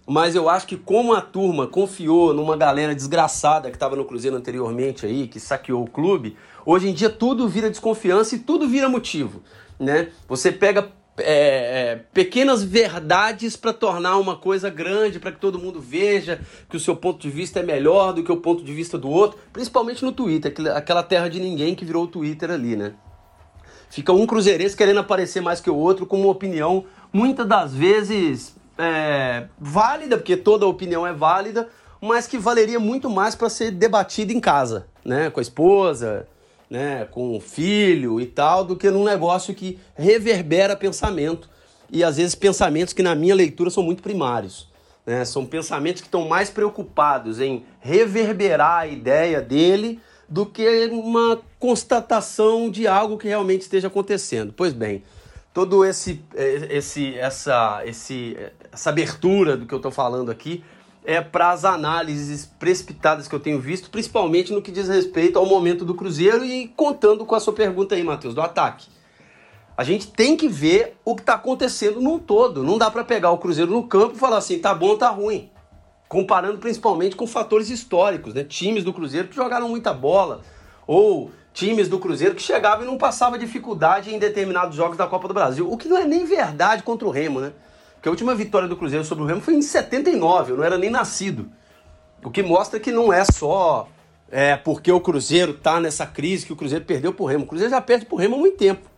mas 0.06 0.36
eu 0.36 0.50
acho 0.50 0.68
que 0.68 0.78
como 0.78 1.14
a 1.14 1.22
turma 1.22 1.68
confiou 1.68 2.34
numa 2.34 2.58
galera 2.58 2.94
desgraçada 2.94 3.70
que 3.70 3.76
estava 3.76 3.96
no 3.96 4.06
Cruzeiro 4.06 4.36
anteriormente 4.36 5.06
aí, 5.06 5.28
que 5.28 5.40
saqueou 5.40 5.84
o 5.84 5.90
clube, 5.90 6.36
hoje 6.66 6.90
em 6.90 6.94
dia 6.94 7.10
tudo 7.10 7.48
vira 7.48 7.70
desconfiança 7.70 8.36
e 8.36 8.40
tudo 8.40 8.68
vira 8.68 8.90
motivo, 8.90 9.42
né? 9.80 10.10
Você 10.28 10.52
pega 10.52 10.92
é, 11.18 11.92
é, 11.92 11.96
pequenas 12.12 12.64
verdades 12.64 13.56
para 13.56 13.72
tornar 13.72 14.18
uma 14.18 14.36
coisa 14.36 14.70
grande, 14.70 15.20
para 15.20 15.32
que 15.32 15.40
todo 15.40 15.60
mundo 15.60 15.80
veja 15.80 16.42
que 16.68 16.76
o 16.76 16.80
seu 16.80 16.96
ponto 16.96 17.22
de 17.22 17.30
vista 17.30 17.60
é 17.60 17.64
melhor 17.64 18.14
do 18.14 18.24
que 18.24 18.32
o 18.32 18.38
ponto 18.38 18.64
de 18.64 18.74
vista 18.74 18.98
do 18.98 19.10
outro, 19.10 19.40
principalmente 19.54 20.04
no 20.04 20.12
Twitter, 20.12 20.54
aquela 20.76 21.04
terra 21.04 21.30
de 21.30 21.40
ninguém 21.40 21.76
que 21.76 21.86
virou 21.86 22.06
o 22.06 22.08
Twitter 22.08 22.52
ali, 22.52 22.76
né? 22.76 22.94
Fica 23.90 24.12
um 24.12 24.26
cruzeirense 24.26 24.76
querendo 24.76 25.00
aparecer 25.00 25.40
mais 25.40 25.62
que 25.62 25.70
o 25.70 25.76
outro 25.76 26.08
com 26.08 26.20
uma 26.20 26.32
opinião, 26.32 26.84
muitas 27.14 27.48
das 27.48 27.76
vezes 27.76 28.56
é, 28.78 29.46
válida, 29.60 30.18
porque 30.18 30.38
toda 30.38 30.66
opinião 30.66 31.06
é 31.06 31.14
válida, 31.14 31.70
mas 32.02 32.28
que 32.28 32.38
valeria 32.38 32.80
muito 32.80 33.10
mais 33.10 33.36
para 33.36 33.50
ser 33.50 33.72
debatida 33.72 34.34
em 34.34 34.40
casa, 34.40 34.88
né? 35.06 35.30
Com 35.30 35.40
a 35.40 35.44
esposa, 35.44 36.28
né, 36.70 37.06
com 37.12 37.38
o 37.38 37.40
filho 37.40 38.20
e 38.20 38.26
tal, 38.26 38.66
do 38.66 38.76
que 38.76 38.90
num 38.90 39.04
negócio 39.04 39.54
que 39.54 39.80
reverbera 39.96 40.76
pensamento 40.76 41.48
e 41.92 42.04
às 42.04 42.18
vezes 42.18 42.34
pensamentos 42.34 42.94
que 42.94 43.04
na 43.04 43.14
minha 43.14 43.36
leitura 43.36 43.70
são 43.70 43.84
muito 43.84 44.02
primários. 44.02 44.68
Né? 45.06 45.24
São 45.24 45.46
pensamentos 45.46 46.02
que 46.02 46.08
estão 46.08 46.28
mais 46.28 46.50
preocupados 46.50 47.40
em 47.40 47.64
reverberar 47.80 48.80
a 48.80 48.88
ideia 48.88 49.40
dele 49.40 50.00
do 50.28 50.48
que 50.48 50.88
uma 50.88 51.40
constatação 51.60 52.72
de 52.72 52.88
algo 52.88 53.20
que 53.20 53.28
realmente 53.28 53.62
esteja 53.62 53.88
acontecendo. 53.88 54.52
Pois 54.58 54.74
bem, 54.74 55.04
todo 55.54 55.86
esse, 55.86 56.24
esse, 56.36 57.16
essa, 57.20 57.84
esse, 57.86 58.36
essa 58.74 58.90
abertura 58.90 59.56
do 59.56 59.66
que 59.66 59.74
eu 59.74 59.78
estou 59.78 59.92
falando 59.92 60.32
aqui 60.32 60.64
é, 61.06 61.22
para 61.22 61.52
as 61.52 61.66
análises 61.66 62.46
precipitadas 62.46 63.28
que 63.28 63.36
eu 63.36 63.40
tenho 63.40 63.60
visto, 63.60 63.90
principalmente 63.90 64.52
no 64.52 64.62
que 64.62 64.72
diz 64.72 64.88
respeito 64.88 65.38
ao 65.38 65.46
momento 65.46 65.86
do 65.86 65.94
Cruzeiro 65.94 66.44
e 66.44 66.68
contando 66.70 67.26
com 67.26 67.36
a 67.36 67.40
sua 67.40 67.54
pergunta 67.54 67.96
aí, 67.96 68.04
Matheus, 68.04 68.34
do 68.34 68.42
ataque. 68.42 68.88
A 69.76 69.84
gente 69.84 70.08
tem 70.08 70.38
que 70.38 70.48
ver 70.48 70.96
o 71.04 71.16
que 71.16 71.22
está 71.22 71.34
acontecendo 71.34 72.00
num 72.00 72.20
todo. 72.20 72.64
Não 72.64 72.78
dá 72.78 72.92
para 72.92 73.04
pegar 73.04 73.32
o 73.32 73.38
Cruzeiro 73.38 73.72
no 73.72 73.84
campo 73.84 74.16
e 74.16 74.20
falar 74.20 74.38
assim, 74.38 74.60
tá 74.60 74.74
bom, 74.74 74.96
tá 74.96 75.10
ruim. 75.10 75.50
Comparando 76.08 76.60
principalmente 76.60 77.16
com 77.16 77.26
fatores 77.26 77.70
históricos, 77.70 78.36
né? 78.36 78.44
Times 78.44 78.84
do 78.84 78.94
Cruzeiro 78.94 79.28
que 79.28 79.36
jogaram 79.36 79.68
muita 79.68 79.92
bola, 79.92 80.42
ou 80.86 81.32
times 81.54 81.90
do 81.90 81.98
Cruzeiro 81.98 82.36
que 82.36 82.42
chegavam 82.42 82.86
e 82.86 82.88
não 82.88 83.00
passavam 83.00 83.38
dificuldade 83.38 84.14
em 84.14 84.20
determinados 84.20 84.76
jogos 84.76 84.96
da 84.96 85.08
Copa 85.08 85.28
do 85.28 85.34
Brasil. 85.34 85.70
O 85.70 85.76
que 85.76 85.88
não 85.88 85.98
é 85.98 86.06
nem 86.06 86.24
verdade 86.24 86.84
contra 86.84 87.08
o 87.08 87.12
Remo, 87.12 87.40
né? 87.40 87.52
Porque 88.04 88.10
a 88.10 88.12
última 88.12 88.36
vitória 88.36 88.68
do 88.68 88.76
Cruzeiro 88.76 89.06
sobre 89.06 89.24
o 89.24 89.28
Remo 89.28 89.40
foi 89.40 89.54
em 89.54 89.62
79, 89.62 90.52
eu 90.52 90.58
não 90.58 90.64
era 90.66 90.78
nem 90.78 90.90
nascido. 90.90 91.50
O 92.22 92.30
que 92.30 92.44
mostra 92.44 92.78
que 92.78 92.92
não 92.92 93.14
é 93.14 93.24
só 93.24 93.88
é 94.30 94.58
porque 94.58 94.92
o 94.92 95.00
Cruzeiro 95.00 95.54
tá 95.54 95.80
nessa 95.80 96.06
crise 96.06 96.46
que 96.46 96.52
o 96.52 96.56
Cruzeiro 96.58 96.84
perdeu 96.84 97.14
pro 97.14 97.24
Remo. 97.24 97.46
O 97.46 97.48
Cruzeiro 97.48 97.72
já 97.72 97.80
perde 97.80 98.06
pro 98.06 98.18
Remo 98.18 98.36
há 98.36 98.40
muito 98.40 98.58
tempo. 98.58 98.90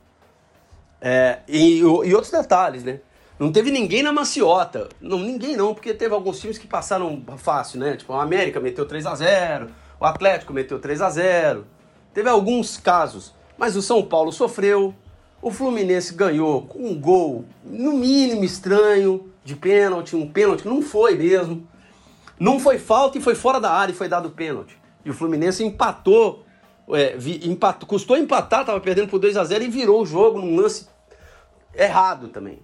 É, 0.99 1.37
e, 1.47 1.77
e 1.77 1.83
outros 1.85 2.31
detalhes, 2.31 2.83
né? 2.83 2.99
Não 3.37 3.51
teve 3.51 3.69
ninguém 3.69 4.01
na 4.01 4.11
maciota. 4.11 4.89
Não, 4.99 5.19
ninguém 5.19 5.55
não, 5.55 5.75
porque 5.75 5.93
teve 5.93 6.15
alguns 6.15 6.39
times 6.39 6.57
que 6.57 6.65
passaram 6.65 7.23
fácil, 7.37 7.79
né? 7.79 7.95
Tipo, 7.95 8.13
o 8.13 8.19
América 8.19 8.59
meteu 8.59 8.87
3 8.87 9.05
a 9.05 9.13
0 9.13 9.69
o 9.99 10.05
Atlético 10.05 10.51
meteu 10.51 10.79
3 10.79 11.01
a 11.03 11.09
0 11.11 11.67
Teve 12.11 12.27
alguns 12.27 12.77
casos. 12.77 13.35
Mas 13.55 13.75
o 13.75 13.83
São 13.83 14.01
Paulo 14.01 14.31
sofreu. 14.31 14.95
O 15.45 15.51
Fluminense 15.51 16.15
ganhou 16.15 16.63
com 16.63 16.79
um 16.79 16.99
gol, 16.99 17.45
no 17.63 17.93
mínimo 17.93 18.43
estranho, 18.43 19.29
de 19.43 19.55
pênalti. 19.55 20.15
Um 20.15 20.27
pênalti 20.27 20.63
que 20.63 20.67
não 20.67 20.81
foi 20.81 21.13
mesmo. 21.13 21.67
Não 22.39 22.59
foi 22.59 22.79
falta 22.79 23.19
e 23.19 23.21
foi 23.21 23.35
fora 23.35 23.61
da 23.61 23.71
área 23.71 23.93
e 23.93 23.95
foi 23.95 24.09
dado 24.09 24.31
pênalti. 24.31 24.75
E 25.05 25.09
o 25.11 25.13
Fluminense 25.13 25.63
empatou. 25.63 26.43
É, 26.89 27.15
empatou 27.43 27.87
custou 27.87 28.17
empatar, 28.17 28.61
estava 28.61 28.79
perdendo 28.79 29.07
por 29.07 29.19
2 29.19 29.37
a 29.37 29.43
0 29.43 29.65
e 29.65 29.67
virou 29.67 30.01
o 30.01 30.05
jogo 30.07 30.39
num 30.39 30.55
lance 30.55 30.87
errado 31.75 32.29
também. 32.29 32.57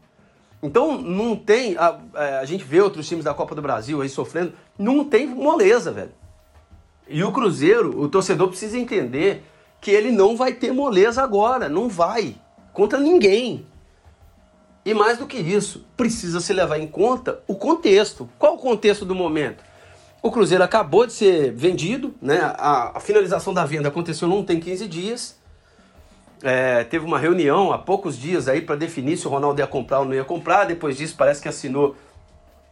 Então 0.63 0.99
não 0.99 1.35
tem. 1.35 1.77
A, 1.77 1.99
é, 2.15 2.37
a, 2.39 2.45
gente 2.45 2.63
vê 2.63 2.81
outros 2.81 3.07
times 3.07 3.25
da 3.25 3.33
Copa 3.35 3.53
do 3.53 3.61
Brasil 3.61 4.01
aí 4.01 4.09
sofrendo. 4.09 4.53
Não 4.75 5.05
tem 5.05 5.27
moleza, 5.27 5.91
velho. 5.91 6.13
E 7.07 7.23
o 7.23 7.31
Cruzeiro, 7.31 8.01
o 8.01 8.09
torcedor 8.09 8.47
precisa 8.47 8.75
entender 8.75 9.43
que 9.79 9.91
ele 9.91 10.11
não 10.11 10.35
vai 10.35 10.53
ter 10.53 10.73
moleza 10.73 11.21
agora. 11.21 11.69
Não 11.69 11.87
vai. 11.87 12.40
Contra 12.73 12.99
ninguém. 12.99 13.65
E 14.83 14.93
mais 14.93 15.17
do 15.17 15.27
que 15.27 15.37
isso, 15.37 15.85
precisa 15.95 16.39
se 16.39 16.53
levar 16.53 16.79
em 16.79 16.87
conta 16.87 17.41
o 17.47 17.55
contexto. 17.55 18.27
Qual 18.39 18.55
o 18.55 18.57
contexto 18.57 19.05
do 19.05 19.13
momento? 19.13 19.63
O 20.23 20.31
Cruzeiro 20.31 20.63
acabou 20.63 21.05
de 21.05 21.13
ser 21.13 21.51
vendido, 21.51 22.13
né? 22.21 22.39
A, 22.57 22.97
a 22.97 22.99
finalização 22.99 23.53
da 23.53 23.65
venda 23.65 23.89
aconteceu 23.89 24.27
não 24.27 24.43
tem 24.43 24.59
15 24.59 24.87
dias. 24.87 25.39
É, 26.43 26.83
teve 26.83 27.05
uma 27.05 27.19
reunião 27.19 27.71
há 27.71 27.77
poucos 27.77 28.17
dias 28.17 28.47
aí 28.47 28.61
para 28.61 28.75
definir 28.75 29.17
se 29.17 29.27
o 29.27 29.29
Ronaldo 29.29 29.61
ia 29.61 29.67
comprar 29.67 29.99
ou 29.99 30.05
não 30.05 30.13
ia 30.13 30.23
comprar. 30.23 30.65
Depois 30.65 30.97
disso, 30.97 31.15
parece 31.17 31.41
que 31.41 31.47
assinou 31.47 31.95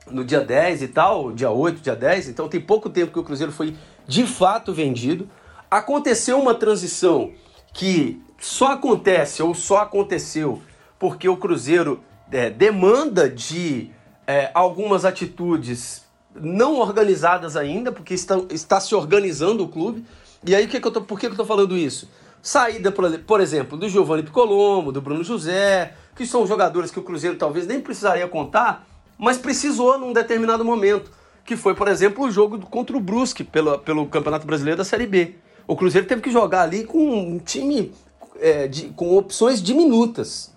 no 0.09 0.23
dia 0.23 0.41
10 0.41 0.81
e 0.81 0.87
tal, 0.87 1.31
dia 1.31 1.51
8, 1.51 1.81
dia 1.81 1.95
10. 1.95 2.29
Então 2.29 2.47
tem 2.47 2.59
pouco 2.59 2.89
tempo 2.89 3.11
que 3.11 3.19
o 3.19 3.23
Cruzeiro 3.23 3.51
foi 3.51 3.75
de 4.07 4.25
fato 4.25 4.73
vendido. 4.73 5.29
Aconteceu 5.69 6.39
uma 6.39 6.55
transição 6.55 7.31
que 7.73 8.19
só 8.39 8.73
acontece 8.73 9.43
ou 9.43 9.53
só 9.53 9.79
aconteceu 9.79 10.61
porque 10.99 11.29
o 11.29 11.37
Cruzeiro 11.37 12.03
é, 12.31 12.49
demanda 12.49 13.29
de 13.29 13.89
é, 14.27 14.51
algumas 14.53 15.05
atitudes 15.05 16.05
não 16.35 16.77
organizadas 16.77 17.55
ainda, 17.55 17.91
porque 17.91 18.13
está, 18.13 18.39
está 18.51 18.79
se 18.79 18.93
organizando 18.93 19.63
o 19.63 19.67
clube. 19.67 20.05
E 20.45 20.53
aí, 20.53 20.67
que 20.67 20.79
que 20.79 20.87
eu 20.87 20.91
tô, 20.91 21.01
por 21.01 21.19
que, 21.19 21.25
que 21.25 21.31
eu 21.31 21.31
estou 21.31 21.45
falando 21.45 21.75
isso? 21.75 22.09
Saída, 22.41 22.91
por 22.91 23.41
exemplo, 23.41 23.77
do 23.77 23.89
Giovanni 23.89 24.23
Piccolomo, 24.23 24.91
do 24.91 25.01
Bruno 25.01 25.23
José, 25.23 25.93
que 26.15 26.25
são 26.25 26.45
jogadores 26.45 26.91
que 26.91 26.99
o 26.99 27.03
Cruzeiro 27.03 27.37
talvez 27.37 27.67
nem 27.67 27.81
precisaria 27.81 28.27
contar, 28.27 28.85
mas 29.17 29.37
precisou 29.37 29.97
num 29.97 30.13
determinado 30.13 30.63
momento, 30.63 31.11
que 31.43 31.57
foi, 31.57 31.73
por 31.73 31.87
exemplo, 31.87 32.23
o 32.23 32.31
jogo 32.31 32.59
contra 32.59 32.95
o 32.95 33.01
Brusque 33.01 33.43
pelo, 33.43 33.79
pelo 33.79 34.05
Campeonato 34.05 34.45
Brasileiro 34.45 34.77
da 34.77 34.85
Série 34.85 35.07
B. 35.07 35.35
O 35.67 35.75
Cruzeiro 35.75 36.07
teve 36.07 36.21
que 36.21 36.31
jogar 36.31 36.61
ali 36.61 36.85
com 36.85 36.99
um 36.99 37.39
time 37.39 37.91
é, 38.41 38.67
de, 38.67 38.89
com 38.89 39.17
opções 39.17 39.61
diminutas. 39.61 40.53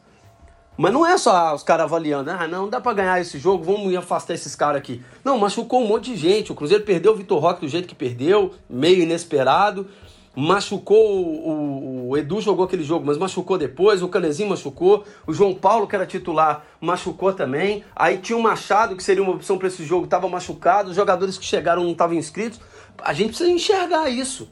Mas 0.77 0.93
não 0.93 1.07
é 1.07 1.19
só 1.19 1.55
os 1.55 1.63
caras 1.63 1.85
avaliando, 1.85 2.31
ah, 2.31 2.49
não, 2.49 2.69
dá 2.69 2.81
para 2.81 2.95
ganhar 2.95 3.21
esse 3.21 3.39
jogo, 3.39 3.63
vamos 3.63 3.95
afastar 3.95 4.35
esses 4.35 4.57
caras 4.57 4.79
aqui. 4.79 5.03
Não, 5.23 5.39
machucou 5.39 5.83
um 5.83 5.87
monte 5.87 6.13
de 6.13 6.17
gente. 6.17 6.51
O 6.51 6.55
Cruzeiro 6.55 6.83
perdeu 6.83 7.13
o 7.13 7.15
Vitor 7.15 7.39
Roque 7.39 7.61
do 7.61 7.69
jeito 7.69 7.87
que 7.87 7.95
perdeu, 7.95 8.53
meio 8.69 9.03
inesperado 9.03 9.87
machucou 10.35 10.99
o, 10.99 12.09
o, 12.09 12.17
Edu 12.17 12.41
jogou 12.41 12.65
aquele 12.65 12.83
jogo, 12.83 13.07
mas 13.07 13.19
machucou 13.19 13.59
depois, 13.59 14.03
o 14.03 14.09
Canezinho 14.09 14.49
machucou, 14.49 15.05
o 15.27 15.33
João 15.33 15.55
Paulo, 15.55 15.87
que 15.87 15.95
era 15.95 16.07
titular, 16.07 16.65
machucou 16.81 17.33
também. 17.33 17.85
Aí 17.95 18.19
tinha 18.19 18.37
o 18.37 18.43
Machado, 18.43 18.97
que 18.97 19.03
seria 19.03 19.23
uma 19.23 19.33
opção 19.33 19.59
para 19.59 19.69
esse 19.69 19.85
jogo, 19.85 20.05
estava 20.05 20.29
machucado, 20.29 20.91
os 20.91 20.97
jogadores 20.97 21.37
que 21.37 21.45
chegaram 21.45 21.85
não 21.85 21.93
estavam 21.93 22.17
inscritos. 22.17 22.61
A 23.03 23.13
gente 23.13 23.29
precisa 23.29 23.51
enxergar 23.51 24.09
isso. 24.09 24.51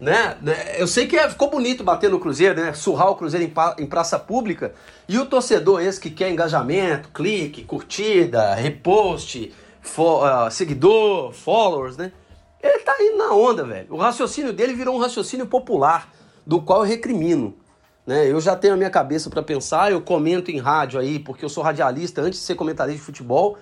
Né? 0.00 0.36
Eu 0.76 0.86
sei 0.86 1.06
que 1.06 1.16
é, 1.16 1.28
ficou 1.28 1.50
bonito 1.50 1.82
bater 1.82 2.08
no 2.08 2.20
Cruzeiro, 2.20 2.60
né? 2.60 2.72
Surrar 2.72 3.10
o 3.10 3.16
Cruzeiro 3.16 3.52
em, 3.78 3.86
praça 3.86 4.18
pública. 4.18 4.72
E 5.08 5.18
o 5.18 5.26
torcedor, 5.26 5.82
esse 5.82 6.00
que 6.00 6.10
quer 6.10 6.30
engajamento, 6.30 7.08
clique, 7.08 7.64
curtida, 7.64 8.54
repost, 8.54 9.52
fo, 9.80 10.24
uh, 10.24 10.50
seguidor, 10.50 11.32
followers, 11.32 11.96
né? 11.96 12.12
Ele 12.62 12.78
tá 12.80 12.92
aí 12.92 13.14
na 13.16 13.32
onda, 13.32 13.64
velho. 13.64 13.86
O 13.90 13.96
raciocínio 13.96 14.52
dele 14.52 14.74
virou 14.74 14.96
um 14.96 14.98
raciocínio 14.98 15.46
popular, 15.46 16.12
do 16.46 16.60
qual 16.60 16.80
eu 16.80 16.88
recrimino. 16.88 17.56
Né? 18.06 18.30
Eu 18.30 18.40
já 18.40 18.56
tenho 18.56 18.74
a 18.74 18.76
minha 18.76 18.90
cabeça 18.90 19.28
para 19.28 19.42
pensar, 19.42 19.92
eu 19.92 20.00
comento 20.00 20.50
em 20.50 20.58
rádio 20.58 20.98
aí, 20.98 21.18
porque 21.18 21.44
eu 21.44 21.48
sou 21.48 21.62
radialista 21.62 22.20
antes 22.20 22.40
de 22.40 22.46
ser 22.46 22.54
comentarista 22.54 22.98
de 22.98 23.04
futebol, 23.04 23.58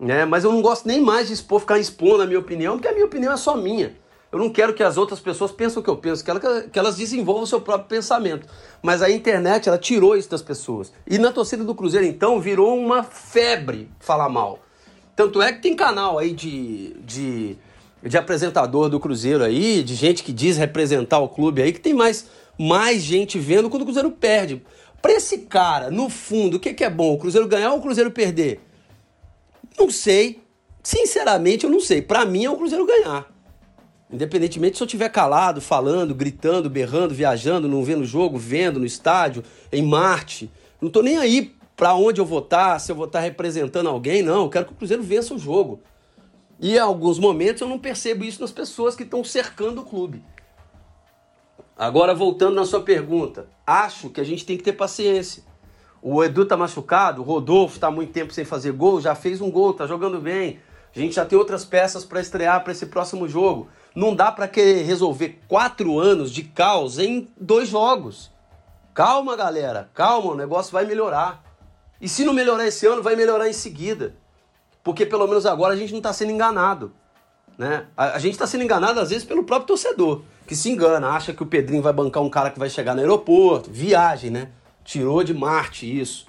né? 0.00 0.24
mas 0.24 0.44
eu 0.44 0.52
não 0.52 0.62
gosto 0.62 0.88
nem 0.88 1.00
mais 1.00 1.28
de 1.28 1.34
expor, 1.34 1.60
ficar 1.60 1.78
expondo 1.78 2.22
a 2.22 2.26
minha 2.26 2.38
opinião, 2.38 2.76
porque 2.76 2.88
a 2.88 2.92
minha 2.92 3.04
opinião 3.04 3.32
é 3.32 3.36
só 3.36 3.56
minha. 3.56 3.94
Eu 4.32 4.38
não 4.38 4.48
quero 4.50 4.72
que 4.72 4.82
as 4.82 4.96
outras 4.96 5.20
pessoas 5.20 5.52
pensem 5.52 5.78
o 5.78 5.82
que 5.82 5.90
eu 5.90 5.96
penso, 5.96 6.24
que 6.24 6.78
elas 6.78 6.96
desenvolvam 6.96 7.42
o 7.42 7.46
seu 7.46 7.60
próprio 7.60 7.86
pensamento. 7.86 8.48
Mas 8.82 9.02
a 9.02 9.10
internet, 9.10 9.68
ela 9.68 9.76
tirou 9.76 10.16
isso 10.16 10.30
das 10.30 10.40
pessoas. 10.40 10.90
E 11.06 11.18
na 11.18 11.30
torcida 11.30 11.62
do 11.62 11.74
Cruzeiro, 11.74 12.06
então, 12.06 12.40
virou 12.40 12.76
uma 12.78 13.02
febre 13.02 13.90
falar 14.00 14.30
mal. 14.30 14.58
Tanto 15.14 15.42
é 15.42 15.52
que 15.52 15.60
tem 15.60 15.76
canal 15.76 16.18
aí 16.18 16.32
de, 16.32 16.94
de 17.00 17.58
de 18.08 18.18
apresentador 18.18 18.88
do 18.88 18.98
Cruzeiro 18.98 19.44
aí, 19.44 19.82
de 19.82 19.94
gente 19.94 20.22
que 20.22 20.32
diz 20.32 20.56
representar 20.56 21.20
o 21.20 21.28
clube 21.28 21.62
aí, 21.62 21.72
que 21.72 21.80
tem 21.80 21.94
mais, 21.94 22.26
mais 22.58 23.02
gente 23.02 23.38
vendo 23.38 23.70
quando 23.70 23.82
o 23.82 23.84
Cruzeiro 23.84 24.10
perde. 24.10 24.62
Para 25.00 25.12
esse 25.12 25.38
cara, 25.38 25.90
no 25.90 26.08
fundo, 26.08 26.56
o 26.56 26.60
que, 26.60 26.74
que 26.74 26.84
é 26.84 26.90
bom? 26.90 27.14
O 27.14 27.18
Cruzeiro 27.18 27.46
ganhar 27.46 27.72
ou 27.72 27.78
o 27.78 27.82
Cruzeiro 27.82 28.10
perder? 28.10 28.60
Não 29.78 29.90
sei. 29.90 30.40
Sinceramente, 30.82 31.64
eu 31.64 31.70
não 31.70 31.80
sei. 31.80 32.02
Para 32.02 32.24
mim 32.24 32.44
é 32.44 32.50
o 32.50 32.56
Cruzeiro 32.56 32.86
ganhar. 32.86 33.31
Independentemente 34.12 34.76
se 34.76 34.82
eu 34.82 34.86
estiver 34.86 35.08
calado, 35.08 35.60
falando, 35.60 36.14
gritando, 36.14 36.68
berrando, 36.68 37.14
viajando, 37.14 37.66
não 37.66 37.82
vendo 37.82 38.02
o 38.02 38.06
jogo, 38.06 38.36
vendo 38.36 38.78
no 38.78 38.84
estádio, 38.84 39.42
em 39.72 39.82
Marte. 39.82 40.50
Não 40.80 40.90
tô 40.90 41.00
nem 41.00 41.16
aí 41.16 41.54
para 41.74 41.94
onde 41.94 42.20
eu 42.20 42.26
votar, 42.26 42.78
se 42.78 42.92
eu 42.92 42.96
vou 42.96 43.06
estar 43.06 43.20
representando 43.20 43.88
alguém, 43.88 44.22
não. 44.22 44.42
Eu 44.42 44.50
quero 44.50 44.66
que 44.66 44.72
o 44.72 44.76
Cruzeiro 44.76 45.02
vença 45.02 45.34
o 45.34 45.38
jogo. 45.38 45.80
E 46.60 46.74
em 46.74 46.78
alguns 46.78 47.18
momentos 47.18 47.62
eu 47.62 47.68
não 47.68 47.78
percebo 47.78 48.24
isso 48.24 48.40
nas 48.40 48.52
pessoas 48.52 48.94
que 48.94 49.02
estão 49.02 49.24
cercando 49.24 49.80
o 49.80 49.84
clube. 49.84 50.22
Agora, 51.76 52.14
voltando 52.14 52.54
na 52.54 52.66
sua 52.66 52.82
pergunta, 52.82 53.48
acho 53.66 54.10
que 54.10 54.20
a 54.20 54.24
gente 54.24 54.44
tem 54.44 54.58
que 54.58 54.62
ter 54.62 54.74
paciência. 54.74 55.42
O 56.02 56.22
Edu 56.22 56.44
tá 56.44 56.56
machucado, 56.56 57.22
o 57.22 57.24
Rodolfo 57.24 57.78
tá 57.78 57.90
muito 57.90 58.12
tempo 58.12 58.32
sem 58.32 58.44
fazer 58.44 58.72
gol, 58.72 59.00
já 59.00 59.14
fez 59.14 59.40
um 59.40 59.50
gol, 59.50 59.72
tá 59.72 59.86
jogando 59.86 60.20
bem. 60.20 60.60
A 60.94 60.98
gente 60.98 61.14
já 61.14 61.24
tem 61.24 61.38
outras 61.38 61.64
peças 61.64 62.04
para 62.04 62.20
estrear 62.20 62.62
para 62.62 62.72
esse 62.72 62.86
próximo 62.86 63.26
jogo. 63.26 63.68
Não 63.94 64.14
dá 64.14 64.32
para 64.32 64.48
querer 64.48 64.82
resolver 64.84 65.40
quatro 65.46 65.98
anos 65.98 66.30
de 66.30 66.42
caos 66.42 66.98
em 66.98 67.28
dois 67.38 67.68
jogos. 67.68 68.30
Calma, 68.94 69.36
galera, 69.36 69.90
calma, 69.94 70.32
o 70.32 70.36
negócio 70.36 70.72
vai 70.72 70.84
melhorar. 70.84 71.42
E 72.00 72.08
se 72.08 72.24
não 72.24 72.32
melhorar 72.32 72.66
esse 72.66 72.86
ano, 72.86 73.02
vai 73.02 73.14
melhorar 73.14 73.48
em 73.48 73.52
seguida. 73.52 74.14
Porque 74.82 75.06
pelo 75.06 75.26
menos 75.26 75.46
agora 75.46 75.74
a 75.74 75.76
gente 75.76 75.92
não 75.92 75.98
está 75.98 76.12
sendo 76.12 76.32
enganado. 76.32 76.92
Né? 77.56 77.86
A, 77.96 78.16
a 78.16 78.18
gente 78.18 78.32
está 78.32 78.46
sendo 78.46 78.64
enganado 78.64 78.98
às 78.98 79.10
vezes 79.10 79.24
pelo 79.24 79.44
próprio 79.44 79.68
torcedor, 79.68 80.22
que 80.46 80.56
se 80.56 80.70
engana, 80.70 81.10
acha 81.10 81.32
que 81.32 81.42
o 81.42 81.46
Pedrinho 81.46 81.82
vai 81.82 81.92
bancar 81.92 82.22
um 82.22 82.30
cara 82.30 82.50
que 82.50 82.58
vai 82.58 82.68
chegar 82.68 82.94
no 82.94 83.00
aeroporto, 83.00 83.70
viagem, 83.70 84.30
né? 84.30 84.48
Tirou 84.84 85.22
de 85.22 85.32
Marte 85.32 85.86
isso. 86.00 86.26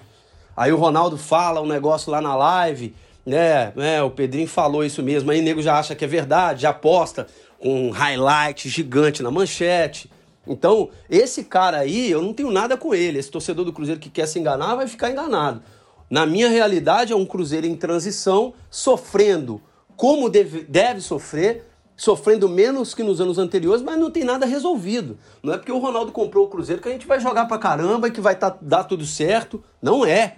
Aí 0.56 0.72
o 0.72 0.76
Ronaldo 0.76 1.18
fala 1.18 1.60
um 1.60 1.66
negócio 1.66 2.12
lá 2.12 2.20
na 2.20 2.36
live, 2.36 2.94
né? 3.24 3.72
né 3.74 4.02
o 4.02 4.10
Pedrinho 4.10 4.48
falou 4.48 4.84
isso 4.84 5.02
mesmo, 5.02 5.30
aí 5.30 5.40
o 5.40 5.42
nego 5.42 5.62
já 5.62 5.78
acha 5.78 5.94
que 5.94 6.04
é 6.04 6.08
verdade, 6.08 6.62
já 6.62 6.70
aposta 6.70 7.26
com 7.58 7.88
um 7.88 7.90
highlight 7.90 8.68
gigante 8.68 9.22
na 9.22 9.30
manchete. 9.30 10.10
Então, 10.46 10.90
esse 11.08 11.44
cara 11.44 11.78
aí, 11.78 12.10
eu 12.10 12.20
não 12.20 12.34
tenho 12.34 12.50
nada 12.50 12.76
com 12.76 12.94
ele. 12.94 13.18
Esse 13.18 13.30
torcedor 13.30 13.64
do 13.64 13.72
Cruzeiro 13.72 13.98
que 13.98 14.10
quer 14.10 14.26
se 14.26 14.38
enganar 14.38 14.74
vai 14.74 14.86
ficar 14.86 15.10
enganado. 15.10 15.62
Na 16.10 16.26
minha 16.26 16.48
realidade, 16.48 17.12
é 17.12 17.16
um 17.16 17.24
Cruzeiro 17.24 17.66
em 17.66 17.74
transição, 17.74 18.52
sofrendo 18.70 19.60
como 19.96 20.28
deve, 20.28 20.64
deve 20.64 21.00
sofrer, 21.00 21.64
sofrendo 21.96 22.48
menos 22.48 22.94
que 22.94 23.02
nos 23.02 23.20
anos 23.20 23.38
anteriores, 23.38 23.82
mas 23.82 23.98
não 23.98 24.10
tem 24.10 24.24
nada 24.24 24.44
resolvido. 24.44 25.18
Não 25.42 25.54
é 25.54 25.56
porque 25.56 25.72
o 25.72 25.78
Ronaldo 25.78 26.12
comprou 26.12 26.46
o 26.46 26.48
Cruzeiro 26.48 26.82
que 26.82 26.88
a 26.88 26.92
gente 26.92 27.06
vai 27.06 27.20
jogar 27.20 27.46
pra 27.46 27.58
caramba 27.58 28.08
e 28.08 28.10
que 28.10 28.20
vai 28.20 28.36
tá, 28.36 28.54
dar 28.60 28.84
tudo 28.84 29.06
certo. 29.06 29.62
Não 29.80 30.04
é. 30.04 30.36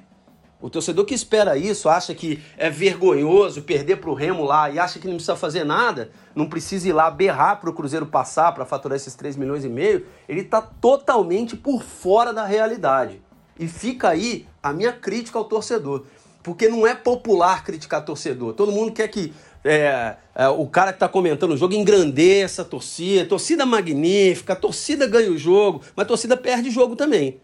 O 0.60 0.70
torcedor 0.70 1.04
que 1.04 1.14
espera 1.14 1.56
isso, 1.58 1.88
acha 1.88 2.14
que 2.14 2.42
é 2.56 2.70
vergonhoso 2.70 3.62
perder 3.62 3.96
pro 3.96 4.14
Remo 4.14 4.42
lá 4.42 4.70
e 4.70 4.78
acha 4.78 4.98
que 4.98 5.06
não 5.06 5.14
precisa 5.14 5.36
fazer 5.36 5.64
nada, 5.64 6.10
não 6.34 6.48
precisa 6.48 6.88
ir 6.88 6.92
lá 6.92 7.10
berrar 7.10 7.60
pro 7.60 7.74
Cruzeiro 7.74 8.06
passar 8.06 8.52
para 8.52 8.64
faturar 8.64 8.96
esses 8.96 9.14
3 9.14 9.36
milhões 9.36 9.64
e 9.64 9.68
meio, 9.68 10.06
ele 10.26 10.42
tá 10.42 10.62
totalmente 10.62 11.54
por 11.54 11.82
fora 11.82 12.32
da 12.32 12.44
realidade. 12.44 13.20
E 13.58 13.68
fica 13.68 14.08
aí 14.08 14.46
a 14.62 14.72
minha 14.72 14.92
crítica 14.92 15.38
ao 15.38 15.44
torcedor. 15.44 16.04
Porque 16.42 16.68
não 16.68 16.86
é 16.86 16.94
popular 16.94 17.64
criticar 17.64 18.04
torcedor. 18.04 18.54
Todo 18.54 18.70
mundo 18.70 18.92
quer 18.92 19.08
que 19.08 19.32
é, 19.64 20.16
é, 20.34 20.48
o 20.48 20.66
cara 20.66 20.92
que 20.92 20.96
está 20.96 21.08
comentando 21.08 21.52
o 21.52 21.56
jogo 21.56 21.74
engrandeça 21.74 22.62
a 22.62 22.64
torcida, 22.64 23.26
torcida 23.26 23.66
magnífica, 23.66 24.52
a 24.52 24.56
torcida 24.56 25.06
ganha 25.06 25.30
o 25.30 25.36
jogo, 25.36 25.82
mas 25.96 26.04
a 26.04 26.08
torcida 26.08 26.36
perde 26.36 26.68
o 26.68 26.72
jogo 26.72 26.94
também. 26.94 27.40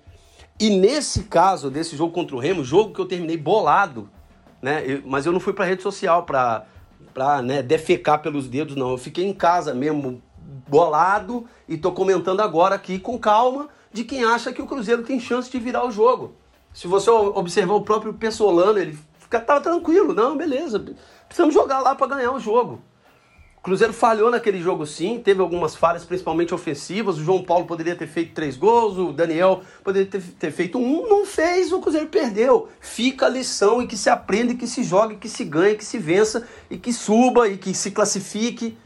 E 0.62 0.70
nesse 0.70 1.24
caso 1.24 1.68
desse 1.68 1.96
jogo 1.96 2.12
contra 2.12 2.36
o 2.36 2.38
Remo, 2.38 2.62
jogo 2.62 2.94
que 2.94 3.00
eu 3.00 3.04
terminei 3.04 3.36
bolado, 3.36 4.08
né? 4.62 4.84
Eu, 4.86 5.02
mas 5.04 5.26
eu 5.26 5.32
não 5.32 5.40
fui 5.40 5.52
para 5.52 5.64
rede 5.64 5.82
social 5.82 6.22
para 6.22 6.64
para 7.12 7.42
né, 7.42 7.60
defecar 7.64 8.22
pelos 8.22 8.46
dedos, 8.48 8.76
não. 8.76 8.92
Eu 8.92 8.96
fiquei 8.96 9.26
em 9.26 9.34
casa 9.34 9.74
mesmo, 9.74 10.22
bolado, 10.68 11.48
e 11.68 11.76
tô 11.76 11.90
comentando 11.90 12.38
agora 12.38 12.76
aqui 12.76 13.00
com 13.00 13.18
calma 13.18 13.68
de 13.92 14.04
quem 14.04 14.22
acha 14.22 14.52
que 14.52 14.62
o 14.62 14.66
Cruzeiro 14.66 15.02
tem 15.02 15.18
chance 15.18 15.50
de 15.50 15.58
virar 15.58 15.84
o 15.84 15.90
jogo. 15.90 16.36
Se 16.72 16.86
você 16.86 17.10
observar 17.10 17.74
o 17.74 17.82
próprio 17.82 18.14
Pessolano, 18.14 18.78
ele 18.78 18.96
fica, 19.18 19.40
tava 19.40 19.60
tranquilo, 19.60 20.14
não, 20.14 20.36
beleza. 20.36 20.78
Precisamos 21.26 21.52
jogar 21.52 21.80
lá 21.80 21.96
para 21.96 22.14
ganhar 22.14 22.30
o 22.30 22.38
jogo. 22.38 22.80
O 23.62 23.64
Cruzeiro 23.64 23.92
falhou 23.92 24.28
naquele 24.28 24.60
jogo 24.60 24.84
sim, 24.84 25.20
teve 25.20 25.40
algumas 25.40 25.76
falhas, 25.76 26.04
principalmente 26.04 26.52
ofensivas. 26.52 27.16
O 27.16 27.22
João 27.22 27.44
Paulo 27.44 27.64
poderia 27.64 27.94
ter 27.94 28.08
feito 28.08 28.34
três 28.34 28.56
gols, 28.56 28.98
o 28.98 29.12
Daniel 29.12 29.62
poderia 29.84 30.10
ter, 30.10 30.20
ter 30.20 30.50
feito 30.50 30.78
um, 30.78 31.08
não 31.08 31.24
fez, 31.24 31.70
o 31.70 31.78
Cruzeiro 31.78 32.08
perdeu. 32.08 32.68
Fica 32.80 33.26
a 33.26 33.28
lição 33.28 33.80
e 33.80 33.86
que 33.86 33.96
se 33.96 34.10
aprenda, 34.10 34.52
que 34.56 34.66
se 34.66 34.82
jogue, 34.82 35.14
que 35.14 35.28
se 35.28 35.44
ganhe, 35.44 35.76
que 35.76 35.84
se 35.84 35.96
vença 35.96 36.44
e 36.68 36.76
que 36.76 36.92
suba 36.92 37.46
e 37.46 37.56
que 37.56 37.72
se 37.72 37.92
classifique. 37.92 38.76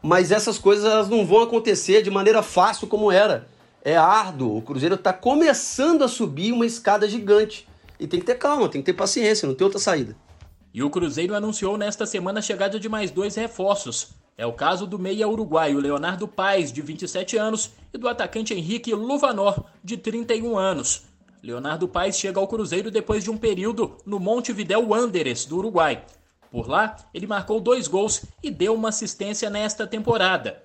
Mas 0.00 0.30
essas 0.30 0.60
coisas 0.60 0.84
elas 0.84 1.08
não 1.08 1.26
vão 1.26 1.42
acontecer 1.42 2.00
de 2.00 2.08
maneira 2.08 2.40
fácil 2.40 2.86
como 2.86 3.10
era. 3.10 3.48
É 3.82 3.96
árduo. 3.96 4.58
O 4.58 4.62
Cruzeiro 4.62 4.94
está 4.94 5.12
começando 5.12 6.04
a 6.04 6.08
subir 6.08 6.52
uma 6.52 6.64
escada 6.64 7.08
gigante. 7.08 7.66
E 7.98 8.06
tem 8.06 8.20
que 8.20 8.26
ter 8.26 8.38
calma, 8.38 8.68
tem 8.68 8.80
que 8.80 8.86
ter 8.86 8.96
paciência, 8.96 9.48
não 9.48 9.56
tem 9.56 9.64
outra 9.64 9.80
saída. 9.80 10.16
E 10.72 10.84
o 10.84 10.88
Cruzeiro 10.88 11.34
anunciou 11.34 11.76
nesta 11.76 12.06
semana 12.06 12.38
a 12.38 12.42
chegada 12.42 12.78
de 12.78 12.88
mais 12.88 13.10
dois 13.10 13.34
reforços. 13.34 14.19
É 14.36 14.46
o 14.46 14.52
caso 14.52 14.86
do 14.86 14.98
meia 14.98 15.28
uruguaio 15.28 15.78
Leonardo 15.78 16.26
Paes, 16.26 16.72
de 16.72 16.80
27 16.80 17.36
anos, 17.36 17.72
e 17.92 17.98
do 17.98 18.08
atacante 18.08 18.54
Henrique 18.54 18.94
Luvanor, 18.94 19.64
de 19.82 19.96
31 19.96 20.56
anos. 20.56 21.02
Leonardo 21.42 21.88
Paes 21.88 22.18
chega 22.18 22.40
ao 22.40 22.48
Cruzeiro 22.48 22.90
depois 22.90 23.24
de 23.24 23.30
um 23.30 23.36
período 23.36 23.96
no 24.04 24.18
Montevideo 24.18 24.88
Wanderers, 24.88 25.44
do 25.44 25.58
Uruguai. 25.58 26.04
Por 26.50 26.68
lá, 26.68 26.96
ele 27.12 27.26
marcou 27.26 27.60
dois 27.60 27.86
gols 27.86 28.24
e 28.42 28.50
deu 28.50 28.74
uma 28.74 28.88
assistência 28.88 29.48
nesta 29.48 29.86
temporada. 29.86 30.62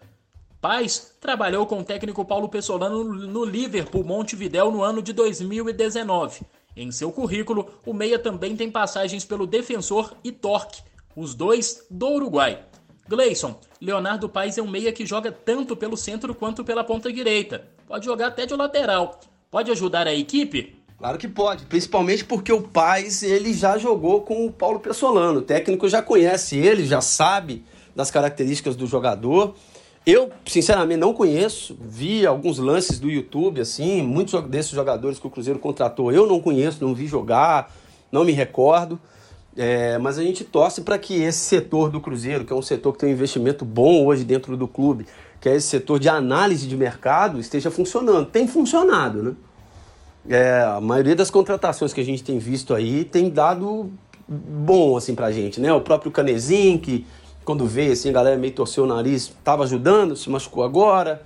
Paes 0.62 1.16
trabalhou 1.20 1.66
com 1.66 1.80
o 1.80 1.84
técnico 1.84 2.26
Paulo 2.26 2.50
Pessolano 2.50 3.04
no 3.04 3.46
Liverpool 3.46 4.04
Montevideo 4.04 4.72
no 4.72 4.82
ano 4.82 5.02
de 5.02 5.14
2019 5.14 6.46
em 6.76 6.92
seu 6.92 7.12
currículo, 7.12 7.70
o 7.86 7.94
Meia 7.94 8.20
também 8.20 8.56
tem 8.56 8.70
passagens 8.70 9.24
pelo 9.24 9.48
Defensor 9.48 10.14
e 10.24 10.32
Torque, 10.32 10.82
os 11.16 11.34
dois 11.34 11.86
do 11.90 12.08
Uruguai. 12.08 12.66
Gleison, 13.08 13.60
Leonardo 13.80 14.28
Paes 14.28 14.58
é 14.58 14.62
um 14.64 14.68
meia 14.68 14.92
que 14.92 15.06
joga 15.06 15.32
tanto 15.32 15.76
pelo 15.76 15.96
centro 15.96 16.34
quanto 16.34 16.64
pela 16.64 16.84
ponta 16.84 17.14
direita. 17.14 17.68
Pode 17.88 18.04
jogar 18.04 18.28
até 18.28 18.48
de 18.48 18.56
lateral. 18.56 19.20
Pode 19.52 19.70
ajudar 19.70 20.08
a 20.08 20.14
equipe? 20.14 20.76
Claro 20.98 21.18
que 21.20 21.28
pode, 21.28 21.66
principalmente 21.66 22.26
porque 22.26 22.52
o 22.52 22.64
Paes 22.64 23.22
ele 23.22 23.54
já 23.54 23.78
jogou 23.78 24.22
com 24.22 24.46
o 24.46 24.52
Paulo 24.52 24.80
Pessolano. 24.80 25.40
O 25.40 25.44
técnico 25.44 25.88
já 25.88 26.02
conhece 26.02 26.58
ele, 26.58 26.84
já 26.84 27.00
sabe 27.00 27.64
das 27.96 28.10
características 28.10 28.76
do 28.76 28.88
jogador. 28.88 29.54
Eu, 30.04 30.32
sinceramente, 30.46 31.00
não 31.00 31.14
conheço. 31.14 31.78
Vi 31.80 32.26
alguns 32.26 32.58
lances 32.58 33.00
do 33.00 33.10
YouTube, 33.10 33.62
assim, 33.62 34.02
muitos 34.02 34.42
desses 34.46 34.72
jogadores 34.72 35.20
que 35.20 35.28
o 35.28 35.30
Cruzeiro 35.30 35.60
contratou 35.60 36.12
eu 36.12 36.26
não 36.26 36.40
conheço, 36.40 36.84
não 36.84 36.96
vi 36.96 37.06
jogar, 37.06 37.72
não 38.12 38.24
me 38.24 38.32
recordo. 38.32 39.00
É, 39.58 39.98
mas 39.98 40.18
a 40.18 40.24
gente 40.24 40.44
torce 40.44 40.82
para 40.82 40.98
que 40.98 41.22
esse 41.22 41.40
setor 41.40 41.90
do 41.90 42.02
Cruzeiro, 42.02 42.44
que 42.44 42.52
é 42.52 42.56
um 42.56 42.62
setor 42.62 42.92
que 42.94 43.00
tem 43.00 43.10
um 43.10 43.14
investimento 43.14 43.64
bom 43.64 44.06
hoje 44.06 44.24
dentro 44.24 44.58
do 44.58 44.68
clube, 44.68 45.06
que 45.40 45.48
é 45.48 45.56
esse 45.56 45.68
setor 45.68 46.00
de 46.00 46.10
análise 46.10 46.68
de 46.68 46.76
mercado, 46.76 47.40
esteja 47.40 47.72
funcionando. 47.72 48.26
Tem 48.26 48.48
funcionado, 48.48 49.24
né? 49.24 49.34
É, 50.28 50.62
a 50.62 50.82
maioria 50.82 51.16
das 51.16 51.30
contratações 51.30 51.94
que 51.94 52.02
a 52.02 52.04
gente 52.04 52.24
tem 52.24 52.40
visto 52.40 52.74
aí 52.74 53.06
tem 53.06 53.30
dado 53.30 53.92
bom 54.28 54.98
assim 54.98 55.14
pra 55.14 55.32
gente, 55.32 55.62
né? 55.62 55.72
O 55.72 55.82
próprio 55.82 56.12
Canezinho, 56.12 56.80
que 56.80 57.06
quando 57.46 57.66
veio, 57.68 57.94
assim, 57.94 58.10
a 58.10 58.12
galera 58.12 58.38
meio 58.38 58.54
torceu 58.54 58.84
o 58.84 58.88
nariz, 58.88 59.28
estava 59.28 59.64
ajudando, 59.64 60.16
se 60.16 60.30
machucou 60.30 60.64
agora. 60.64 61.22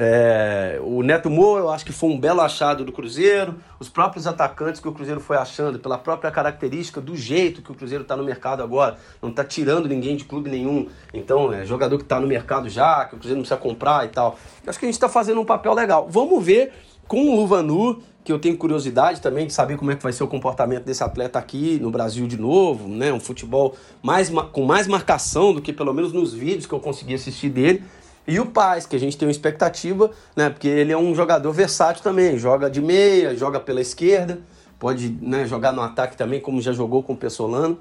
É, 0.00 0.78
o 0.80 1.02
Neto 1.02 1.28
Moura, 1.28 1.64
eu 1.64 1.70
acho 1.70 1.84
que 1.84 1.92
foi 1.92 2.08
um 2.08 2.20
belo 2.20 2.40
achado 2.40 2.84
do 2.84 2.92
Cruzeiro. 2.92 3.56
Os 3.80 3.88
próprios 3.88 4.28
atacantes 4.28 4.80
que 4.80 4.86
o 4.86 4.92
Cruzeiro 4.92 5.18
foi 5.18 5.36
achando, 5.36 5.80
pela 5.80 5.98
própria 5.98 6.30
característica 6.30 7.00
do 7.00 7.16
jeito 7.16 7.60
que 7.62 7.72
o 7.72 7.74
Cruzeiro 7.74 8.02
está 8.02 8.16
no 8.16 8.22
mercado 8.22 8.62
agora, 8.62 8.96
não 9.20 9.30
está 9.30 9.42
tirando 9.42 9.88
ninguém 9.88 10.16
de 10.16 10.24
clube 10.24 10.48
nenhum. 10.48 10.86
Então, 11.12 11.52
é 11.52 11.64
jogador 11.64 11.96
que 11.98 12.04
está 12.04 12.20
no 12.20 12.28
mercado 12.28 12.68
já, 12.68 13.06
que 13.06 13.16
o 13.16 13.18
Cruzeiro 13.18 13.38
não 13.38 13.42
precisa 13.42 13.60
comprar 13.60 14.04
e 14.04 14.08
tal. 14.10 14.38
Acho 14.64 14.78
que 14.78 14.84
a 14.84 14.88
gente 14.88 14.94
está 14.94 15.08
fazendo 15.08 15.40
um 15.40 15.44
papel 15.44 15.74
legal. 15.74 16.06
Vamos 16.08 16.44
ver 16.44 16.72
com 17.08 17.30
o 17.30 17.34
Luvanu, 17.34 18.00
que 18.22 18.30
eu 18.30 18.38
tenho 18.38 18.56
curiosidade 18.56 19.20
também 19.20 19.48
de 19.48 19.52
saber 19.52 19.76
como 19.76 19.90
é 19.90 19.96
que 19.96 20.02
vai 20.02 20.12
ser 20.12 20.22
o 20.22 20.28
comportamento 20.28 20.84
desse 20.84 21.02
atleta 21.02 21.40
aqui 21.40 21.76
no 21.80 21.90
Brasil 21.90 22.28
de 22.28 22.38
novo, 22.38 22.86
né? 22.86 23.12
Um 23.12 23.18
futebol 23.18 23.74
mais, 24.00 24.30
com 24.52 24.64
mais 24.64 24.86
marcação 24.86 25.52
do 25.52 25.60
que 25.60 25.72
pelo 25.72 25.92
menos 25.92 26.12
nos 26.12 26.32
vídeos 26.32 26.66
que 26.66 26.72
eu 26.72 26.78
consegui 26.78 27.14
assistir 27.14 27.48
dele. 27.48 27.82
E 28.28 28.38
o 28.38 28.44
Paz, 28.44 28.84
que 28.84 28.94
a 28.94 29.00
gente 29.00 29.16
tem 29.16 29.26
uma 29.26 29.32
expectativa, 29.32 30.10
né? 30.36 30.50
Porque 30.50 30.68
ele 30.68 30.92
é 30.92 30.98
um 30.98 31.14
jogador 31.14 31.50
versátil 31.50 32.02
também, 32.02 32.36
joga 32.36 32.68
de 32.68 32.78
meia, 32.82 33.34
joga 33.34 33.58
pela 33.58 33.80
esquerda, 33.80 34.38
pode 34.78 35.08
né, 35.08 35.46
jogar 35.46 35.72
no 35.72 35.80
ataque 35.80 36.14
também, 36.14 36.38
como 36.38 36.60
já 36.60 36.72
jogou 36.72 37.02
com 37.02 37.14
o 37.14 37.16
Pessolano. 37.16 37.78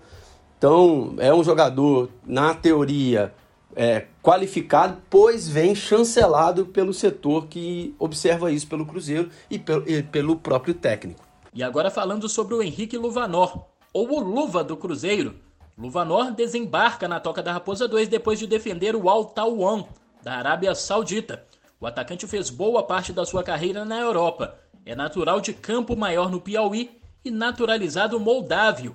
Então, 0.58 1.16
é 1.18 1.34
um 1.34 1.44
jogador, 1.44 2.10
na 2.26 2.54
teoria, 2.54 3.34
é, 3.76 4.06
qualificado, 4.24 4.98
pois 5.10 5.50
vem 5.50 5.76
chancelado 5.76 6.66
pelo 6.66 6.94
setor 6.94 7.48
que 7.48 7.94
observa 8.00 8.50
isso 8.50 8.68
pelo 8.68 8.86
Cruzeiro 8.86 9.30
e 9.52 9.60
pelo, 9.60 9.84
e 9.86 10.02
pelo 10.02 10.38
próprio 10.38 10.74
técnico. 10.74 11.26
E 11.54 11.62
agora 11.62 11.92
falando 11.92 12.30
sobre 12.30 12.56
o 12.56 12.64
Henrique 12.64 12.98
Luvanor, 12.98 13.66
ou 13.92 14.10
o 14.14 14.20
Luva 14.22 14.64
do 14.64 14.78
Cruzeiro. 14.78 15.36
Luvanor 15.78 16.32
desembarca 16.32 17.06
na 17.06 17.20
Toca 17.20 17.44
da 17.44 17.52
Raposa 17.52 17.86
2 17.86 18.08
depois 18.08 18.40
de 18.40 18.48
defender 18.48 18.96
o 18.96 19.10
Al 19.10 19.26
Tawan, 19.26 19.86
da 20.28 20.34
Arábia 20.34 20.76
Saudita. 20.76 21.46
O 21.80 21.88
atacante 21.88 22.28
fez 22.28 22.50
boa 22.50 22.84
parte 22.84 23.14
da 23.14 23.26
sua 23.26 23.46
carreira 23.46 23.86
na 23.86 23.98
Europa. 23.98 24.60
É 24.86 24.94
natural 24.94 25.40
de 25.40 25.54
Campo 25.54 25.96
Maior 25.96 26.30
no 26.30 26.42
Piauí 26.42 27.00
e 27.24 27.32
naturalizado 27.32 28.20
moldávio. 28.20 28.94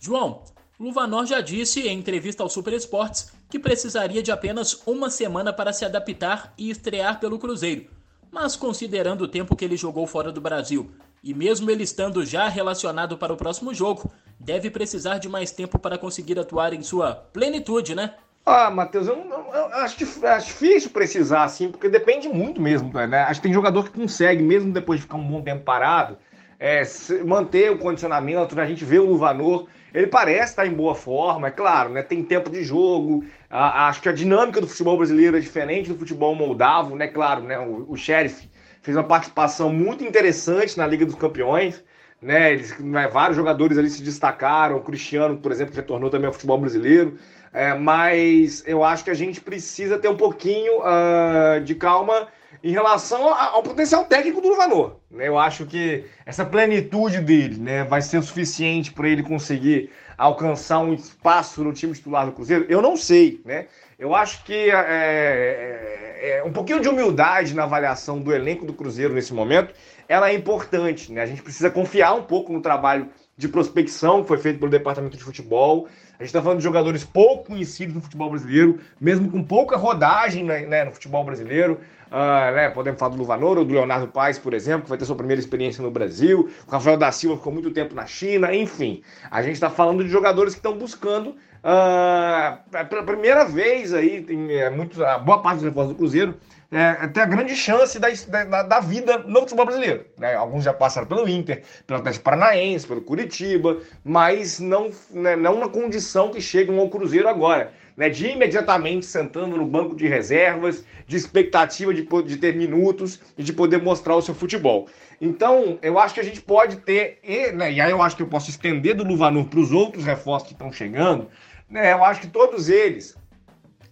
João, 0.00 0.44
Luvanor 0.80 1.26
já 1.26 1.42
disse 1.42 1.86
em 1.86 1.98
entrevista 1.98 2.42
ao 2.42 2.48
Super 2.48 2.72
Esportes 2.72 3.34
que 3.50 3.58
precisaria 3.58 4.22
de 4.22 4.32
apenas 4.32 4.80
uma 4.86 5.10
semana 5.10 5.52
para 5.52 5.74
se 5.74 5.84
adaptar 5.84 6.54
e 6.56 6.70
estrear 6.70 7.20
pelo 7.20 7.38
Cruzeiro. 7.38 7.90
Mas 8.30 8.56
considerando 8.56 9.24
o 9.24 9.28
tempo 9.28 9.54
que 9.54 9.66
ele 9.66 9.76
jogou 9.76 10.06
fora 10.06 10.32
do 10.32 10.40
Brasil, 10.40 10.90
e 11.22 11.34
mesmo 11.34 11.70
ele 11.70 11.82
estando 11.82 12.24
já 12.24 12.48
relacionado 12.48 13.18
para 13.18 13.34
o 13.34 13.36
próximo 13.36 13.74
jogo, 13.74 14.10
deve 14.40 14.70
precisar 14.70 15.18
de 15.18 15.28
mais 15.28 15.50
tempo 15.50 15.78
para 15.78 15.98
conseguir 15.98 16.38
atuar 16.38 16.72
em 16.72 16.82
sua 16.82 17.14
plenitude, 17.14 17.94
né? 17.94 18.14
Ah, 18.44 18.70
Matheus, 18.70 19.06
eu, 19.06 19.14
eu, 19.14 19.52
eu 19.52 19.66
acho, 19.76 20.26
acho, 20.26 20.46
difícil 20.46 20.90
precisar 20.90 21.44
assim, 21.44 21.70
porque 21.70 21.88
depende 21.88 22.28
muito 22.28 22.60
mesmo, 22.60 22.92
né? 22.92 23.22
Acho 23.22 23.40
que 23.40 23.46
tem 23.46 23.54
jogador 23.54 23.84
que 23.84 24.00
consegue, 24.00 24.42
mesmo 24.42 24.72
depois 24.72 24.98
de 24.98 25.04
ficar 25.04 25.16
um 25.16 25.28
bom 25.28 25.40
tempo 25.40 25.62
parado, 25.62 26.18
é, 26.58 26.82
manter 27.24 27.70
o 27.70 27.78
condicionamento. 27.78 28.60
A 28.60 28.66
gente 28.66 28.84
vê 28.84 28.98
o 28.98 29.06
Luvanor 29.06 29.68
ele 29.94 30.06
parece 30.06 30.52
estar 30.52 30.66
em 30.66 30.72
boa 30.72 30.94
forma, 30.94 31.48
é 31.48 31.50
claro, 31.50 31.90
né? 31.90 32.02
Tem 32.02 32.22
tempo 32.24 32.50
de 32.50 32.64
jogo. 32.64 33.24
A, 33.50 33.88
acho 33.88 34.00
que 34.00 34.08
a 34.08 34.12
dinâmica 34.12 34.60
do 34.60 34.66
futebol 34.66 34.96
brasileiro 34.96 35.36
é 35.36 35.40
diferente 35.40 35.90
do 35.90 35.98
futebol 35.98 36.34
moldavo, 36.34 36.96
né? 36.96 37.08
Claro, 37.08 37.42
né? 37.42 37.58
O, 37.58 37.90
o 37.90 37.96
Sheriff 37.96 38.48
fez 38.80 38.96
uma 38.96 39.04
participação 39.04 39.72
muito 39.72 40.02
interessante 40.02 40.78
na 40.78 40.86
Liga 40.86 41.04
dos 41.04 41.14
Campeões. 41.14 41.82
Né, 42.20 42.52
eles, 42.52 42.78
né, 42.78 43.08
vários 43.08 43.36
jogadores 43.36 43.76
ali 43.76 43.90
se 43.90 44.00
destacaram, 44.00 44.76
o 44.76 44.80
Cristiano, 44.80 45.38
por 45.38 45.50
exemplo, 45.50 45.74
retornou 45.74 46.08
também 46.08 46.28
ao 46.28 46.32
futebol 46.32 46.56
brasileiro, 46.56 47.18
é, 47.52 47.74
mas 47.74 48.62
eu 48.66 48.82
acho 48.82 49.04
que 49.04 49.10
a 49.10 49.14
gente 49.14 49.40
precisa 49.40 49.98
ter 49.98 50.08
um 50.08 50.16
pouquinho 50.16 50.80
uh, 50.80 51.60
de 51.62 51.74
calma 51.74 52.28
em 52.64 52.72
relação 52.72 53.28
ao 53.28 53.62
potencial 53.62 54.04
técnico 54.04 54.40
do 54.40 54.48
Luvanor. 54.48 54.96
Né? 55.10 55.28
Eu 55.28 55.38
acho 55.38 55.66
que 55.66 56.04
essa 56.24 56.44
plenitude 56.44 57.20
dele 57.20 57.58
né, 57.58 57.84
vai 57.84 58.00
ser 58.00 58.18
o 58.18 58.22
suficiente 58.22 58.92
para 58.92 59.08
ele 59.08 59.22
conseguir 59.22 59.90
alcançar 60.16 60.78
um 60.78 60.94
espaço 60.94 61.64
no 61.64 61.72
time 61.72 61.92
titular 61.92 62.24
do 62.26 62.32
Cruzeiro. 62.32 62.64
Eu 62.68 62.80
não 62.80 62.96
sei, 62.96 63.40
né? 63.44 63.66
Eu 63.98 64.14
acho 64.14 64.44
que 64.44 64.70
é, 64.70 64.76
é, 64.76 66.38
é, 66.38 66.44
um 66.44 66.52
pouquinho 66.52 66.80
de 66.80 66.88
humildade 66.88 67.54
na 67.54 67.64
avaliação 67.64 68.20
do 68.20 68.32
elenco 68.32 68.64
do 68.64 68.72
Cruzeiro 68.72 69.14
nesse 69.14 69.34
momento, 69.34 69.74
ela 70.08 70.30
é 70.30 70.34
importante, 70.34 71.12
né? 71.12 71.22
A 71.22 71.26
gente 71.26 71.42
precisa 71.42 71.70
confiar 71.70 72.14
um 72.14 72.22
pouco 72.22 72.52
no 72.52 72.60
trabalho 72.60 73.08
de 73.36 73.48
prospecção 73.48 74.22
que 74.22 74.28
foi 74.28 74.38
feito 74.38 74.58
pelo 74.58 74.70
departamento 74.70 75.16
de 75.16 75.24
futebol. 75.24 75.88
A 76.22 76.24
gente 76.24 76.28
está 76.28 76.40
falando 76.40 76.58
de 76.58 76.64
jogadores 76.64 77.02
pouco 77.02 77.46
conhecidos 77.46 77.96
no 77.96 78.00
futebol 78.00 78.30
brasileiro, 78.30 78.78
mesmo 79.00 79.28
com 79.28 79.42
pouca 79.42 79.76
rodagem 79.76 80.44
né, 80.44 80.60
né 80.66 80.84
no 80.84 80.92
futebol 80.92 81.24
brasileiro. 81.24 81.80
Uh, 82.12 82.54
né, 82.54 82.70
podemos 82.70 83.00
falar 83.00 83.10
do 83.10 83.18
Luvanor 83.18 83.58
ou 83.58 83.64
do 83.64 83.74
Leonardo 83.74 84.06
Paes, 84.06 84.38
por 84.38 84.54
exemplo, 84.54 84.84
que 84.84 84.88
vai 84.90 84.96
ter 84.98 85.04
sua 85.04 85.16
primeira 85.16 85.40
experiência 85.40 85.82
no 85.82 85.90
Brasil. 85.90 86.48
O 86.68 86.70
Rafael 86.70 86.96
da 86.96 87.10
Silva 87.10 87.38
ficou 87.38 87.52
muito 87.52 87.72
tempo 87.72 87.92
na 87.92 88.06
China, 88.06 88.54
enfim. 88.54 89.02
A 89.32 89.42
gente 89.42 89.54
está 89.54 89.68
falando 89.68 90.04
de 90.04 90.10
jogadores 90.10 90.54
que 90.54 90.60
estão 90.60 90.78
buscando 90.78 91.30
uh, 91.30 92.84
pela 92.88 93.02
primeira 93.02 93.44
vez 93.44 93.92
aí, 93.92 94.22
tem 94.22 94.48
é, 94.52 94.70
muito, 94.70 95.04
a 95.04 95.18
boa 95.18 95.42
parte 95.42 95.56
dos 95.56 95.64
reforços 95.64 95.92
do 95.92 95.98
Cruzeiro 95.98 96.36
é, 96.72 97.06
tem 97.08 97.22
a 97.22 97.26
grande 97.26 97.54
chance 97.54 97.98
da, 97.98 98.08
da, 98.44 98.62
da, 98.62 98.80
vida 98.80 99.18
no 99.18 99.40
futebol 99.40 99.66
brasileiro. 99.66 100.06
Né? 100.16 100.34
Alguns 100.34 100.64
já 100.64 100.72
passaram 100.72 101.06
pelo 101.06 101.28
Inter, 101.28 101.62
pelo 101.86 102.00
Atlético 102.00 102.24
Paranaense, 102.24 102.86
pelo 102.86 103.02
Curitiba, 103.02 103.78
mas 104.02 104.58
não, 104.58 104.90
né, 105.10 105.36
não 105.36 105.60
na 105.60 105.68
condição 105.68 106.30
que 106.30 106.40
chegam 106.40 106.78
ao 106.80 106.88
Cruzeiro 106.88 107.28
agora. 107.28 107.74
Né, 107.94 108.08
de 108.08 108.26
imediatamente 108.26 109.04
sentando 109.04 109.54
no 109.54 109.66
banco 109.66 109.94
de 109.94 110.08
reservas, 110.08 110.82
de 111.06 111.14
expectativa 111.14 111.92
de, 111.92 112.08
de 112.24 112.36
ter 112.38 112.56
minutos 112.56 113.20
e 113.36 113.42
de 113.42 113.52
poder 113.52 113.82
mostrar 113.82 114.16
o 114.16 114.22
seu 114.22 114.34
futebol. 114.34 114.88
Então, 115.20 115.78
eu 115.82 115.98
acho 115.98 116.14
que 116.14 116.20
a 116.20 116.24
gente 116.24 116.40
pode 116.40 116.76
ter, 116.76 117.18
e, 117.22 117.52
né, 117.52 117.70
e 117.70 117.82
aí 117.82 117.90
eu 117.90 118.00
acho 118.00 118.16
que 118.16 118.22
eu 118.22 118.26
posso 118.26 118.48
estender 118.48 118.94
do 118.94 119.04
Luvanor 119.04 119.44
para 119.44 119.60
os 119.60 119.72
outros 119.72 120.06
reforços 120.06 120.48
que 120.48 120.54
estão 120.54 120.72
chegando, 120.72 121.28
né, 121.68 121.92
eu 121.92 122.02
acho 122.02 122.22
que 122.22 122.28
todos 122.28 122.70
eles 122.70 123.14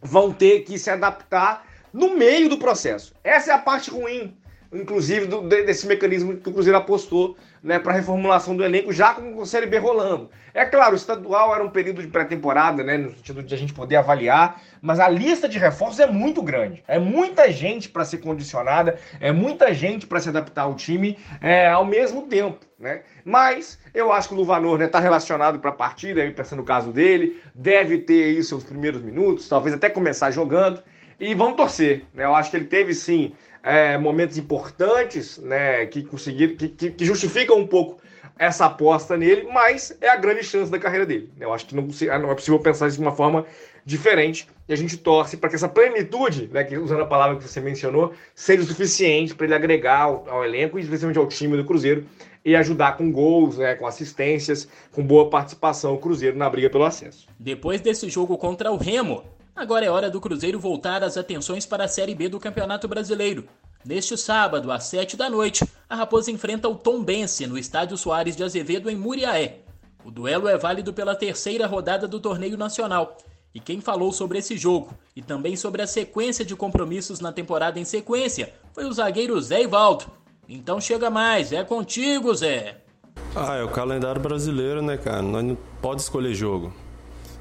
vão 0.00 0.32
ter 0.32 0.60
que 0.60 0.78
se 0.78 0.88
adaptar 0.88 1.68
no 1.92 2.16
meio 2.16 2.48
do 2.48 2.58
processo. 2.58 3.14
Essa 3.22 3.52
é 3.52 3.54
a 3.54 3.58
parte 3.58 3.90
ruim, 3.90 4.36
inclusive, 4.72 5.26
do, 5.26 5.42
desse 5.48 5.86
mecanismo 5.86 6.36
que 6.36 6.48
o 6.48 6.52
Cruzeiro 6.52 6.78
apostou 6.78 7.36
né, 7.62 7.78
para 7.78 7.92
reformulação 7.92 8.56
do 8.56 8.64
elenco, 8.64 8.92
já 8.92 9.14
com 9.14 9.36
o 9.36 9.46
Série 9.46 9.66
B 9.66 9.78
rolando. 9.78 10.30
É 10.54 10.64
claro, 10.64 10.94
o 10.94 10.96
estadual 10.96 11.54
era 11.54 11.62
um 11.62 11.70
período 11.70 12.02
de 12.02 12.08
pré-temporada, 12.08 12.82
né, 12.82 12.96
no 12.96 13.14
sentido 13.14 13.42
de 13.42 13.54
a 13.54 13.58
gente 13.58 13.72
poder 13.72 13.96
avaliar, 13.96 14.60
mas 14.80 14.98
a 14.98 15.08
lista 15.08 15.48
de 15.48 15.58
reforços 15.58 16.00
é 16.00 16.06
muito 16.06 16.42
grande. 16.42 16.82
É 16.88 16.98
muita 16.98 17.50
gente 17.52 17.88
para 17.88 18.04
ser 18.04 18.18
condicionada, 18.18 18.98
é 19.20 19.30
muita 19.30 19.72
gente 19.74 20.06
para 20.06 20.20
se 20.20 20.28
adaptar 20.28 20.62
ao 20.62 20.74
time 20.74 21.18
é, 21.40 21.68
ao 21.68 21.84
mesmo 21.84 22.22
tempo. 22.22 22.58
Né? 22.78 23.02
Mas 23.24 23.78
eu 23.92 24.10
acho 24.10 24.28
que 24.28 24.34
o 24.34 24.38
Luvanor 24.38 24.80
está 24.80 24.84
né, 24.84 24.88
tá 24.88 25.00
relacionado 25.00 25.58
para 25.58 25.70
a 25.70 25.74
partida, 25.74 26.28
pensando 26.30 26.60
no 26.60 26.64
caso 26.64 26.90
dele, 26.90 27.40
deve 27.54 27.98
ter 27.98 28.24
aí 28.24 28.42
seus 28.42 28.64
primeiros 28.64 29.02
minutos, 29.02 29.48
talvez 29.48 29.74
até 29.74 29.90
começar 29.90 30.30
jogando. 30.30 30.82
E 31.20 31.34
vamos 31.34 31.56
torcer. 31.56 32.04
Né? 32.14 32.24
Eu 32.24 32.34
acho 32.34 32.50
que 32.50 32.56
ele 32.56 32.64
teve 32.64 32.94
sim 32.94 33.32
é, 33.62 33.98
momentos 33.98 34.38
importantes 34.38 35.36
né, 35.38 35.84
que 35.86 36.02
conseguiram, 36.02 36.56
que, 36.56 36.68
que, 36.68 36.90
que, 36.90 37.04
justificam 37.04 37.58
um 37.58 37.66
pouco 37.66 38.00
essa 38.38 38.64
aposta 38.64 39.18
nele, 39.18 39.46
mas 39.52 39.94
é 40.00 40.08
a 40.08 40.16
grande 40.16 40.42
chance 40.42 40.70
da 40.70 40.78
carreira 40.78 41.04
dele. 41.04 41.30
Eu 41.38 41.52
acho 41.52 41.66
que 41.66 41.76
não, 41.76 41.86
não 42.20 42.30
é 42.30 42.34
possível 42.34 42.58
pensar 42.58 42.88
isso 42.88 42.96
de 42.96 43.02
uma 43.02 43.14
forma 43.14 43.44
diferente 43.84 44.48
e 44.66 44.72
a 44.72 44.76
gente 44.76 44.96
torce 44.96 45.36
para 45.36 45.50
que 45.50 45.56
essa 45.56 45.68
plenitude, 45.68 46.48
né, 46.50 46.64
que, 46.64 46.78
usando 46.78 47.02
a 47.02 47.06
palavra 47.06 47.36
que 47.36 47.44
você 47.44 47.60
mencionou, 47.60 48.14
seja 48.34 48.62
o 48.62 48.66
suficiente 48.66 49.34
para 49.34 49.44
ele 49.44 49.54
agregar 49.54 50.02
ao, 50.02 50.24
ao, 50.26 50.44
elenco 50.44 50.78
e 50.78 50.82
especialmente 50.82 51.18
ao 51.18 51.26
time 51.26 51.54
do 51.54 51.64
Cruzeiro 51.64 52.06
e 52.42 52.56
ajudar 52.56 52.96
com 52.96 53.12
gols, 53.12 53.58
né, 53.58 53.74
com 53.74 53.86
assistências, 53.86 54.66
com 54.90 55.02
boa 55.02 55.28
participação 55.28 55.92
o 55.92 55.98
Cruzeiro 55.98 56.36
na 56.38 56.48
briga 56.48 56.70
pelo 56.70 56.84
acesso. 56.84 57.26
Depois 57.38 57.82
desse 57.82 58.08
jogo 58.08 58.38
contra 58.38 58.70
o 58.70 58.78
Remo, 58.78 59.22
Agora 59.60 59.84
é 59.84 59.90
hora 59.90 60.08
do 60.08 60.22
Cruzeiro 60.22 60.58
voltar 60.58 61.04
as 61.04 61.18
atenções 61.18 61.66
para 61.66 61.84
a 61.84 61.88
Série 61.88 62.14
B 62.14 62.30
do 62.30 62.40
Campeonato 62.40 62.88
Brasileiro. 62.88 63.44
Neste 63.84 64.16
sábado, 64.16 64.72
às 64.72 64.84
7 64.84 65.18
da 65.18 65.28
noite, 65.28 65.68
a 65.86 65.96
Raposa 65.96 66.30
enfrenta 66.30 66.66
o 66.66 66.74
Tombense 66.74 67.46
no 67.46 67.58
Estádio 67.58 67.94
Soares 67.98 68.34
de 68.34 68.42
Azevedo, 68.42 68.88
em 68.88 68.96
Muriaé. 68.96 69.58
O 70.02 70.10
duelo 70.10 70.48
é 70.48 70.56
válido 70.56 70.94
pela 70.94 71.14
terceira 71.14 71.66
rodada 71.66 72.08
do 72.08 72.18
torneio 72.18 72.56
nacional. 72.56 73.18
E 73.54 73.60
quem 73.60 73.82
falou 73.82 74.12
sobre 74.12 74.38
esse 74.38 74.56
jogo 74.56 74.94
e 75.14 75.20
também 75.20 75.54
sobre 75.56 75.82
a 75.82 75.86
sequência 75.86 76.42
de 76.42 76.56
compromissos 76.56 77.20
na 77.20 77.30
temporada 77.30 77.78
em 77.78 77.84
sequência 77.84 78.54
foi 78.72 78.86
o 78.86 78.92
zagueiro 78.94 79.38
Zé 79.42 79.64
Ivaldo. 79.64 80.06
Então 80.48 80.80
chega 80.80 81.10
mais, 81.10 81.52
é 81.52 81.62
contigo, 81.62 82.34
Zé. 82.34 82.78
Ah, 83.36 83.56
é 83.56 83.62
o 83.62 83.68
calendário 83.68 84.22
brasileiro, 84.22 84.80
né, 84.80 84.96
cara? 84.96 85.20
Nós 85.20 85.44
não 85.44 85.58
pode 85.82 86.00
escolher 86.00 86.32
jogo. 86.32 86.72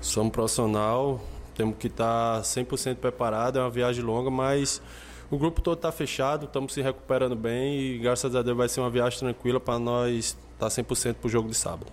Somos 0.02 0.34
profissional, 0.34 1.22
temos 1.60 1.76
que 1.78 1.88
estar 1.88 2.42
100% 2.42 2.96
preparado, 2.96 3.60
é 3.60 3.62
uma 3.62 3.70
viagem 3.70 4.02
longa, 4.02 4.32
mas 4.32 4.82
o 5.30 5.38
grupo 5.38 5.60
todo 5.60 5.76
está 5.76 5.92
fechado, 5.92 6.46
estamos 6.46 6.74
se 6.74 6.82
recuperando 6.82 7.36
bem 7.36 7.78
e 7.78 7.98
graças 7.98 8.34
a 8.34 8.42
Deus 8.42 8.56
vai 8.56 8.70
ser 8.70 8.80
uma 8.80 8.90
viagem 8.90 9.20
tranquila 9.20 9.60
para 9.60 9.78
nós 9.78 10.38
estar 10.54 10.68
100% 10.68 11.16
para 11.16 11.28
o 11.28 11.30
jogo 11.30 11.50
de 11.50 11.56
sábado. 11.56 11.92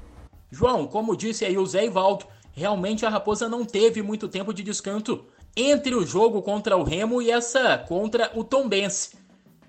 João, 0.52 0.86
como 0.86 1.16
disse 1.16 1.44
aí 1.44 1.58
o 1.58 1.66
Zé 1.66 1.84
Ivaldo, 1.84 2.26
realmente 2.52 3.04
a 3.04 3.08
Raposa 3.08 3.48
não 3.48 3.64
teve 3.64 4.02
muito 4.02 4.28
tempo 4.28 4.54
de 4.54 4.62
descanso 4.62 5.24
entre 5.56 5.96
o 5.96 6.06
jogo 6.06 6.42
contra 6.42 6.76
o 6.76 6.84
Remo 6.84 7.20
e 7.20 7.32
essa 7.32 7.76
contra 7.76 8.30
o 8.36 8.44
Tombense. 8.44 9.18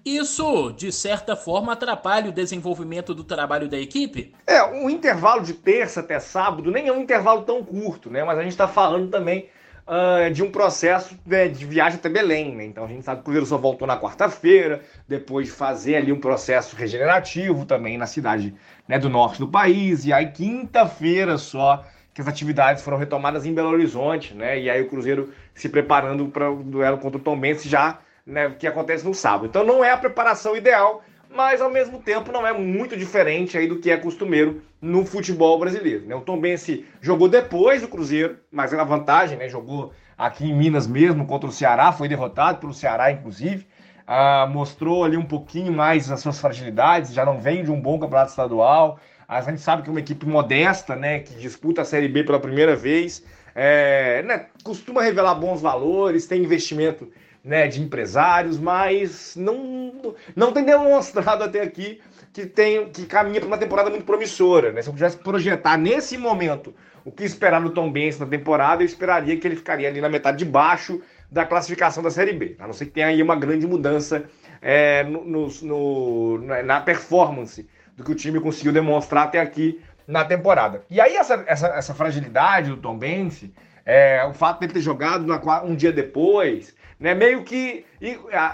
Isso, 0.06 0.72
de 0.74 0.92
certa 0.92 1.36
forma, 1.36 1.74
atrapalha 1.74 2.30
o 2.30 2.32
desenvolvimento 2.32 3.16
do 3.16 3.24
trabalho 3.24 3.68
da 3.68 3.80
equipe? 3.80 4.34
É, 4.46 4.64
um 4.64 4.92
intervalo 4.92 5.42
de 5.42 5.54
terça 5.54 6.02
até 6.02 6.20
sábado 6.20 6.70
nem 6.70 6.88
é 6.88 6.94
um 6.94 7.02
intervalo 7.02 7.42
tão 7.42 7.64
curto, 7.64 8.12
né? 8.12 8.24
Mas 8.24 8.38
a 8.38 8.44
gente 8.44 8.52
está 8.52 8.68
falando 8.68 9.10
também 9.10 9.50
uh, 9.88 10.32
de 10.32 10.44
um 10.44 10.52
processo 10.52 11.18
né, 11.26 11.48
de 11.48 11.66
viagem 11.66 11.98
até 11.98 12.10
Belém. 12.10 12.56
Né? 12.56 12.66
Então 12.66 12.86
a 12.86 12.88
gente 12.88 13.04
sabe 13.04 13.18
que 13.18 13.22
o 13.22 13.24
Cruzeiro 13.26 13.46
só 13.46 13.58
voltou 13.58 13.88
na 13.88 14.00
quarta-feira, 14.00 14.82
depois 15.08 15.48
de 15.48 15.52
fazer 15.54 15.96
ali 15.96 16.12
um 16.12 16.20
processo 16.20 16.76
regenerativo 16.76 17.66
também 17.66 17.98
na 17.98 18.06
cidade 18.06 18.54
né, 18.88 19.00
do 19.00 19.10
norte 19.10 19.40
do 19.40 19.48
país. 19.48 20.06
E 20.06 20.14
aí, 20.14 20.28
quinta-feira 20.28 21.38
só 21.38 21.84
que 22.14 22.22
as 22.22 22.28
atividades 22.28 22.84
foram 22.84 22.98
retomadas 22.98 23.46
em 23.46 23.54
Belo 23.54 23.70
Horizonte, 23.70 24.34
né? 24.34 24.60
E 24.60 24.72
aí 24.72 24.82
o 24.82 24.90
Cruzeiro 24.90 25.32
se 25.54 25.70
preparando 25.70 26.28
para 26.30 26.50
o 26.50 26.64
duelo 26.64 26.98
contra 26.98 27.20
o 27.20 27.22
Tom 27.22 27.40
Benz 27.40 27.62
já, 27.64 28.00
né, 28.26 28.50
que 28.58 28.66
acontece 28.66 29.06
no 29.06 29.14
sábado. 29.14 29.46
Então 29.46 29.64
não 29.64 29.86
é 29.86 29.92
a 29.92 29.98
preparação 29.98 30.56
ideal, 30.56 31.04
mas 31.30 31.62
ao 31.62 31.70
mesmo 31.70 32.00
tempo 32.00 32.32
não 32.32 32.46
é 32.46 32.54
muito 32.54 32.96
diferente 32.98 33.58
aí 33.58 33.68
do 33.68 33.80
que 33.80 33.92
é 33.92 33.98
costumeiro 33.98 34.62
no 34.82 35.06
futebol 35.06 35.60
brasileiro. 35.60 36.06
Né? 36.06 36.16
O 36.16 36.38
Bense 36.38 36.86
jogou 37.02 37.28
depois 37.28 37.82
do 37.82 37.88
Cruzeiro, 37.88 38.38
mas 38.52 38.74
é 38.74 38.76
uma 38.76 38.86
vantagem, 38.86 39.38
né? 39.38 39.50
Jogou 39.50 39.92
aqui 40.18 40.46
em 40.46 40.56
Minas 40.56 40.88
mesmo 40.88 41.26
contra 41.26 41.48
o 41.50 41.52
Ceará, 41.52 41.92
foi 41.92 42.08
derrotado 42.08 42.60
pelo 42.60 42.74
Ceará, 42.74 43.12
inclusive. 43.12 43.68
Ah, 44.06 44.48
mostrou 44.50 45.04
ali 45.04 45.18
um 45.18 45.26
pouquinho 45.26 45.72
mais 45.74 46.10
as 46.10 46.22
suas 46.22 46.40
fragilidades, 46.40 47.14
já 47.14 47.26
não 47.26 47.40
vem 47.40 47.64
de 47.64 47.72
um 47.72 47.80
bom 47.80 48.00
campeonato 48.00 48.30
estadual. 48.30 49.00
A 49.28 49.42
gente 49.42 49.60
sabe 49.60 49.84
que 49.84 49.90
é 49.90 49.92
uma 49.92 50.00
equipe 50.00 50.26
modesta, 50.26 50.96
né, 50.96 51.20
que 51.20 51.36
disputa 51.36 51.82
a 51.82 51.86
Série 51.86 52.08
B 52.08 52.24
pela 52.24 52.40
primeira 52.40 52.78
vez, 52.78 53.26
é, 53.54 54.24
né, 54.24 54.46
costuma 54.64 55.02
revelar 55.02 55.36
bons 55.36 55.62
valores, 55.62 56.26
tem 56.26 56.42
investimento 56.42 57.12
né, 57.48 57.66
de 57.66 57.82
empresários, 57.82 58.60
mas 58.60 59.36
não, 59.36 60.14
não 60.36 60.52
tem 60.52 60.66
demonstrado 60.66 61.44
até 61.44 61.62
aqui 61.62 62.02
que 62.34 62.46
tem 62.46 62.90
que 62.90 63.06
caminha 63.06 63.40
para 63.40 63.48
uma 63.48 63.58
temporada 63.58 63.90
muito 63.90 64.06
promissora. 64.06 64.72
Né? 64.72 64.82
Se 64.82 64.90
eu 64.90 64.94
pudesse 64.94 65.18
projetar 65.18 65.78
nesse 65.78 66.18
momento 66.18 66.76
o 67.06 67.12
que 67.12 67.24
esperar 67.24 67.62
no 67.62 67.70
Tom 67.70 67.90
Benz 67.90 68.20
na 68.20 68.26
temporada, 68.26 68.84
eu 68.84 68.86
esperaria 68.86 69.38
que 69.38 69.48
ele 69.48 69.56
ficaria 69.56 69.88
ali 69.88 70.02
na 70.02 70.10
metade 70.10 70.38
de 70.38 70.46
baixo 70.46 71.02
da 71.32 71.46
classificação 71.46 72.04
da 72.04 72.12
Série 72.12 72.34
B. 72.34 72.58
A 72.60 72.68
não 72.68 72.74
ser 72.74 72.86
que 72.86 72.92
tenha 72.92 73.08
aí 73.08 73.24
uma 73.24 73.36
grande 73.36 73.66
mudança 73.66 74.26
é, 74.62 75.04
no, 75.04 75.48
no, 75.62 76.38
na 76.64 76.82
performance 76.82 77.68
do 77.96 78.04
que 78.04 78.12
o 78.12 78.16
time 78.16 78.40
conseguiu 78.42 78.74
demonstrar 78.74 79.24
até 79.24 79.40
aqui 79.40 79.82
na 80.06 80.26
temporada. 80.26 80.84
E 80.90 81.00
aí 81.00 81.16
essa, 81.16 81.44
essa, 81.48 81.68
essa 81.68 81.94
fragilidade 81.94 82.70
do 82.70 82.78
Tom 82.78 82.98
Benz, 82.98 83.46
é, 83.86 84.24
o 84.26 84.34
fato 84.34 84.60
dele 84.60 84.74
ter 84.74 84.82
jogado 84.82 85.26
na, 85.26 85.64
um 85.64 85.76
dia 85.76 85.94
depois, 85.94 86.76
né, 87.00 87.14
meio 87.14 87.44
que 87.44 87.86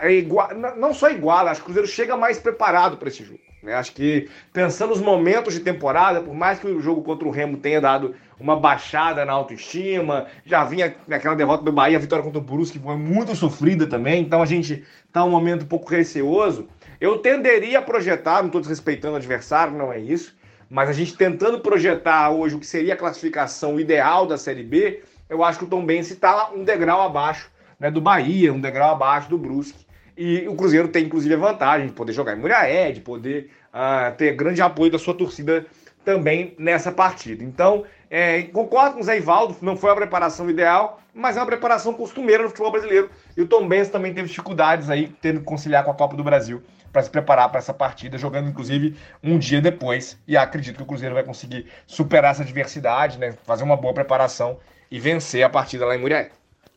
igual, 0.10 0.49
não 0.77 0.93
só 0.93 1.10
igual, 1.10 1.47
acho 1.47 1.62
que 1.62 1.63
o 1.63 1.65
Cruzeiro 1.65 1.88
chega 1.88 2.17
mais 2.17 2.39
preparado 2.39 2.97
para 2.97 3.08
esse 3.08 3.23
jogo. 3.23 3.39
Né? 3.63 3.73
Acho 3.73 3.93
que 3.93 4.29
pensando 4.51 4.89
nos 4.89 5.01
momentos 5.01 5.53
de 5.53 5.62
temporada, 5.62 6.21
por 6.21 6.34
mais 6.34 6.60
que 6.60 6.67
o 6.67 6.82
jogo 6.82 7.01
contra 7.01 7.25
o 7.27 7.32
Remo 7.32 7.58
tenha 7.58 7.79
dado 7.79 8.13
uma 8.38 8.60
baixada 8.60 9.23
na 9.23 9.32
autoestima, 9.32 10.27
já 10.45 10.65
vinha 10.65 10.93
naquela 11.08 11.36
derrota 11.36 11.63
do 11.63 11.71
Bahia, 11.71 11.97
a 11.97 12.01
vitória 12.01 12.23
contra 12.23 12.39
o 12.39 12.43
Brusque 12.43 12.77
foi 12.77 12.97
muito 12.97 13.34
sofrida 13.36 13.88
também, 13.88 14.21
então 14.21 14.41
a 14.41 14.45
gente 14.45 14.84
está 15.08 15.23
um 15.23 15.29
momento 15.29 15.63
um 15.63 15.67
pouco 15.67 15.89
receoso. 15.89 16.67
Eu 16.99 17.19
tenderia 17.19 17.79
a 17.79 17.82
projetar, 17.82 18.39
não 18.39 18.47
estou 18.47 18.60
desrespeitando 18.60 19.13
o 19.13 19.17
adversário, 19.17 19.77
não 19.77 19.93
é 19.93 19.99
isso, 19.99 20.36
mas 20.69 20.89
a 20.89 20.93
gente 20.93 21.15
tentando 21.15 21.60
projetar 21.60 22.32
hoje 22.32 22.56
o 22.56 22.60
que 22.60 22.65
seria 22.65 22.95
a 22.95 22.97
classificação 22.97 23.79
ideal 23.79 24.25
da 24.25 24.38
Série 24.38 24.63
B, 24.63 25.01
eu 25.29 25.43
acho 25.43 25.60
que 25.60 25.65
o 25.65 25.67
Tom 25.67 25.86
Bense 25.86 26.13
está 26.13 26.51
um 26.51 26.63
degrau 26.63 27.01
abaixo 27.01 27.49
né, 27.84 27.91
do 27.91 28.00
Bahia, 28.00 28.54
um 28.54 28.62
degrau 28.62 28.91
abaixo 28.91 29.30
do 29.30 29.38
Brusque. 29.38 29.86
E 30.15 30.48
o 30.48 30.56
Cruzeiro 30.56 30.88
tem, 30.88 31.04
inclusive, 31.04 31.34
a 31.34 31.38
vantagem 31.38 31.88
de 31.88 31.93
poder 31.93 32.13
jogar 32.13 32.34
em 32.34 32.39
Muriaé, 32.39 32.93
de 32.93 33.02
poder 33.02 33.50
uh, 33.74 34.15
ter 34.15 34.34
grande 34.36 34.62
apoio 34.62 34.89
da 34.89 34.98
sua 34.98 35.13
torcida 35.13 35.65
também 36.06 36.56
nessa 36.58 36.93
partida. 36.93 37.43
Então, 37.43 37.84
é, 38.10 38.43
concordo 38.43 38.96
com 38.96 39.02
o 39.02 39.04
Zé 39.04 39.17
Ivaldo, 39.17 39.58
não 39.62 39.76
foi 39.76 39.91
a 39.91 39.96
preparação 39.96 40.50
ideal, 40.50 41.02
mas 41.13 41.36
é 41.36 41.42
uma 41.42 41.46
preparação 41.46 41.94
costumeira 41.94 42.44
no 42.44 42.50
futebol 42.50 42.71
brasileiro. 42.71 43.10
E 43.36 43.42
o 43.42 43.48
Tom 43.48 43.67
Benz 43.67 43.90
também 43.90 44.13
teve 44.13 44.29
dificuldades 44.29 44.90
aí, 44.90 45.13
tendo 45.21 45.40
que 45.40 45.46
conciliar 45.46 45.84
com 45.84 45.92
a 45.92 45.96
Copa 45.96 46.15
do 46.15 46.23
Brasil 46.23 46.63
para 46.92 47.04
se 47.04 47.10
preparar 47.10 47.50
para 47.50 47.58
essa 47.58 47.73
partida, 47.73 48.17
jogando 48.17 48.50
inclusive 48.50 48.96
um 49.21 49.38
dia 49.38 49.60
depois. 49.60 50.17
E 50.25 50.38
acredito 50.38 50.77
que 50.77 50.84
o 50.84 50.86
Cruzeiro 50.86 51.15
vai 51.15 51.23
conseguir 51.23 51.67
superar 51.86 52.31
essa 52.31 52.44
adversidade, 52.44 53.17
né, 53.19 53.34
fazer 53.44 53.63
uma 53.65 53.75
boa 53.75 53.94
preparação 53.94 54.58
e 54.90 55.00
vencer 55.00 55.44
a 55.44 55.50
partida 55.50 55.86
lá 55.86 55.96
em 55.96 56.00
Muriaé. 56.00 56.29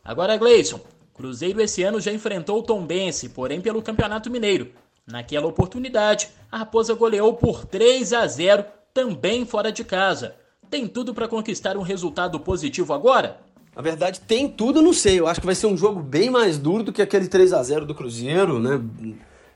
Agora, 0.03 0.37
Gleison, 0.37 0.79
Cruzeiro 1.17 1.59
esse 1.59 1.81
ano 1.81 1.99
já 1.99 2.11
enfrentou 2.13 2.59
o 2.59 2.63
Tombense, 2.63 3.29
porém 3.29 3.59
pelo 3.59 3.81
Campeonato 3.81 4.29
Mineiro. 4.29 4.69
Naquela 5.05 5.47
oportunidade, 5.47 6.29
a 6.51 6.59
Raposa 6.59 6.93
goleou 6.93 7.33
por 7.33 7.65
3 7.65 8.13
a 8.13 8.27
0, 8.27 8.63
também 8.93 9.45
fora 9.45 9.71
de 9.71 9.83
casa. 9.83 10.35
tem 10.69 10.87
tudo 10.87 11.13
para 11.13 11.27
conquistar 11.27 11.77
um 11.77 11.81
resultado 11.81 12.39
positivo 12.39 12.93
agora? 12.93 13.39
Na 13.75 13.81
verdade, 13.81 14.19
tem 14.19 14.49
tudo, 14.49 14.81
não 14.81 14.91
sei. 14.91 15.19
Eu 15.19 15.27
acho 15.27 15.39
que 15.39 15.45
vai 15.45 15.55
ser 15.55 15.67
um 15.67 15.77
jogo 15.77 16.01
bem 16.01 16.29
mais 16.29 16.57
duro 16.57 16.83
do 16.83 16.93
que 16.93 17.01
aquele 17.01 17.27
3 17.27 17.53
a 17.53 17.63
0 17.63 17.85
do 17.85 17.95
Cruzeiro, 17.95 18.59
né? 18.59 18.81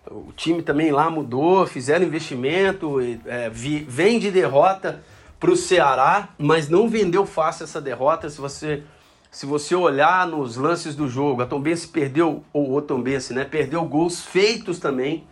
O 0.09 0.31
time 0.31 0.61
também 0.61 0.91
lá 0.91 1.09
mudou, 1.09 1.65
fizeram 1.67 2.05
investimento, 2.05 2.97
é, 3.25 3.49
vem 3.49 4.19
de 4.19 4.31
derrota 4.31 5.03
para 5.39 5.51
o 5.51 5.55
Ceará, 5.55 6.29
mas 6.37 6.69
não 6.69 6.87
vendeu 6.87 7.25
fácil 7.25 7.63
essa 7.65 7.81
derrota. 7.81 8.29
Se 8.29 8.39
você, 8.39 8.83
se 9.31 9.45
você 9.45 9.73
olhar 9.73 10.27
nos 10.27 10.57
lances 10.57 10.93
do 10.93 11.07
jogo, 11.07 11.41
a 11.41 11.45
Tombense 11.45 11.87
perdeu, 11.87 12.43
ou 12.51 12.75
o 12.75 12.81
Tombense, 12.81 13.33
né? 13.33 13.45
Perdeu 13.45 13.81
gols 13.85 14.19
feitos 14.19 14.77
também, 14.77 15.23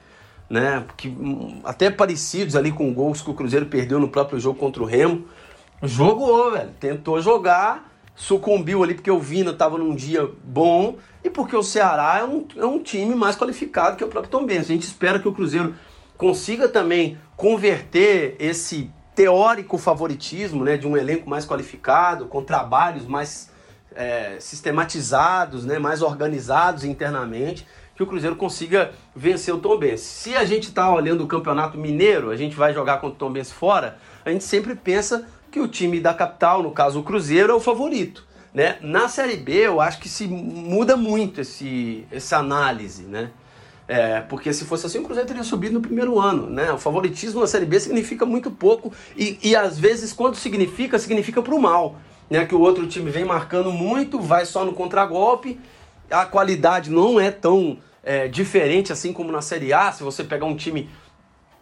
né? 0.49 0.85
Que, 0.95 1.13
até 1.65 1.91
parecidos 1.91 2.55
ali 2.55 2.71
com 2.71 2.93
gols 2.93 3.21
que 3.21 3.29
o 3.29 3.33
Cruzeiro 3.33 3.65
perdeu 3.65 3.99
no 3.99 4.07
próprio 4.07 4.39
jogo 4.39 4.57
contra 4.57 4.81
o 4.81 4.85
Remo. 4.85 5.25
Jogou, 5.83 6.51
velho. 6.51 6.71
Tentou 6.79 7.21
jogar, 7.21 7.93
sucumbiu 8.15 8.81
ali 8.81 8.93
porque 8.93 9.11
o 9.11 9.19
Vina 9.19 9.51
estava 9.51 9.77
num 9.77 9.93
dia 9.93 10.29
bom 10.45 10.95
e 11.21 11.29
porque 11.29 11.55
o 11.55 11.61
Ceará 11.61 12.19
é 12.19 12.23
um, 12.23 12.47
é 12.55 12.65
um 12.65 12.81
time 12.81 13.13
mais 13.13 13.35
qualificado 13.35 13.97
que 13.97 14.03
o 14.03 14.07
próprio 14.07 14.31
Tom 14.31 14.45
Benz. 14.45 14.61
A 14.61 14.73
gente 14.73 14.83
espera 14.83 15.19
que 15.19 15.27
o 15.27 15.33
Cruzeiro 15.33 15.75
consiga 16.17 16.69
também 16.69 17.17
converter 17.35 18.37
esse 18.39 18.89
teórico 19.13 19.77
favoritismo 19.77 20.63
né, 20.63 20.77
de 20.77 20.87
um 20.87 20.95
elenco 20.95 21.29
mais 21.29 21.45
qualificado, 21.45 22.27
com 22.27 22.41
trabalhos 22.41 23.05
mais 23.05 23.49
é, 23.95 24.37
sistematizados, 24.39 25.65
né, 25.65 25.79
mais 25.79 26.01
organizados 26.01 26.83
internamente, 26.83 27.65
que 27.95 28.03
o 28.03 28.07
Cruzeiro 28.07 28.35
consiga 28.35 28.91
vencer 29.15 29.53
o 29.53 29.57
Tom 29.57 29.77
Benz. 29.77 30.01
Se 30.01 30.35
a 30.35 30.45
gente 30.45 30.69
está 30.69 30.89
olhando 30.89 31.23
o 31.23 31.27
Campeonato 31.27 31.77
Mineiro, 31.77 32.29
a 32.29 32.35
gente 32.35 32.55
vai 32.55 32.73
jogar 32.73 33.01
contra 33.01 33.15
o 33.15 33.19
Tom 33.19 33.31
Benz 33.31 33.51
fora, 33.51 33.97
a 34.23 34.29
gente 34.29 34.43
sempre 34.43 34.73
pensa 34.73 35.27
que 35.51 35.59
o 35.59 35.67
time 35.67 35.99
da 35.99 36.13
capital, 36.13 36.63
no 36.63 36.71
caso 36.71 36.99
o 36.99 37.03
Cruzeiro, 37.03 37.51
é 37.51 37.55
o 37.55 37.59
favorito. 37.59 38.25
Né? 38.53 38.77
Na 38.81 39.07
Série 39.07 39.35
B, 39.35 39.53
eu 39.53 39.81
acho 39.81 39.99
que 39.99 40.09
se 40.09 40.27
muda 40.27 40.95
muito 40.95 41.41
esse, 41.41 42.05
essa 42.11 42.37
análise, 42.37 43.03
né? 43.03 43.31
É, 43.87 44.21
porque 44.21 44.53
se 44.53 44.65
fosse 44.65 44.85
assim, 44.85 44.99
o 44.99 45.03
Cruzeiro 45.03 45.27
teria 45.27 45.43
subido 45.43 45.73
no 45.73 45.81
primeiro 45.81 46.19
ano, 46.19 46.47
né? 46.47 46.71
O 46.71 46.77
favoritismo 46.77 47.41
na 47.41 47.47
Série 47.47 47.65
B 47.65 47.79
significa 47.79 48.25
muito 48.25 48.51
pouco 48.51 48.93
e, 49.17 49.39
e 49.41 49.55
às 49.55 49.79
vezes, 49.79 50.13
quando 50.13 50.35
significa, 50.35 50.99
significa 50.99 51.41
para 51.41 51.55
o 51.55 51.59
mal, 51.59 51.95
né? 52.29 52.45
Que 52.45 52.55
o 52.55 52.61
outro 52.61 52.87
time 52.87 53.09
vem 53.09 53.25
marcando 53.25 53.71
muito, 53.71 54.19
vai 54.19 54.45
só 54.45 54.63
no 54.63 54.73
contragolpe, 54.73 55.59
a 56.09 56.25
qualidade 56.25 56.89
não 56.89 57.19
é 57.19 57.31
tão 57.31 57.77
é, 58.03 58.27
diferente 58.27 58.91
assim 58.91 59.13
como 59.13 59.31
na 59.31 59.41
Série 59.41 59.73
A. 59.73 59.91
Se 59.91 60.03
você 60.03 60.23
pegar 60.23 60.45
um 60.45 60.55
time 60.55 60.89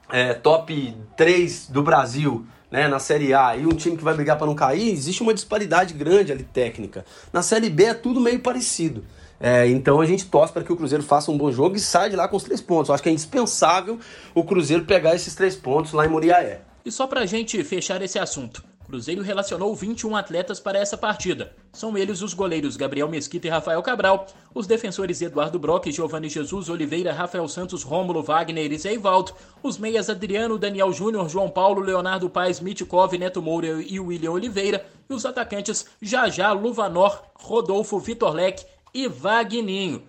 é, 0.09 0.33
top 0.33 0.95
3 1.15 1.67
do 1.69 1.81
Brasil 1.81 2.45
né, 2.71 2.87
na 2.87 2.99
Série 2.99 3.33
A 3.33 3.55
e 3.55 3.65
um 3.65 3.73
time 3.73 3.97
que 3.97 4.03
vai 4.03 4.13
brigar 4.13 4.37
para 4.37 4.47
não 4.47 4.55
cair, 4.55 4.91
existe 4.91 5.21
uma 5.21 5.33
disparidade 5.33 5.93
grande 5.93 6.31
ali 6.31 6.43
técnica. 6.43 7.05
Na 7.31 7.41
Série 7.41 7.69
B 7.69 7.85
é 7.85 7.93
tudo 7.93 8.19
meio 8.19 8.39
parecido. 8.39 9.03
É, 9.39 9.67
então 9.67 10.01
a 10.01 10.05
gente 10.05 10.25
torce 10.25 10.51
para 10.51 10.63
que 10.63 10.73
o 10.73 10.75
Cruzeiro 10.75 11.03
faça 11.03 11.29
um 11.29 11.37
bom 11.37 11.51
jogo 11.51 11.75
e 11.75 11.79
saia 11.79 12.09
de 12.09 12.15
lá 12.15 12.27
com 12.27 12.35
os 12.35 12.43
três 12.43 12.59
pontos. 12.59 12.89
Eu 12.89 12.95
acho 12.95 13.03
que 13.03 13.09
é 13.09 13.11
indispensável 13.11 13.99
o 14.33 14.43
Cruzeiro 14.43 14.85
pegar 14.85 15.15
esses 15.15 15.35
três 15.35 15.55
pontos 15.55 15.93
lá 15.93 16.05
em 16.05 16.09
Muriaé. 16.09 16.61
E 16.83 16.91
só 16.91 17.05
para 17.05 17.21
a 17.21 17.25
gente 17.25 17.63
fechar 17.63 18.01
esse 18.01 18.17
assunto, 18.17 18.63
Cruzeiro 18.87 19.21
relacionou 19.21 19.75
21 19.75 20.15
atletas 20.15 20.61
para 20.61 20.79
essa 20.79 20.97
partida. 20.97 21.53
São 21.73 21.97
eles 21.97 22.21
os 22.21 22.33
goleiros 22.33 22.77
Gabriel 22.77 23.09
Mesquita 23.09 23.45
e 23.45 23.49
Rafael 23.49 23.83
Cabral, 23.83 24.27
os 24.55 24.65
defensores 24.65 25.21
Eduardo 25.21 25.59
Brock, 25.59 25.91
Giovanni 25.91 26.29
Jesus, 26.29 26.69
Oliveira, 26.69 27.11
Rafael 27.11 27.45
Santos, 27.49 27.83
Rômulo, 27.83 28.23
Wagner 28.23 28.71
e 28.71 28.77
Zeivaldo, 28.77 29.33
os 29.61 29.77
meias 29.77 30.09
Adriano, 30.09 30.57
Daniel 30.57 30.93
Júnior, 30.93 31.27
João 31.27 31.49
Paulo, 31.49 31.81
Leonardo 31.81 32.29
Paes, 32.29 32.61
Mitkov, 32.61 33.13
Neto 33.17 33.41
Moura 33.41 33.67
e 33.67 33.99
William 33.99 34.31
Oliveira, 34.31 34.85
e 35.09 35.13
os 35.13 35.25
atacantes 35.25 35.85
Jajá, 36.01 36.53
Luvanor, 36.53 37.23
Rodolfo, 37.35 37.99
Vitor 37.99 38.33
Leque 38.33 38.65
e 38.93 39.05
Vagninho. 39.09 40.03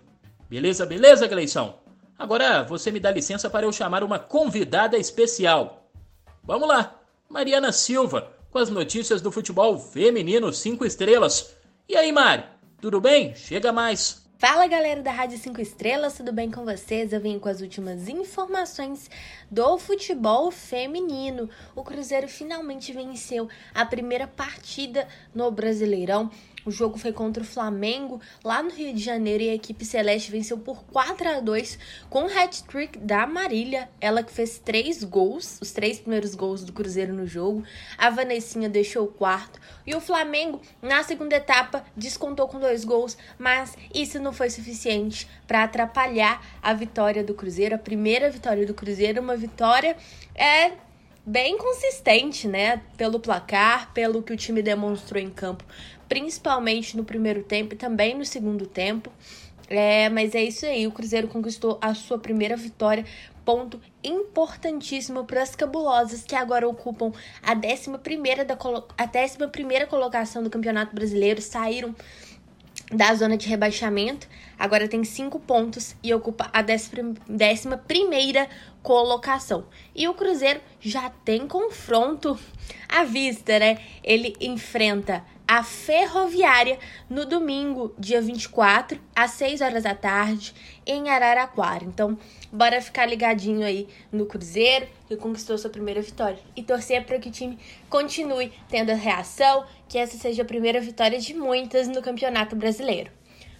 Beleza, 0.49 0.87
beleza, 0.87 1.27
Gleição? 1.27 1.75
Agora 2.17 2.63
você 2.63 2.93
me 2.93 3.01
dá 3.01 3.11
licença 3.11 3.51
para 3.51 3.67
eu 3.67 3.73
chamar 3.73 4.05
uma 4.05 4.21
convidada 4.21 4.97
especial. 4.97 5.91
Vamos 6.45 6.69
lá, 6.69 6.95
Mariana 7.29 7.73
Silva 7.73 8.38
com 8.51 8.59
as 8.59 8.71
notícias 8.71 9.21
do 9.21 9.31
futebol 9.31 9.79
feminino 9.79 10.53
5 10.53 10.85
estrelas. 10.85 11.55
E 11.89 11.97
aí, 11.97 12.11
Mari, 12.13 12.45
tudo 12.81 13.01
bem? 13.01 13.35
Chega 13.35 13.73
mais. 13.73 14.27
Fala 14.39 14.69
galera 14.69 15.03
da 15.03 15.11
Rádio 15.11 15.37
5 15.37 15.61
Estrelas, 15.61 16.17
tudo 16.17 16.33
bem 16.33 16.49
com 16.49 16.65
vocês? 16.65 17.13
Eu 17.13 17.21
vim 17.21 17.41
com 17.41 17.49
as 17.49 17.61
últimas 17.61 18.09
informações 18.09 19.11
do 19.51 19.77
futebol 19.79 20.53
feminino. 20.53 21.51
O 21.75 21.83
Cruzeiro 21.83 22.29
finalmente 22.29 22.93
venceu 22.93 23.49
a 23.75 23.85
primeira 23.85 24.29
partida 24.29 25.09
no 25.35 25.51
Brasileirão 25.51 26.31
o 26.69 26.71
jogo 26.71 26.99
foi 26.99 27.13
contra 27.13 27.43
o 27.43 27.47
Flamengo, 27.47 28.21
lá 28.45 28.63
no 28.63 28.71
Rio 28.71 28.93
de 28.93 29.03
Janeiro, 29.03 29.43
e 29.43 29.49
a 29.49 29.55
equipe 29.55 29.85
celeste 29.85 30.31
venceu 30.31 30.59
por 30.59 30.85
4 30.85 31.29
a 31.29 31.41
2 31.41 31.79
com 32.11 32.25
o 32.25 32.27
hat-trick 32.27 32.99
da 32.99 33.27
Marília, 33.27 33.89
ela 34.01 34.23
que 34.23 34.31
fez 34.31 34.59
três 34.59 35.03
gols, 35.03 35.59
os 35.63 35.73
três 35.73 35.99
primeiros 35.99 36.35
gols 36.35 36.63
do 36.63 36.73
Cruzeiro 36.73 37.15
no 37.15 37.27
jogo. 37.27 37.65
A 37.97 38.11
Vanessinha 38.11 38.69
deixou 38.69 39.05
o 39.05 39.09
quarto. 39.09 39.59
E 39.87 39.95
o 39.95 40.01
Flamengo, 40.01 40.61
na 40.83 41.03
segunda 41.03 41.37
etapa, 41.37 41.85
descontou 41.97 42.47
com 42.47 42.61
dois 42.61 42.85
gols, 42.85 43.17
mas 43.39 43.75
isso 43.95 44.21
não 44.21 44.33
foi 44.33 44.51
suficiente 44.51 45.27
para 45.47 45.65
atrapalhar 45.65 46.45
a 46.63 46.75
vitória 46.75 47.25
do 47.25 47.33
Cruzeiro, 47.33 47.75
a 47.75 47.79
primeira 47.79 48.31
vitória 48.31 48.67
do 48.67 48.75
Cruzeiro, 48.75 49.23
uma 49.23 49.37
vitória 49.37 49.97
é 50.35 50.73
bem 51.29 51.59
consistente, 51.59 52.49
né? 52.49 52.81
Pelo 52.97 53.21
placar, 53.21 53.93
pelo 53.93 54.23
que 54.23 54.33
o 54.33 54.37
time 54.37 54.63
demonstrou 54.63 55.23
em 55.23 55.29
campo 55.29 55.63
principalmente 56.09 56.97
no 56.97 57.05
primeiro 57.05 57.43
tempo 57.43 57.75
e 57.75 57.77
também 57.77 58.17
no 58.17 58.25
segundo 58.25 58.67
tempo. 58.67 59.11
É, 59.69 60.09
mas 60.09 60.35
é 60.35 60.43
isso 60.43 60.65
aí, 60.65 60.87
o 60.87 60.93
Cruzeiro 60.93 61.29
conquistou 61.29 61.79
a 61.83 61.93
sua 61.93 62.19
primeira 62.19 62.57
vitória, 62.57 63.05
ponto 63.45 63.79
importantíssimo 64.03 65.25
para 65.25 65.43
as 65.43 65.55
cabulosas 65.55 66.23
que 66.23 66.35
agora 66.35 66.67
ocupam 66.67 67.13
a 67.43 67.53
11 67.53 68.45
da 68.47 68.55
a 68.97 69.05
11 69.05 69.87
colocação 69.89 70.43
do 70.43 70.49
Campeonato 70.49 70.95
Brasileiro, 70.95 71.43
saíram 71.43 71.95
da 72.91 73.15
zona 73.15 73.37
de 73.37 73.47
rebaixamento, 73.47 74.27
agora 74.59 74.89
tem 74.89 75.05
cinco 75.05 75.39
pontos 75.39 75.95
e 76.03 76.13
ocupa 76.15 76.51
a 76.53 76.63
11 76.63 77.77
primeira 77.87 78.49
colocação. 78.83 79.67
E 79.95 80.09
o 80.09 80.15
Cruzeiro 80.15 80.61
já 80.81 81.11
tem 81.11 81.47
confronto 81.47 82.39
à 82.89 83.05
vista, 83.05 83.59
né? 83.59 83.79
Ele 84.03 84.35
enfrenta 84.41 85.23
a 85.49 85.63
Ferroviária 85.63 86.79
no 87.09 87.25
domingo, 87.25 87.95
dia 87.99 88.21
24, 88.21 89.01
às 89.17 89.31
6 89.31 89.63
horas 89.63 89.85
da 89.85 89.95
tarde, 89.95 90.55
em 90.87 91.09
Araraquara. 91.09 91.85
Então, 91.85 92.19
bora 92.53 92.83
ficar 92.83 93.07
ligadinho 93.07 93.65
aí 93.65 93.89
no 94.13 94.27
Cruzeiro, 94.27 94.87
que 95.07 95.17
conquistou 95.17 95.57
sua 95.57 95.71
primeira 95.71 96.03
vitória. 96.03 96.39
E 96.55 96.63
torcer 96.63 97.03
para 97.07 97.19
que 97.19 97.31
o 97.31 97.33
time 97.33 97.59
continue 97.89 98.53
tendo 98.69 98.91
a 98.91 98.95
reação, 98.95 99.65
que 99.89 99.97
essa 99.97 100.19
seja 100.19 100.43
a 100.43 100.45
primeira 100.45 100.83
vitória 100.83 101.19
de 101.19 101.33
muitas 101.33 101.89
no 101.89 102.03
Campeonato 102.03 102.55
Brasileiro. 102.55 103.11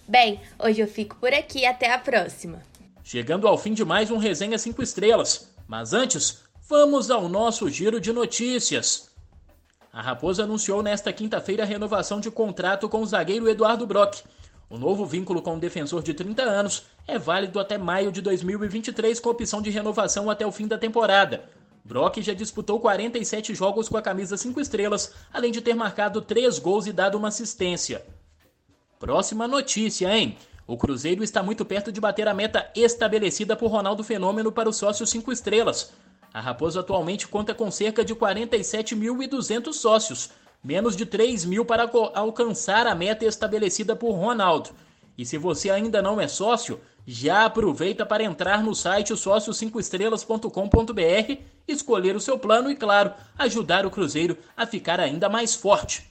Bem, 0.07 0.39
hoje 0.59 0.81
eu 0.81 0.87
fico 0.87 1.15
por 1.15 1.33
aqui, 1.33 1.65
até 1.65 1.91
a 1.91 1.97
próxima. 1.97 2.61
Chegando 3.03 3.47
ao 3.47 3.57
fim 3.57 3.73
de 3.73 3.83
mais 3.83 4.11
um 4.11 4.17
Resenha 4.17 4.59
5 4.59 4.83
Estrelas. 4.83 5.49
Mas 5.67 5.93
antes, 5.93 6.43
vamos 6.67 7.09
ao 7.09 7.27
nosso 7.27 7.67
giro 7.67 7.99
de 7.99 8.13
notícias. 8.13 9.08
A 9.91 10.01
Raposa 10.01 10.43
anunciou 10.43 10.83
nesta 10.83 11.11
quinta-feira 11.11 11.63
a 11.63 11.65
renovação 11.65 12.19
de 12.19 12.29
contrato 12.29 12.87
com 12.87 13.01
o 13.01 13.05
zagueiro 13.05 13.49
Eduardo 13.49 13.87
Brock. 13.87 14.21
O 14.69 14.77
novo 14.77 15.03
vínculo 15.03 15.41
com 15.41 15.55
o 15.55 15.59
defensor 15.59 16.03
de 16.03 16.13
30 16.13 16.43
anos 16.43 16.85
é 17.07 17.17
válido 17.17 17.59
até 17.59 17.75
maio 17.75 18.11
de 18.11 18.21
2023 18.21 19.19
com 19.19 19.29
opção 19.29 19.63
de 19.63 19.71
renovação 19.71 20.29
até 20.29 20.45
o 20.45 20.51
fim 20.51 20.67
da 20.67 20.77
temporada. 20.77 21.43
Brock 21.83 22.21
já 22.21 22.35
disputou 22.35 22.79
47 22.79 23.55
jogos 23.55 23.89
com 23.89 23.97
a 23.97 24.01
camisa 24.01 24.37
5 24.37 24.61
estrelas, 24.61 25.11
além 25.33 25.51
de 25.51 25.59
ter 25.59 25.73
marcado 25.73 26.21
3 26.21 26.59
gols 26.59 26.85
e 26.85 26.93
dado 26.93 27.17
uma 27.17 27.29
assistência. 27.29 28.05
Próxima 28.99 29.47
notícia, 29.47 30.15
hein? 30.15 30.37
O 30.67 30.77
Cruzeiro 30.77 31.23
está 31.23 31.41
muito 31.41 31.65
perto 31.65 31.91
de 31.91 31.99
bater 31.99 32.27
a 32.27 32.33
meta 32.33 32.69
estabelecida 32.75 33.55
por 33.55 33.71
Ronaldo 33.71 34.03
Fenômeno 34.03 34.51
para 34.51 34.69
o 34.69 34.73
sócio 34.73 35.07
5 35.07 35.31
estrelas. 35.31 35.91
A 36.33 36.39
Raposa 36.39 36.79
atualmente 36.81 37.27
conta 37.27 37.55
com 37.55 37.71
cerca 37.71 38.05
de 38.05 38.15
47.200 38.15 39.73
sócios, 39.73 40.29
menos 40.63 40.95
de 40.95 41.05
3 41.05 41.43
mil 41.45 41.65
para 41.65 41.89
alcançar 42.13 42.85
a 42.85 42.93
meta 42.93 43.25
estabelecida 43.25 43.95
por 43.95 44.11
Ronaldo. 44.11 44.69
E 45.17 45.25
se 45.25 45.37
você 45.37 45.69
ainda 45.69 46.01
não 46.01 46.19
é 46.21 46.27
sócio, 46.27 46.79
já 47.05 47.45
aproveita 47.45 48.05
para 48.05 48.23
entrar 48.23 48.63
no 48.63 48.73
site 48.75 49.13
sócio5estrelas.com.br, 49.13 51.41
escolher 51.67 52.15
o 52.15 52.21
seu 52.21 52.37
plano 52.37 52.69
e, 52.69 52.75
claro, 52.75 53.13
ajudar 53.37 53.85
o 53.85 53.91
Cruzeiro 53.91 54.37
a 54.55 54.67
ficar 54.67 54.99
ainda 54.99 55.27
mais 55.27 55.55
forte. 55.55 56.07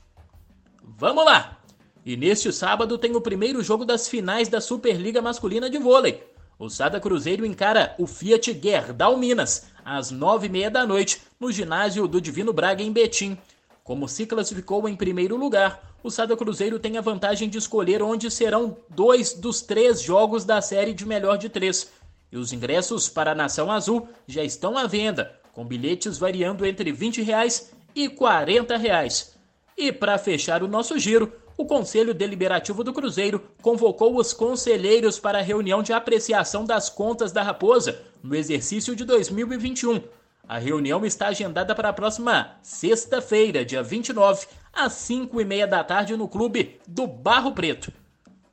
Vamos 0.83 1.25
lá! 1.25 1.59
E 2.05 2.17
neste 2.17 2.53
sábado 2.53 2.99
tem 2.99 3.15
o 3.15 3.21
primeiro 3.21 3.63
jogo 3.63 3.85
das 3.85 4.09
finais 4.09 4.49
da 4.49 4.61
Superliga 4.61 5.23
Masculina 5.23 5.71
de 5.71 5.79
Vôlei. 5.79 6.27
O 6.59 6.69
Sada 6.69 6.99
Cruzeiro 6.99 7.47
encara 7.47 7.95
o 7.99 8.07
Fiat 8.07 8.59
Gerdau 8.61 9.17
Minas, 9.17 9.69
às 9.89 10.11
nove 10.11 10.49
e 10.49 10.51
meia 10.51 10.71
da 10.71 10.87
noite, 10.87 11.23
no 11.41 11.51
ginásio 11.51 12.07
do 12.07 12.21
Divino 12.21 12.53
Braga, 12.53 12.83
em 12.83 12.93
Betim. 12.93 13.39
Como 13.83 14.07
se 14.07 14.27
classificou 14.27 14.87
em 14.87 14.95
primeiro 14.95 15.35
lugar, 15.35 15.97
o 16.03 16.11
Sada 16.11 16.37
Cruzeiro 16.37 16.79
tem 16.79 16.99
a 16.99 17.01
vantagem 17.01 17.49
de 17.49 17.57
escolher 17.57 18.03
onde 18.03 18.31
serão 18.31 18.77
dois 18.91 19.33
dos 19.33 19.63
três 19.63 20.03
jogos 20.03 20.45
da 20.45 20.61
série 20.61 20.93
de 20.93 21.07
melhor 21.07 21.39
de 21.39 21.49
três. 21.49 21.91
E 22.31 22.37
os 22.37 22.53
ingressos 22.53 23.09
para 23.09 23.33
a 23.33 23.35
Nação 23.35 23.73
Azul 23.73 24.07
já 24.27 24.45
estão 24.45 24.77
à 24.77 24.87
venda, 24.87 25.35
com 25.55 25.65
bilhetes 25.65 26.19
variando 26.19 26.67
entre 26.67 26.93
20 26.93 27.23
reais 27.23 27.73
e 27.95 28.11
40 28.11 28.77
reais. 28.77 29.35
E 29.75 29.91
para 29.91 30.19
fechar 30.19 30.63
o 30.63 30.69
nosso 30.69 30.99
giro, 30.99 31.33
o 31.59 31.67
Conselho 31.67 32.15
Deliberativo 32.15 32.85
do 32.85 32.93
Cruzeiro 32.93 33.43
convocou 33.61 34.17
os 34.17 34.33
conselheiros 34.33 35.19
para 35.19 35.41
a 35.41 35.43
reunião 35.43 35.83
de 35.83 35.93
apreciação 35.93 36.65
das 36.65 36.89
contas 36.89 37.33
da 37.33 37.43
Raposa 37.43 38.01
no 38.23 38.37
exercício 38.37 38.95
de 38.95 39.05
2021. 39.05 40.01
A 40.47 40.57
reunião 40.57 41.05
está 41.05 41.27
agendada 41.27 41.75
para 41.75 41.89
a 41.89 41.93
próxima 41.93 42.57
sexta-feira, 42.63 43.65
dia 43.65 43.83
29, 43.83 44.47
às 44.73 44.93
5 44.93 45.41
e 45.41 45.45
meia 45.45 45.67
da 45.67 45.83
tarde 45.83 46.17
no 46.17 46.29
clube 46.29 46.81
do 46.87 47.09
Barro 47.09 47.51
Preto. 47.51 47.93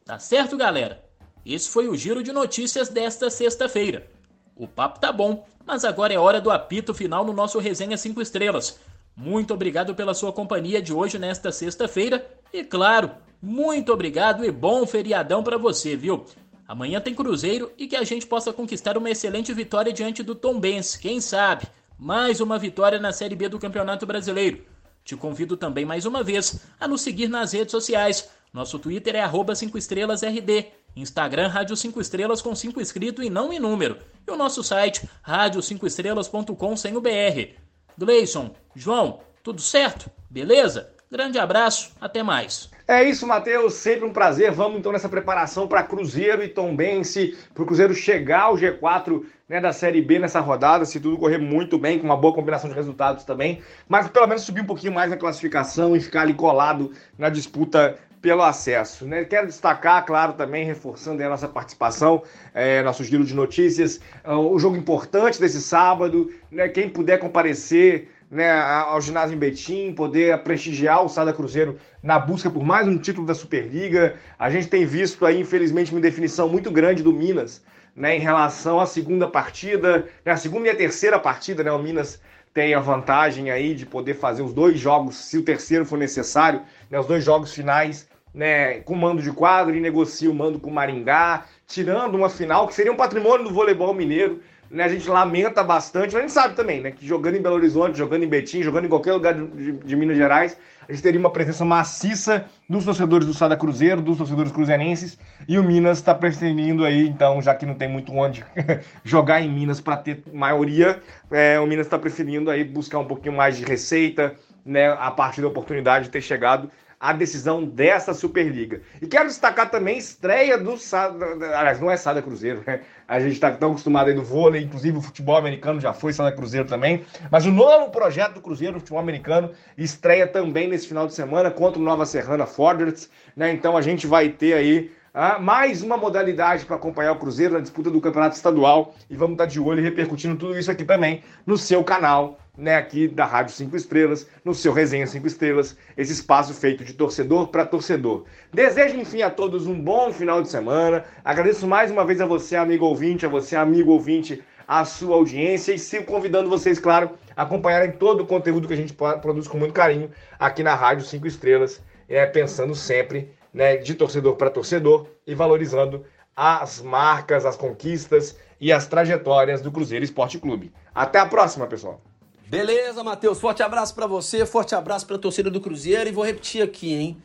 Tá 0.03 0.17
certo, 0.17 0.57
galera? 0.57 1.05
Esse 1.45 1.69
foi 1.69 1.87
o 1.87 1.95
giro 1.95 2.23
de 2.23 2.33
notícias 2.33 2.89
desta 2.89 3.29
sexta-feira. 3.29 4.09
O 4.55 4.67
papo 4.67 4.99
tá 4.99 5.11
bom, 5.11 5.45
mas 5.63 5.85
agora 5.85 6.11
é 6.11 6.17
hora 6.17 6.41
do 6.41 6.49
apito 6.49 6.91
final 6.91 7.23
no 7.23 7.33
nosso 7.33 7.59
Resenha 7.59 7.97
5 7.97 8.19
Estrelas. 8.19 8.79
Muito 9.15 9.53
obrigado 9.53 9.93
pela 9.93 10.13
sua 10.13 10.33
companhia 10.33 10.81
de 10.81 10.91
hoje 10.91 11.19
nesta 11.19 11.51
sexta-feira 11.51 12.25
e 12.55 12.63
claro, 12.63 13.11
muito 13.41 13.91
obrigado 13.91 14.45
e 14.45 14.49
bom 14.49 14.87
feriadão 14.87 15.43
para 15.43 15.57
você, 15.57 15.93
viu? 15.93 16.25
Amanhã 16.65 17.01
tem 17.01 17.13
Cruzeiro 17.13 17.69
e 17.77 17.85
que 17.85 17.97
a 17.97 18.03
gente 18.05 18.25
possa 18.25 18.53
conquistar 18.53 18.97
uma 18.97 19.09
excelente 19.09 19.53
vitória 19.53 19.91
diante 19.91 20.23
do 20.23 20.33
Tombense, 20.33 20.97
quem 20.97 21.19
sabe? 21.19 21.67
Mais 21.99 22.39
uma 22.39 22.57
vitória 22.57 22.97
na 22.97 23.11
Série 23.11 23.35
B 23.35 23.49
do 23.49 23.59
Campeonato 23.59 24.05
Brasileiro. 24.05 24.63
Te 25.03 25.17
convido 25.17 25.57
também 25.57 25.83
mais 25.83 26.05
uma 26.05 26.23
vez 26.23 26.61
a 26.79 26.87
nos 26.87 27.01
seguir 27.01 27.27
nas 27.27 27.51
redes 27.51 27.71
sociais. 27.71 28.29
Nosso 28.53 28.79
Twitter 28.79 29.17
é 29.17 29.21
arroba 29.21 29.51
5estrelasRD, 29.51 30.67
Instagram 30.95 31.49
Rádio 31.49 31.75
5 31.75 31.99
Estrelas 31.99 32.41
com 32.41 32.55
5 32.55 32.79
escrito 32.79 33.21
e 33.21 33.29
não 33.29 33.51
em 33.51 33.59
número. 33.59 33.97
E 34.25 34.31
o 34.31 34.37
nosso 34.37 34.63
site 34.63 35.07
rádio5estrelas.com 35.27 36.77
sem 36.77 36.95
o 36.95 37.01
BR. 37.01 37.53
Gleison, 37.97 38.55
João, 38.73 39.19
tudo 39.43 39.61
certo? 39.61 40.09
Beleza? 40.29 40.94
Grande 41.11 41.37
abraço, 41.37 41.91
até 42.01 42.23
mais. 42.23 42.69
É 42.87 43.03
isso, 43.03 43.25
Matheus. 43.25 43.73
Sempre 43.75 44.05
um 44.05 44.13
prazer. 44.13 44.51
Vamos 44.51 44.79
então 44.79 44.91
nessa 44.91 45.09
preparação 45.09 45.67
para 45.67 45.81
Cruzeiro 45.83 46.43
e 46.43 46.47
Tombense, 46.47 47.37
para 47.53 47.63
o 47.63 47.65
Cruzeiro 47.65 47.93
chegar 47.93 48.43
ao 48.43 48.55
G4 48.55 49.23
né, 49.47 49.61
da 49.61 49.71
Série 49.71 50.01
B 50.01 50.19
nessa 50.19 50.39
rodada, 50.39 50.85
se 50.85 50.99
tudo 50.99 51.17
correr 51.17 51.37
muito 51.37 51.77
bem, 51.77 51.99
com 51.99 52.05
uma 52.05 52.17
boa 52.17 52.33
combinação 52.33 52.69
de 52.69 52.75
resultados 52.75 53.23
também, 53.23 53.61
mas 53.87 54.07
pelo 54.07 54.27
menos 54.27 54.43
subir 54.43 54.61
um 54.61 54.65
pouquinho 54.65 54.93
mais 54.93 55.09
na 55.09 55.17
classificação 55.17 55.95
e 55.95 55.99
ficar 55.99 56.21
ali 56.21 56.33
colado 56.33 56.91
na 57.17 57.29
disputa 57.29 57.95
pelo 58.25 58.41
acesso. 58.41 59.05
Né? 59.05 59.23
Quero 59.23 59.45
destacar, 59.45 60.03
claro, 60.03 60.33
também 60.33 60.65
reforçando 60.65 61.23
a 61.23 61.29
nossa 61.29 61.47
participação, 61.47 62.23
é, 62.55 62.81
nosso 62.81 63.03
giro 63.03 63.23
de 63.23 63.35
notícias, 63.35 63.99
uh, 64.25 64.33
o 64.33 64.57
jogo 64.57 64.75
importante 64.75 65.39
desse 65.39 65.61
sábado, 65.61 66.33
né? 66.49 66.67
quem 66.67 66.89
puder 66.89 67.19
comparecer 67.19 68.09
né, 68.29 68.51
ao 68.51 68.99
ginásio 68.99 69.35
em 69.35 69.39
Betim, 69.39 69.93
poder 69.93 70.37
prestigiar 70.39 71.03
o 71.03 71.09
Sada 71.09 71.33
Cruzeiro 71.33 71.77
na 72.01 72.17
busca 72.19 72.49
por 72.49 72.63
mais 72.63 72.87
um 72.87 72.97
título 72.97 73.25
da 73.25 73.33
Superliga. 73.33 74.15
A 74.37 74.49
gente 74.49 74.67
tem 74.67 74.85
visto 74.85 75.25
aí, 75.25 75.39
infelizmente, 75.39 75.91
uma 75.91 76.01
definição 76.01 76.49
muito 76.49 76.71
grande 76.71 77.03
do 77.03 77.13
Minas 77.13 77.63
né, 77.95 78.17
em 78.17 78.19
relação 78.19 78.79
à 78.79 78.85
segunda 78.85 79.27
partida, 79.27 80.07
né, 80.25 80.31
a 80.31 80.37
segunda 80.37 80.67
e 80.67 80.71
a 80.71 80.75
terceira 80.75 81.19
partida, 81.19 81.63
né, 81.63 81.71
o 81.71 81.79
Minas 81.79 82.21
tem 82.53 82.73
a 82.73 82.79
vantagem 82.79 83.51
aí 83.51 83.73
de 83.73 83.85
poder 83.85 84.15
fazer 84.15 84.41
os 84.41 84.53
dois 84.53 84.79
jogos, 84.79 85.15
se 85.15 85.37
o 85.37 85.43
terceiro 85.43 85.85
for 85.85 85.97
necessário, 85.97 86.61
né, 86.89 86.99
os 86.99 87.05
dois 87.05 87.23
jogos 87.23 87.53
finais 87.53 88.07
né, 88.35 88.81
com 88.81 88.95
mando 88.95 89.21
de 89.21 89.31
quadro 89.31 89.73
e 89.73 89.79
negocia 89.79 90.29
o 90.29 90.35
mando 90.35 90.59
com 90.59 90.69
o 90.69 90.73
Maringá, 90.73 91.45
tirando 91.65 92.15
uma 92.15 92.29
final 92.29 92.67
que 92.67 92.73
seria 92.73 92.91
um 92.91 92.97
patrimônio 92.97 93.45
do 93.45 93.53
voleibol 93.53 93.93
mineiro 93.93 94.41
né, 94.69 94.83
a 94.83 94.87
gente 94.87 95.07
lamenta 95.09 95.63
bastante, 95.63 96.13
mas 96.13 96.15
a 96.15 96.21
gente 96.21 96.31
sabe 96.31 96.55
também, 96.55 96.81
né, 96.81 96.91
que 96.91 97.05
jogando 97.05 97.35
em 97.35 97.41
Belo 97.41 97.55
Horizonte, 97.55 97.97
jogando 97.97 98.23
em 98.23 98.27
Betim, 98.27 98.61
jogando 98.61 98.85
em 98.85 98.89
qualquer 98.89 99.13
lugar 99.13 99.33
de, 99.33 99.47
de, 99.47 99.71
de 99.71 99.95
Minas 99.95 100.17
Gerais, 100.17 100.57
a 100.87 100.91
gente 100.91 101.01
teria 101.01 101.19
uma 101.19 101.31
presença 101.31 101.65
maciça 101.65 102.45
dos 102.69 102.85
torcedores 102.85 103.27
do 103.27 103.33
Sada 103.33 103.57
Cruzeiro, 103.57 104.01
dos 104.01 104.17
torcedores 104.17 104.51
cruzeirenses, 104.51 105.17
e 105.47 105.57
o 105.57 105.63
Minas 105.63 105.97
está 105.97 106.13
preferindo 106.13 106.85
aí, 106.85 107.07
então, 107.07 107.41
já 107.41 107.55
que 107.55 107.65
não 107.65 107.75
tem 107.75 107.87
muito 107.87 108.13
onde 108.13 108.45
jogar 109.03 109.41
em 109.41 109.49
Minas 109.49 109.81
para 109.81 109.97
ter 109.97 110.23
maioria, 110.31 111.01
é, 111.31 111.59
o 111.59 111.65
Minas 111.65 111.87
está 111.87 111.97
preferindo 111.97 112.49
aí 112.49 112.63
buscar 112.63 112.99
um 112.99 113.05
pouquinho 113.05 113.35
mais 113.35 113.57
de 113.57 113.63
receita, 113.63 114.35
né, 114.65 114.91
a 114.91 115.11
partir 115.11 115.41
da 115.41 115.47
oportunidade 115.47 116.05
de 116.05 116.11
ter 116.11 116.21
chegado 116.21 116.69
a 116.99 117.13
decisão 117.13 117.63
dessa 117.63 118.13
Superliga. 118.13 118.81
E 119.01 119.07
quero 119.07 119.27
destacar 119.27 119.69
também 119.69 119.95
a 119.95 119.99
estreia 119.99 120.57
do 120.57 120.77
Sada, 120.77 121.25
aliás, 121.57 121.79
não 121.79 121.91
é 121.91 121.97
Sada 121.97 122.21
Cruzeiro, 122.21 122.63
né? 122.65 122.81
A 123.07 123.19
gente 123.19 123.33
está 123.33 123.51
tão 123.51 123.71
acostumado 123.71 124.07
aí 124.07 124.15
do 124.15 124.23
vôlei, 124.23 124.63
inclusive 124.63 124.97
o 124.97 125.01
futebol 125.01 125.37
americano 125.37 125.79
já 125.79 125.93
foi 125.93 126.13
Sada 126.13 126.31
Cruzeiro 126.31 126.67
também, 126.67 127.05
mas 127.29 127.45
o 127.45 127.51
novo 127.51 127.91
projeto 127.91 128.35
do 128.35 128.41
Cruzeiro, 128.41 128.77
o 128.77 128.79
futebol 128.79 128.99
americano, 128.99 129.51
estreia 129.77 130.25
também 130.25 130.67
nesse 130.67 130.87
final 130.87 131.05
de 131.05 131.13
semana 131.13 131.51
contra 131.51 131.79
o 131.79 131.83
Nova 131.83 132.05
Serrana 132.05 132.45
Forderts, 132.45 133.09
né? 133.35 133.51
Então 133.51 133.77
a 133.77 133.81
gente 133.81 134.07
vai 134.07 134.29
ter 134.29 134.53
aí 134.53 134.91
ah, 135.17 135.39
mais 135.39 135.81
uma 135.81 135.95
modalidade 135.95 136.65
para 136.65 136.75
acompanhar 136.75 137.13
o 137.13 137.15
Cruzeiro 137.15 137.53
na 137.53 137.61
disputa 137.61 137.89
do 137.89 138.01
Campeonato 138.01 138.35
Estadual 138.35 138.93
e 139.09 139.15
vamos 139.15 139.35
estar 139.35 139.45
de 139.45 139.61
olho 139.61 139.79
e 139.79 139.81
repercutindo 139.83 140.35
tudo 140.35 140.59
isso 140.59 140.69
aqui 140.69 140.83
também 140.83 141.23
no 141.45 141.57
seu 141.57 141.85
canal 141.85 142.37
né, 142.57 142.75
aqui 142.75 143.07
da 143.07 143.23
Rádio 143.23 143.53
5 143.55 143.77
Estrelas, 143.77 144.27
no 144.43 144.53
seu 144.53 144.73
Resenha 144.73 145.07
5 145.07 145.25
Estrelas, 145.25 145.77
esse 145.95 146.11
espaço 146.11 146.53
feito 146.53 146.83
de 146.83 146.91
torcedor 146.91 147.47
para 147.47 147.65
torcedor. 147.65 148.25
Desejo, 148.53 148.97
enfim, 148.97 149.21
a 149.21 149.29
todos 149.29 149.65
um 149.67 149.81
bom 149.81 150.11
final 150.11 150.41
de 150.41 150.49
semana. 150.49 151.05
Agradeço 151.23 151.65
mais 151.65 151.89
uma 151.89 152.03
vez 152.03 152.19
a 152.19 152.25
você, 152.25 152.57
amigo 152.57 152.85
ouvinte, 152.85 153.25
a 153.25 153.29
você, 153.29 153.55
amigo 153.55 153.93
ouvinte, 153.93 154.43
a 154.67 154.83
sua 154.83 155.15
audiência 155.15 155.71
e 155.71 155.79
sigo 155.79 156.03
convidando 156.03 156.49
vocês, 156.49 156.77
claro, 156.77 157.11
a 157.37 157.43
acompanharem 157.43 157.93
todo 157.93 158.23
o 158.23 158.27
conteúdo 158.27 158.67
que 158.67 158.73
a 158.73 158.77
gente 158.77 158.93
produz 158.93 159.47
com 159.47 159.57
muito 159.57 159.73
carinho 159.73 160.11
aqui 160.37 160.61
na 160.61 160.75
Rádio 160.75 161.05
5 161.05 161.25
Estrelas, 161.25 161.81
é, 162.09 162.25
pensando 162.25 162.75
sempre 162.75 163.29
né, 163.55 163.77
de 163.77 163.95
torcedor 163.95 164.35
para 164.35 164.49
torcedor 164.49 165.07
e 165.25 165.33
valorizando 165.33 166.03
as 166.35 166.81
marcas, 166.81 167.45
as 167.45 167.55
conquistas 167.55 168.35
e 168.59 168.69
as 168.69 168.85
trajetórias 168.85 169.61
do 169.61 169.71
Cruzeiro 169.71 170.03
Esporte 170.03 170.37
Clube. 170.37 170.73
Até 170.93 171.19
a 171.19 171.25
próxima, 171.25 171.65
pessoal! 171.65 172.01
Beleza, 172.47 173.01
Matheus. 173.01 173.39
Forte 173.39 173.63
abraço 173.63 173.95
para 173.95 174.05
você, 174.05 174.45
forte 174.45 174.75
abraço 174.75 175.07
para 175.07 175.15
a 175.15 175.19
torcida 175.19 175.49
do 175.49 175.61
Cruzeiro 175.61 176.09
e 176.09 176.11
vou 176.11 176.25
repetir 176.25 176.61
aqui, 176.61 176.93
hein? 176.93 177.17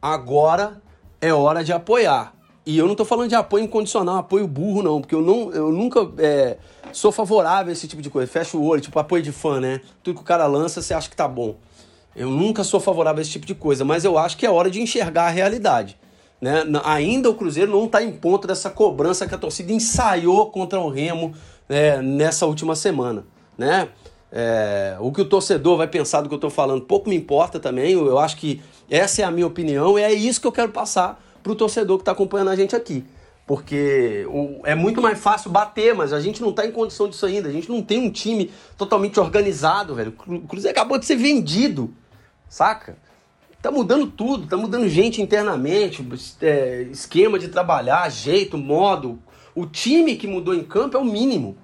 Agora 0.00 0.80
é 1.20 1.32
hora 1.34 1.62
de 1.62 1.72
apoiar. 1.72 2.34
E 2.64 2.78
eu 2.78 2.88
não 2.88 2.94
tô 2.94 3.04
falando 3.04 3.28
de 3.28 3.34
apoio 3.34 3.64
incondicional, 3.64 4.16
apoio 4.16 4.48
burro, 4.48 4.82
não, 4.82 5.02
porque 5.02 5.14
eu, 5.14 5.20
não, 5.20 5.52
eu 5.52 5.70
nunca 5.70 6.10
é, 6.16 6.56
sou 6.92 7.12
favorável 7.12 7.68
a 7.68 7.72
esse 7.72 7.86
tipo 7.86 8.00
de 8.00 8.08
coisa. 8.08 8.30
Fecha 8.30 8.56
o 8.56 8.64
olho, 8.64 8.80
tipo 8.80 8.98
apoio 8.98 9.22
de 9.22 9.32
fã, 9.32 9.60
né? 9.60 9.82
Tudo 10.02 10.16
que 10.16 10.22
o 10.22 10.24
cara 10.24 10.46
lança, 10.46 10.80
você 10.80 10.94
acha 10.94 11.10
que 11.10 11.16
tá 11.16 11.28
bom. 11.28 11.56
Eu 12.16 12.30
nunca 12.30 12.62
sou 12.62 12.78
favorável 12.80 13.18
a 13.18 13.22
esse 13.22 13.30
tipo 13.30 13.46
de 13.46 13.54
coisa, 13.54 13.84
mas 13.84 14.04
eu 14.04 14.16
acho 14.16 14.36
que 14.36 14.46
é 14.46 14.50
hora 14.50 14.70
de 14.70 14.80
enxergar 14.80 15.26
a 15.26 15.30
realidade. 15.30 15.98
Né? 16.40 16.62
Ainda 16.84 17.30
o 17.30 17.34
Cruzeiro 17.34 17.72
não 17.72 17.86
está 17.86 18.02
em 18.02 18.12
ponto 18.12 18.46
dessa 18.46 18.70
cobrança 18.70 19.26
que 19.26 19.34
a 19.34 19.38
torcida 19.38 19.72
ensaiou 19.72 20.50
contra 20.50 20.78
o 20.78 20.88
Remo 20.88 21.32
né, 21.68 22.02
nessa 22.02 22.46
última 22.46 22.76
semana. 22.76 23.24
Né? 23.56 23.88
É, 24.30 24.96
o 25.00 25.12
que 25.12 25.20
o 25.20 25.24
torcedor 25.24 25.76
vai 25.76 25.86
pensar 25.86 26.20
do 26.20 26.28
que 26.28 26.34
eu 26.34 26.38
estou 26.38 26.50
falando 26.50 26.82
pouco 26.82 27.08
me 27.08 27.16
importa 27.16 27.58
também. 27.58 27.92
Eu, 27.92 28.18
acho 28.18 28.36
que 28.36 28.60
essa 28.90 29.22
é 29.22 29.24
a 29.24 29.30
minha 29.30 29.46
opinião 29.46 29.98
e 29.98 30.02
é 30.02 30.12
isso 30.12 30.40
que 30.40 30.46
eu 30.46 30.52
quero 30.52 30.70
passar 30.72 31.22
para 31.42 31.52
o 31.52 31.54
torcedor 31.54 31.98
que 31.98 32.02
está 32.02 32.12
acompanhando 32.12 32.50
a 32.50 32.56
gente 32.56 32.74
aqui. 32.74 33.04
Porque 33.46 34.26
é 34.64 34.74
muito 34.74 35.02
mais 35.02 35.18
fácil 35.18 35.50
bater, 35.50 35.94
mas 35.94 36.12
a 36.12 36.20
gente 36.20 36.40
não 36.40 36.50
está 36.50 36.66
em 36.66 36.72
condição 36.72 37.08
disso 37.08 37.26
ainda. 37.26 37.48
A 37.48 37.52
gente 37.52 37.70
não 37.70 37.82
tem 37.82 37.98
um 38.00 38.10
time 38.10 38.50
totalmente 38.76 39.20
organizado, 39.20 39.94
velho. 39.94 40.14
O 40.26 40.40
Cruzeiro 40.40 40.76
acabou 40.76 40.98
de 40.98 41.04
ser 41.04 41.16
vendido, 41.16 41.92
saca? 42.48 42.96
Tá 43.60 43.70
mudando 43.70 44.06
tudo, 44.06 44.46
tá 44.46 44.56
mudando 44.56 44.88
gente 44.88 45.22
internamente, 45.22 46.06
é, 46.42 46.82
esquema 46.90 47.38
de 47.38 47.48
trabalhar, 47.48 48.10
jeito, 48.10 48.58
modo. 48.58 49.18
O 49.54 49.64
time 49.64 50.16
que 50.16 50.26
mudou 50.26 50.54
em 50.54 50.62
campo 50.62 50.96
é 50.96 51.00
o 51.00 51.04
mínimo. 51.04 51.56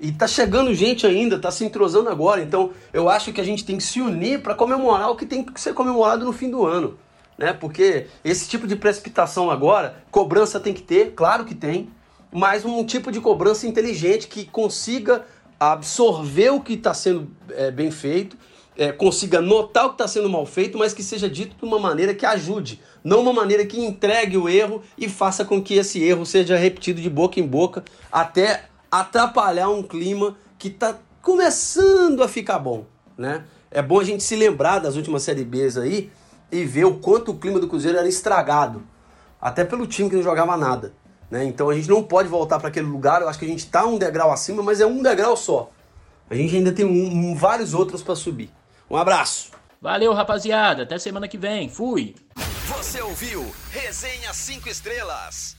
E 0.00 0.10
tá 0.10 0.26
chegando 0.26 0.74
gente 0.74 1.06
ainda, 1.06 1.38
tá 1.38 1.50
se 1.52 1.64
entrosando 1.64 2.08
agora. 2.08 2.42
Então 2.42 2.72
eu 2.92 3.08
acho 3.08 3.32
que 3.32 3.40
a 3.40 3.44
gente 3.44 3.64
tem 3.64 3.76
que 3.76 3.84
se 3.84 4.00
unir 4.00 4.42
para 4.42 4.52
comemorar 4.52 5.10
o 5.10 5.16
que 5.16 5.24
tem 5.24 5.44
que 5.44 5.60
ser 5.60 5.74
comemorado 5.74 6.24
no 6.24 6.32
fim 6.32 6.50
do 6.50 6.66
ano. 6.66 6.98
Né? 7.38 7.52
Porque 7.52 8.08
esse 8.24 8.48
tipo 8.48 8.66
de 8.66 8.74
precipitação 8.74 9.48
agora, 9.48 10.02
cobrança 10.10 10.58
tem 10.58 10.74
que 10.74 10.82
ter, 10.82 11.12
claro 11.12 11.44
que 11.44 11.54
tem, 11.54 11.88
mas 12.32 12.64
um 12.64 12.84
tipo 12.84 13.12
de 13.12 13.20
cobrança 13.20 13.66
inteligente 13.66 14.26
que 14.26 14.44
consiga 14.44 15.24
absorver 15.60 16.50
o 16.50 16.60
que 16.60 16.72
está 16.72 16.92
sendo 16.92 17.30
é, 17.50 17.70
bem 17.70 17.90
feito, 17.90 18.36
é, 18.82 18.90
consiga 18.90 19.40
notar 19.40 19.86
o 19.86 19.88
que 19.90 19.94
está 19.94 20.08
sendo 20.08 20.28
mal 20.28 20.44
feito, 20.44 20.76
mas 20.76 20.92
que 20.92 21.04
seja 21.04 21.30
dito 21.30 21.54
de 21.56 21.64
uma 21.64 21.78
maneira 21.78 22.12
que 22.12 22.26
ajude, 22.26 22.80
não 23.04 23.20
uma 23.20 23.32
maneira 23.32 23.64
que 23.64 23.80
entregue 23.80 24.36
o 24.36 24.48
erro 24.48 24.82
e 24.98 25.08
faça 25.08 25.44
com 25.44 25.62
que 25.62 25.74
esse 25.74 26.02
erro 26.02 26.26
seja 26.26 26.56
repetido 26.56 27.00
de 27.00 27.08
boca 27.08 27.38
em 27.38 27.46
boca 27.46 27.84
até 28.10 28.64
atrapalhar 28.90 29.68
um 29.68 29.84
clima 29.84 30.36
que 30.58 30.66
está 30.66 30.98
começando 31.20 32.24
a 32.24 32.28
ficar 32.28 32.58
bom, 32.58 32.84
né? 33.16 33.44
É 33.70 33.80
bom 33.80 34.00
a 34.00 34.04
gente 34.04 34.24
se 34.24 34.34
lembrar 34.34 34.80
das 34.80 34.96
últimas 34.96 35.22
Série 35.22 35.44
Bs 35.44 35.76
aí 35.76 36.10
e 36.50 36.64
ver 36.64 36.84
o 36.84 36.96
quanto 36.96 37.30
o 37.30 37.38
clima 37.38 37.60
do 37.60 37.68
Cruzeiro 37.68 37.96
era 37.96 38.08
estragado. 38.08 38.82
Até 39.40 39.64
pelo 39.64 39.86
time 39.86 40.10
que 40.10 40.16
não 40.16 40.22
jogava 40.22 40.56
nada. 40.56 40.92
Né? 41.30 41.44
Então 41.44 41.70
a 41.70 41.74
gente 41.74 41.88
não 41.88 42.02
pode 42.02 42.28
voltar 42.28 42.58
para 42.58 42.68
aquele 42.68 42.86
lugar. 42.86 43.22
Eu 43.22 43.28
acho 43.28 43.38
que 43.38 43.44
a 43.44 43.48
gente 43.48 43.60
está 43.60 43.86
um 43.86 43.96
degrau 43.96 44.30
acima, 44.30 44.62
mas 44.62 44.80
é 44.80 44.86
um 44.86 45.02
degrau 45.02 45.36
só. 45.36 45.70
A 46.28 46.34
gente 46.34 46.56
ainda 46.56 46.72
tem 46.72 46.84
um, 46.84 47.30
um, 47.30 47.34
vários 47.34 47.74
outros 47.74 48.02
para 48.02 48.14
subir. 48.16 48.50
Um 48.92 48.96
abraço. 48.98 49.50
Valeu, 49.80 50.12
rapaziada. 50.12 50.82
Até 50.82 50.98
semana 50.98 51.26
que 51.26 51.38
vem. 51.38 51.70
Fui. 51.70 52.14
Você 52.66 53.00
ouviu 53.00 53.50
Resenha 53.70 54.34
5 54.34 54.68
Estrelas. 54.68 55.56